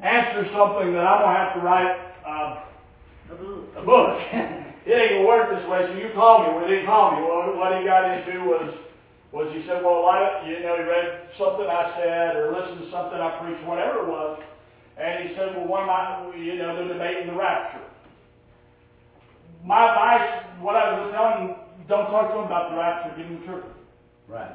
answer 0.03 0.45
something 0.53 0.93
that 0.93 1.07
I'm 1.07 1.23
gonna 1.23 1.39
have 1.39 1.55
to 1.55 1.61
write 1.61 1.97
uh, 2.27 2.65
A 3.79 3.85
book. 3.85 4.21
it 4.91 4.99
ain't 4.99 5.23
gonna 5.23 5.29
work 5.29 5.55
this 5.55 5.63
way. 5.71 5.87
So 5.87 5.95
you 5.95 6.11
called 6.15 6.51
me. 6.51 6.55
Well, 6.59 6.67
he 6.67 6.75
didn't 6.75 6.91
call 6.91 7.15
me. 7.15 7.23
Well, 7.23 7.55
what 7.55 7.79
he 7.79 7.87
got 7.87 8.11
into 8.11 8.43
was 8.43 8.75
was 9.31 9.47
he 9.55 9.63
said, 9.63 9.83
well, 9.87 10.03
of 10.03 10.43
you 10.49 10.59
know, 10.59 10.75
he 10.75 10.83
read 10.83 11.31
something 11.39 11.67
I 11.67 11.95
said 11.95 12.35
or 12.35 12.51
listened 12.51 12.83
to 12.83 12.91
something 12.91 13.15
I 13.15 13.39
preached, 13.39 13.63
whatever 13.63 14.03
it 14.03 14.09
was, 14.09 14.43
and 14.99 15.29
he 15.29 15.35
said, 15.37 15.55
well, 15.55 15.69
one 15.69 15.87
my, 15.87 16.35
you 16.35 16.59
know, 16.59 16.75
they're 16.75 16.93
debating 16.93 17.29
the 17.29 17.39
rapture. 17.39 17.87
My 19.65 19.87
advice, 19.87 20.45
what 20.61 20.75
I 20.75 20.99
was 20.99 21.13
telling 21.15 21.49
him, 21.49 21.57
don't 21.87 22.11
talk 22.11 22.33
to 22.33 22.39
him 22.39 22.47
about 22.47 22.71
the 22.71 22.77
rapture. 22.77 23.17
Give 23.17 23.27
him 23.27 23.41
the 23.41 23.47
truth. 23.47 23.65
Right. 24.27 24.51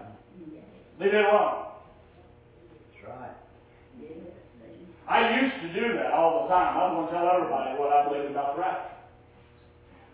Leave 0.99 1.13
it 1.13 1.25
alone. 1.25 1.71
That's 2.91 3.07
right. 3.07 3.31
I 5.07 5.41
used 5.41 5.55
to 5.61 5.73
do 5.73 5.93
that 5.95 6.11
all 6.11 6.43
the 6.43 6.49
time. 6.49 6.75
I 6.75 6.91
was 6.91 6.95
going 6.95 7.07
to 7.07 7.13
tell 7.13 7.35
everybody 7.35 7.79
what 7.79 7.93
I 7.93 8.09
believed 8.09 8.31
about 8.31 8.55
the 8.55 8.61
rapture. 8.61 8.94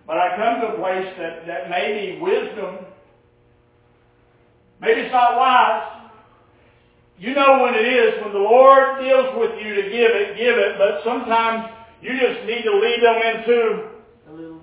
But 0.07 0.17
I 0.17 0.35
come 0.35 0.61
to 0.61 0.75
a 0.75 0.79
place 0.79 1.13
that, 1.17 1.47
that 1.47 1.69
maybe 1.69 2.19
wisdom, 2.19 2.79
maybe 4.81 5.01
it's 5.01 5.11
not 5.11 5.37
wise. 5.37 6.01
You 7.19 7.35
know 7.35 7.61
when 7.61 7.75
it 7.75 7.85
is, 7.85 8.23
when 8.23 8.33
the 8.33 8.39
Lord 8.39 8.99
deals 8.99 9.27
with 9.37 9.51
you 9.63 9.75
to 9.75 9.83
give 9.83 10.11
it, 10.11 10.37
give 10.37 10.57
it, 10.57 10.75
but 10.77 11.03
sometimes 11.03 11.69
you 12.01 12.11
just 12.19 12.47
need 12.47 12.63
to 12.63 12.75
lead 12.77 12.99
them 13.03 13.21
into, 13.35 13.89
A 14.27 14.33
little. 14.33 14.61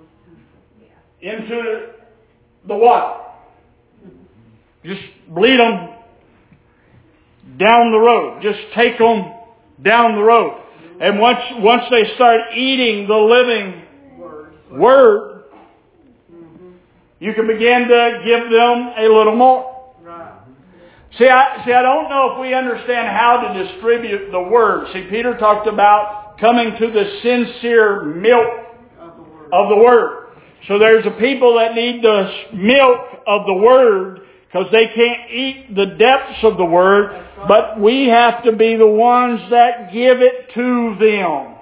into 1.21 1.89
the 2.67 2.75
water. 2.75 3.23
Just 4.83 5.01
lead 5.31 5.59
them 5.59 5.89
down 7.57 7.91
the 7.91 7.99
road. 7.99 8.41
Just 8.41 8.59
take 8.75 8.97
them 8.97 9.33
down 9.81 10.15
the 10.15 10.21
road. 10.23 10.61
And 11.01 11.17
once, 11.17 11.39
once 11.59 11.83
they 11.89 12.13
start 12.15 12.41
eating 12.55 13.07
the 13.07 13.15
living 13.15 13.83
Word. 14.71 15.28
You 17.19 17.33
can 17.33 17.47
begin 17.47 17.87
to 17.87 18.21
give 18.25 18.49
them 18.49 18.93
a 18.97 19.07
little 19.13 19.35
more. 19.35 19.93
Right. 20.01 20.33
See, 21.17 21.27
I, 21.27 21.63
see, 21.65 21.73
I 21.73 21.81
don't 21.81 22.09
know 22.09 22.33
if 22.33 22.41
we 22.41 22.53
understand 22.53 23.07
how 23.07 23.51
to 23.51 23.63
distribute 23.63 24.31
the 24.31 24.41
word. 24.41 24.87
See, 24.93 25.07
Peter 25.09 25.37
talked 25.37 25.67
about 25.67 26.37
coming 26.39 26.71
to 26.79 26.91
the 26.91 27.19
sincere 27.21 28.03
milk 28.03 28.47
Of 28.99 29.17
the 29.17 29.23
word. 29.23 29.53
of 29.53 29.69
the 29.69 29.75
word. 29.75 30.25
So 30.67 30.77
there's 30.77 31.05
a 31.05 31.11
people 31.19 31.55
that 31.57 31.73
need 31.73 32.03
the 32.03 32.31
milk 32.53 32.99
of 33.27 33.45
the 33.47 33.53
word 33.53 34.21
because 34.51 34.67
they 34.71 34.87
can't 34.87 35.31
eat 35.31 35.75
the 35.75 35.85
depths 35.85 36.43
of 36.43 36.57
the 36.57 36.65
Word, 36.65 37.23
but 37.47 37.79
we 37.79 38.07
have 38.07 38.43
to 38.45 38.51
be 38.55 38.75
the 38.75 38.87
ones 38.87 39.41
that 39.51 39.93
give 39.93 40.21
it 40.21 40.49
to 40.55 40.95
them. 40.99 41.55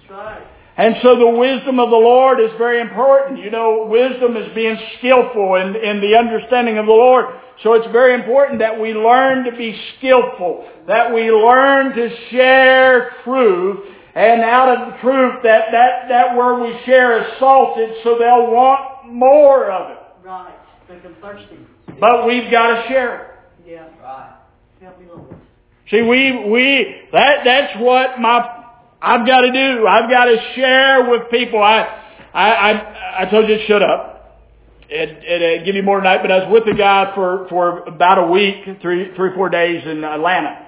That's 0.00 0.10
right. 0.10 0.46
And 0.80 0.96
so 1.02 1.14
the 1.14 1.28
wisdom 1.28 1.78
of 1.78 1.90
the 1.90 1.96
Lord 1.96 2.40
is 2.40 2.48
very 2.56 2.80
important. 2.80 3.38
You 3.38 3.50
know, 3.50 3.84
wisdom 3.86 4.34
is 4.38 4.50
being 4.54 4.78
skillful 4.96 5.56
in, 5.56 5.76
in 5.76 6.00
the 6.00 6.16
understanding 6.16 6.78
of 6.78 6.86
the 6.86 6.92
Lord. 6.92 7.26
So 7.62 7.74
it's 7.74 7.92
very 7.92 8.14
important 8.14 8.60
that 8.60 8.80
we 8.80 8.94
learn 8.94 9.44
to 9.44 9.54
be 9.54 9.78
skillful, 9.98 10.66
that 10.86 11.12
we 11.12 11.30
learn 11.30 11.94
to 11.94 12.08
share 12.30 13.10
truth, 13.24 13.88
and 14.14 14.40
out 14.40 14.68
of 14.70 14.92
the 14.94 14.98
truth, 15.00 15.42
that, 15.42 15.66
that, 15.70 16.08
that 16.08 16.34
word 16.34 16.62
we 16.62 16.80
share 16.86 17.20
is 17.20 17.38
salted 17.38 17.90
so 18.02 18.16
they'll 18.18 18.50
want 18.50 19.12
more 19.12 19.70
of 19.70 19.90
it. 19.90 19.98
Right. 20.24 20.54
Make 20.88 21.02
them 21.02 21.14
thirsty. 21.20 21.58
But 22.00 22.26
we've 22.26 22.50
got 22.50 22.68
to 22.68 22.88
share 22.88 23.20
it. 23.66 23.70
Yeah. 23.70 23.88
Right. 24.02 24.32
Help 24.80 24.98
me, 24.98 25.06
Lord. 25.14 25.36
See, 25.90 26.00
we, 26.00 26.48
we, 26.50 27.02
that, 27.12 27.44
that's 27.44 27.78
what 27.82 28.18
my, 28.18 28.59
I've 29.02 29.26
got 29.26 29.40
to 29.42 29.52
do. 29.52 29.86
I've 29.86 30.10
got 30.10 30.26
to 30.26 30.36
share 30.54 31.10
with 31.10 31.30
people. 31.30 31.62
I, 31.62 32.00
I, 32.34 32.50
I, 32.50 33.22
I 33.22 33.30
told 33.30 33.48
you 33.48 33.56
to 33.56 33.66
shut 33.66 33.82
up. 33.82 34.40
It, 34.88 35.08
it, 35.22 35.60
uh, 35.60 35.64
give 35.64 35.76
you 35.76 35.84
more 35.84 35.98
tonight, 35.98 36.18
but 36.20 36.32
I 36.32 36.38
was 36.38 36.52
with 36.52 36.74
a 36.74 36.76
guy 36.76 37.12
for, 37.14 37.46
for 37.48 37.84
about 37.84 38.18
a 38.18 38.26
week, 38.26 38.56
three, 38.82 39.14
three, 39.14 39.30
four 39.34 39.48
days 39.48 39.86
in 39.86 40.02
Atlanta. 40.02 40.66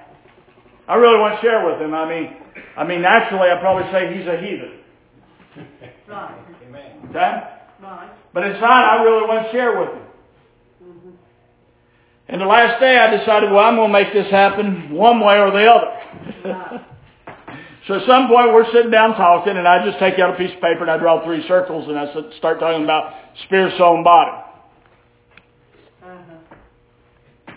I 0.87 0.95
really 0.95 1.19
want 1.19 1.35
to 1.35 1.41
share 1.41 1.65
with 1.65 1.81
him. 1.81 1.93
I 1.93 2.07
mean, 2.07 2.33
I 2.77 2.85
mean, 2.85 3.01
naturally, 3.01 3.49
I'd 3.49 3.59
probably 3.59 3.91
say 3.91 4.17
he's 4.17 4.27
a 4.27 4.37
heathen. 4.37 4.79
Right. 6.07 6.39
Amen. 6.67 7.09
Okay? 7.09 7.43
Right. 7.81 8.09
But 8.33 8.43
inside, 8.45 8.63
I 8.63 9.03
really 9.03 9.27
want 9.27 9.45
to 9.45 9.51
share 9.51 9.79
with 9.79 9.89
him. 9.89 10.07
Mm-hmm. 10.83 11.09
And 12.29 12.41
the 12.41 12.45
last 12.45 12.79
day, 12.79 12.97
I 12.97 13.15
decided, 13.17 13.51
well, 13.51 13.65
I'm 13.65 13.75
going 13.75 13.91
to 13.91 13.93
make 13.93 14.13
this 14.13 14.31
happen 14.31 14.91
one 14.93 15.19
way 15.19 15.37
or 15.37 15.51
the 15.51 15.65
other. 15.65 15.91
Right. 16.45 16.85
So 17.87 17.95
at 17.95 18.07
some 18.07 18.27
point 18.29 18.53
we're 18.53 18.71
sitting 18.71 18.91
down 18.91 19.15
talking 19.15 19.57
and 19.57 19.67
I 19.67 19.85
just 19.85 19.99
take 19.99 20.17
out 20.17 20.33
a 20.33 20.37
piece 20.37 20.53
of 20.55 20.61
paper 20.61 20.81
and 20.81 20.91
I 20.91 20.97
draw 20.97 21.23
three 21.25 21.45
circles 21.47 21.87
and 21.89 21.99
I 21.99 22.13
start 22.37 22.59
talking 22.59 22.83
about 22.83 23.13
spirit, 23.45 23.77
soul, 23.77 23.95
and 23.95 24.03
body. 24.05 24.31
Uh-huh. 26.01 27.53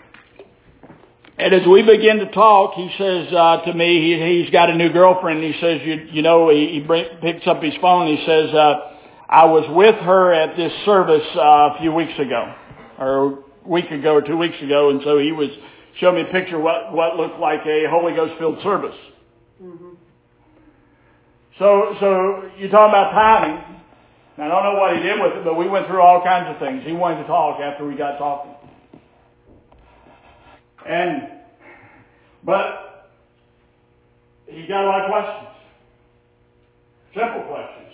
And 1.37 1.53
as 1.53 1.65
we 1.65 1.81
begin 1.81 2.17
to 2.17 2.31
talk, 2.31 2.73
he 2.73 2.91
says 2.97 3.31
uh, 3.31 3.61
to 3.65 3.73
me, 3.73 4.01
he, 4.01 4.41
he's 4.41 4.51
got 4.51 4.69
a 4.69 4.75
new 4.75 4.91
girlfriend. 4.91 5.43
He 5.43 5.53
says, 5.61 5.79
you, 5.85 6.07
you 6.11 6.21
know, 6.21 6.49
he, 6.49 6.73
he 6.73 6.79
bring, 6.81 7.05
picks 7.21 7.47
up 7.47 7.63
his 7.63 7.75
phone. 7.79 8.07
He 8.07 8.21
says, 8.25 8.53
uh, 8.53 8.95
I 9.29 9.45
was 9.45 9.63
with 9.69 9.95
her 9.95 10.33
at 10.33 10.57
this 10.57 10.73
service 10.83 11.27
uh, 11.35 11.39
a 11.39 11.77
few 11.79 11.93
weeks 11.93 12.17
ago, 12.19 12.53
or 12.99 13.25
a 13.27 13.69
week 13.69 13.91
ago 13.91 14.15
or 14.15 14.21
two 14.21 14.37
weeks 14.37 14.61
ago, 14.61 14.89
and 14.89 15.01
so 15.03 15.19
he 15.19 15.31
was 15.31 15.49
showing 15.99 16.15
me 16.15 16.29
a 16.29 16.31
picture 16.31 16.57
of 16.57 16.63
what, 16.63 16.93
what 16.93 17.15
looked 17.15 17.39
like 17.39 17.65
a 17.65 17.85
Holy 17.89 18.13
Ghost 18.13 18.33
filled 18.39 18.61
service. 18.63 18.95
So, 21.59 21.95
so 21.99 22.51
you 22.57 22.69
talk 22.69 22.89
about 22.89 23.11
timing. 23.11 23.63
I 24.37 24.47
don't 24.47 24.63
know 24.63 24.79
what 24.79 24.95
he 24.95 25.01
did 25.01 25.19
with 25.19 25.33
it, 25.33 25.43
but 25.43 25.55
we 25.55 25.67
went 25.67 25.87
through 25.87 26.01
all 26.01 26.23
kinds 26.23 26.53
of 26.53 26.59
things. 26.59 26.83
He 26.85 26.93
wanted 26.93 27.23
to 27.23 27.27
talk 27.27 27.59
after 27.59 27.87
we 27.87 27.95
got 27.95 28.19
talking. 28.19 28.53
And, 30.87 31.41
but 32.43 33.09
he 34.45 34.67
got 34.67 34.85
a 34.85 34.87
lot 34.87 35.01
of 35.01 35.09
questions. 35.09 35.49
Simple 37.15 37.41
questions. 37.49 37.93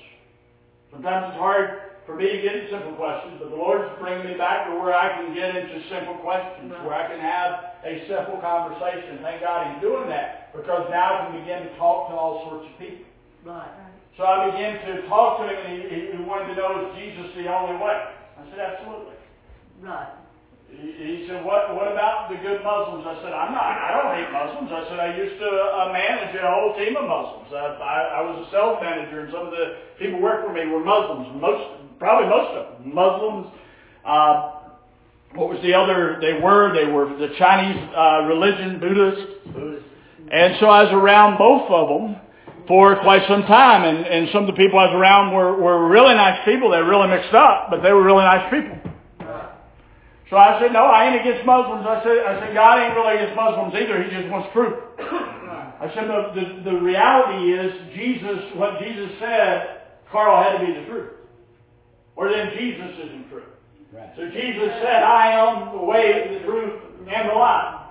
Sometimes 0.92 1.32
it's 1.32 1.40
hard 1.40 1.80
for 2.06 2.16
me 2.16 2.28
to 2.28 2.42
get 2.42 2.56
into 2.56 2.70
simple 2.70 2.94
questions, 3.00 3.40
but 3.40 3.50
the 3.50 3.56
Lord's 3.56 3.88
bringing 3.98 4.28
me 4.28 4.38
back 4.38 4.68
to 4.68 4.76
where 4.76 4.94
I 4.94 5.16
can 5.16 5.34
get 5.34 5.56
into 5.56 5.80
simple 5.88 6.16
questions, 6.16 6.70
Right. 6.70 6.84
where 6.84 6.94
I 6.94 7.08
can 7.08 7.22
have 7.24 7.80
a 7.88 8.04
simple 8.12 8.38
conversation. 8.44 9.24
Thank 9.24 9.40
God 9.42 9.72
he's 9.72 9.82
doing 9.82 10.10
that, 10.10 10.52
because 10.54 10.92
now 10.92 11.24
I 11.24 11.32
can 11.32 11.40
begin 11.40 11.64
to 11.64 11.78
talk 11.78 12.10
to 12.10 12.16
all 12.16 12.44
sorts 12.50 12.68
of 12.68 12.78
people. 12.78 13.06
Right. 13.46 13.68
So 14.16 14.24
I 14.24 14.52
began 14.52 14.80
to 14.88 15.08
talk 15.10 15.42
to 15.42 15.50
him, 15.50 15.58
and 15.58 15.90
he, 15.92 16.16
he 16.16 16.24
wanted 16.24 16.54
to 16.54 16.56
know, 16.56 16.86
is 16.86 16.96
Jesus 16.96 17.34
the 17.36 17.50
only 17.52 17.76
way? 17.76 17.98
I 18.40 18.42
said, 18.50 18.60
absolutely. 18.62 19.20
Right. 19.82 20.16
He, 20.70 20.86
he 20.96 21.14
said, 21.28 21.44
what, 21.44 21.76
what 21.76 21.92
about 21.92 22.30
the 22.30 22.38
good 22.40 22.64
Muslims? 22.64 23.04
I 23.04 23.20
said, 23.20 23.34
I'm 23.34 23.52
not, 23.52 23.66
I 23.68 23.90
don't 24.00 24.14
hate 24.16 24.32
Muslims. 24.32 24.70
I 24.72 24.82
said, 24.88 25.00
I 25.02 25.18
used 25.18 25.42
to 25.42 25.50
uh, 25.50 25.92
manage 25.92 26.40
a 26.40 26.46
whole 26.46 26.78
team 26.78 26.96
of 26.96 27.10
Muslims. 27.10 27.50
I, 27.52 27.66
I, 27.84 27.98
I 28.16 28.22
was 28.22 28.48
a 28.48 28.52
sales 28.54 28.78
manager, 28.80 29.26
and 29.26 29.30
some 29.34 29.50
of 29.50 29.52
the 29.52 29.82
people 30.00 30.22
who 30.22 30.24
worked 30.24 30.48
for 30.48 30.54
me 30.54 30.70
were 30.70 30.86
Muslims. 30.86 31.34
Most, 31.42 32.00
probably 32.00 32.30
most 32.30 32.54
of 32.54 32.64
them. 32.80 32.96
Muslims, 32.96 33.52
uh, 34.08 34.62
what 35.36 35.50
was 35.50 35.60
the 35.66 35.74
other, 35.74 36.22
they 36.22 36.38
were, 36.38 36.72
they 36.72 36.86
were 36.86 37.12
the 37.18 37.34
Chinese 37.36 37.82
uh, 37.98 38.30
religion, 38.30 38.80
Buddhist. 38.80 39.52
Buddhist. 39.52 39.90
And 40.32 40.56
so 40.62 40.70
I 40.70 40.86
was 40.86 40.94
around 40.94 41.42
both 41.42 41.68
of 41.68 41.90
them 41.90 42.23
for 42.68 42.96
quite 43.02 43.28
some 43.28 43.44
time, 43.44 43.84
and, 43.84 44.06
and 44.06 44.30
some 44.32 44.44
of 44.44 44.48
the 44.48 44.58
people 44.58 44.80
I 44.80 44.86
was 44.86 44.96
around 44.96 45.34
were, 45.34 45.56
were 45.60 45.90
really 45.90 46.16
nice 46.16 46.40
people. 46.46 46.72
They 46.72 46.78
were 46.78 46.90
really 46.90 47.10
mixed 47.10 47.34
up, 47.34 47.68
but 47.70 47.82
they 47.82 47.92
were 47.92 48.04
really 48.04 48.24
nice 48.24 48.50
people. 48.52 48.78
So 50.30 50.38
I 50.38 50.60
said, 50.60 50.74
no, 50.74 50.86
I 50.86 51.06
ain't 51.06 51.22
against 51.22 51.46
Muslims. 51.46 51.86
I 51.86 52.02
said, 52.02 52.18
I 52.26 52.40
said, 52.40 52.54
God 52.56 52.80
ain't 52.82 52.96
really 52.96 53.22
against 53.22 53.36
Muslims 53.36 53.76
either. 53.76 54.02
He 54.02 54.10
just 54.10 54.30
wants 54.32 54.50
truth. 54.52 54.82
I 54.98 55.92
said, 55.94 56.08
the, 56.08 56.32
the, 56.34 56.72
the 56.72 56.78
reality 56.82 57.54
is 57.54 57.70
Jesus, 57.94 58.40
what 58.56 58.80
Jesus 58.82 59.12
said, 59.20 59.82
Carl 60.12 60.42
had 60.42 60.58
to 60.58 60.66
be 60.66 60.74
the 60.74 60.86
truth. 60.88 61.12
Or 62.16 62.32
then 62.32 62.50
Jesus 62.58 62.98
isn't 63.06 63.30
true. 63.30 63.44
Right. 63.92 64.10
So 64.16 64.30
Jesus 64.30 64.70
said, 64.82 65.04
I 65.04 65.38
am 65.38 65.78
the 65.78 65.84
way, 65.84 66.40
the 66.40 66.46
truth, 66.46 66.82
and 67.06 67.30
the 67.30 67.34
life. 67.36 67.83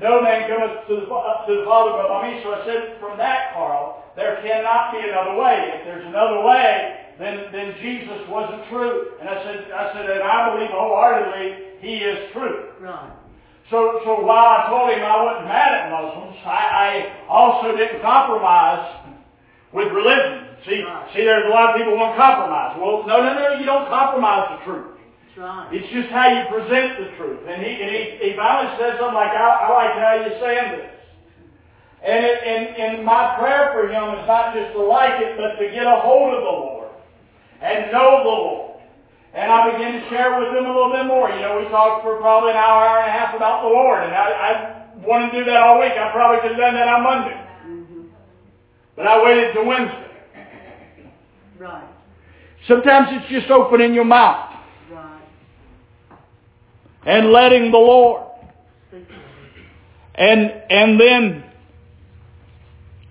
No 0.00 0.22
man 0.22 0.48
cometh 0.48 0.86
to 0.86 0.94
the, 1.02 1.06
Fa- 1.10 1.44
to 1.46 1.52
the 1.58 1.64
Father 1.66 1.92
but 1.98 2.08
by 2.08 2.30
me. 2.30 2.40
So 2.42 2.54
I 2.54 2.64
said, 2.64 2.96
from 3.00 3.18
that, 3.18 3.52
Carl, 3.54 4.04
there 4.16 4.38
cannot 4.42 4.92
be 4.92 5.02
another 5.02 5.34
way. 5.38 5.74
If 5.74 5.84
there's 5.84 6.06
another 6.06 6.42
way, 6.46 7.06
then, 7.18 7.50
then 7.50 7.74
Jesus 7.82 8.22
wasn't 8.30 8.62
true. 8.70 9.18
And 9.20 9.28
I 9.28 9.42
said, 9.42 9.70
I 9.72 9.92
said, 9.92 10.06
and 10.10 10.22
I 10.22 10.54
believe 10.54 10.70
wholeheartedly 10.70 11.78
he 11.80 11.98
is 11.98 12.30
true. 12.32 12.70
Right. 12.80 13.12
So, 13.70 14.00
so 14.04 14.22
while 14.24 14.48
I 14.48 14.70
told 14.70 14.90
him 14.90 15.02
I 15.04 15.22
wasn't 15.22 15.46
mad 15.46 15.74
at 15.74 15.90
Muslims, 15.90 16.36
I, 16.46 16.48
I 16.48 17.26
also 17.28 17.76
didn't 17.76 18.00
compromise 18.00 19.12
with 19.72 19.92
religion. 19.92 20.46
See, 20.64 20.82
Right. 20.82 21.06
see, 21.14 21.22
there's 21.22 21.46
a 21.46 21.50
lot 21.54 21.70
of 21.70 21.76
people 21.76 21.92
who 21.92 21.98
want 21.98 22.14
to 22.16 22.22
compromise. 22.22 22.76
Well, 22.80 23.04
no, 23.06 23.22
no, 23.22 23.34
no, 23.34 23.58
you 23.60 23.66
don't 23.66 23.86
compromise 23.88 24.58
the 24.58 24.64
truth. 24.64 24.97
Right. 25.38 25.70
It's 25.70 25.86
just 25.94 26.10
how 26.10 26.26
you 26.26 26.50
present 26.50 26.98
the 26.98 27.14
truth. 27.14 27.46
And 27.46 27.62
he, 27.62 27.70
and 27.78 27.90
he, 27.94 28.02
he 28.18 28.28
finally 28.34 28.74
said 28.74 28.98
something 28.98 29.14
like, 29.14 29.30
I, 29.30 29.46
I 29.46 29.66
like 29.70 29.94
how 29.94 30.12
you're 30.18 30.40
saying 30.42 30.82
this. 30.82 30.90
And, 32.02 32.26
it, 32.26 32.38
and, 32.42 32.62
and 32.74 32.92
my 33.06 33.38
prayer 33.38 33.70
for 33.70 33.86
him 33.86 34.18
is 34.18 34.26
not 34.26 34.50
just 34.50 34.74
to 34.74 34.82
like 34.82 35.22
it, 35.22 35.38
but 35.38 35.62
to 35.62 35.70
get 35.70 35.86
a 35.86 36.02
hold 36.02 36.34
of 36.34 36.42
the 36.42 36.54
Lord 36.58 36.90
and 37.62 37.92
know 37.94 38.26
the 38.26 38.34
Lord. 38.34 38.82
And 39.34 39.46
I 39.46 39.70
began 39.70 40.02
to 40.02 40.02
share 40.10 40.34
with 40.42 40.50
him 40.50 40.66
a 40.66 40.74
little 40.74 40.90
bit 40.90 41.06
more. 41.06 41.30
You 41.30 41.38
know, 41.38 41.62
we 41.62 41.70
talked 41.70 42.02
for 42.02 42.18
probably 42.18 42.50
an 42.50 42.58
hour, 42.58 42.82
hour 42.82 42.98
and 42.98 43.06
a 43.06 43.14
half 43.14 43.30
about 43.30 43.62
the 43.62 43.70
Lord. 43.70 44.02
And 44.02 44.10
I, 44.10 44.26
I 44.26 44.52
wanted 45.06 45.30
to 45.30 45.38
do 45.38 45.44
that 45.46 45.62
all 45.62 45.78
week. 45.78 45.94
I 45.94 46.10
probably 46.10 46.42
could 46.42 46.58
have 46.58 46.66
done 46.66 46.74
that 46.74 46.90
on 46.90 47.02
Monday. 47.06 47.38
Mm-hmm. 47.62 48.02
But 48.96 49.06
I 49.06 49.22
waited 49.22 49.54
till 49.54 49.66
Wednesday. 49.66 50.10
Right. 51.62 51.86
Sometimes 52.66 53.08
it's 53.12 53.30
just 53.30 53.50
opening 53.50 53.94
your 53.94 54.04
mouth. 54.04 54.47
And 57.06 57.30
letting 57.30 57.70
the 57.70 57.78
Lord. 57.78 58.24
And, 60.14 60.50
and 60.68 61.00
then 61.00 61.44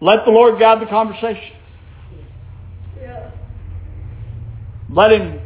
let 0.02 0.26
the 0.26 0.32
Lord 0.32 0.60
guide 0.60 0.82
the 0.82 0.86
conversation. 0.88 1.54
Let 4.90 5.12
Him 5.12 5.40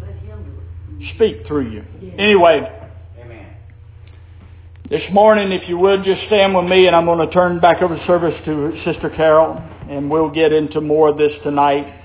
Let 0.00 0.14
him 0.14 1.12
speak 1.14 1.46
through 1.46 1.70
you. 1.70 1.84
Anyway, 2.18 2.90
Amen. 3.20 3.46
this 4.88 5.02
morning, 5.12 5.52
if 5.52 5.68
you 5.68 5.78
would, 5.78 6.02
just 6.02 6.22
stand 6.26 6.54
with 6.54 6.64
me 6.64 6.86
and 6.86 6.96
I'm 6.96 7.06
going 7.06 7.24
to 7.26 7.32
turn 7.32 7.60
back 7.60 7.82
over 7.82 7.94
the 7.94 8.06
service 8.06 8.34
to 8.44 8.72
Sister 8.84 9.10
Carol 9.10 9.62
and 9.88 10.10
we'll 10.10 10.30
get 10.30 10.52
into 10.52 10.80
more 10.80 11.08
of 11.10 11.18
this 11.18 11.32
tonight. 11.44 11.99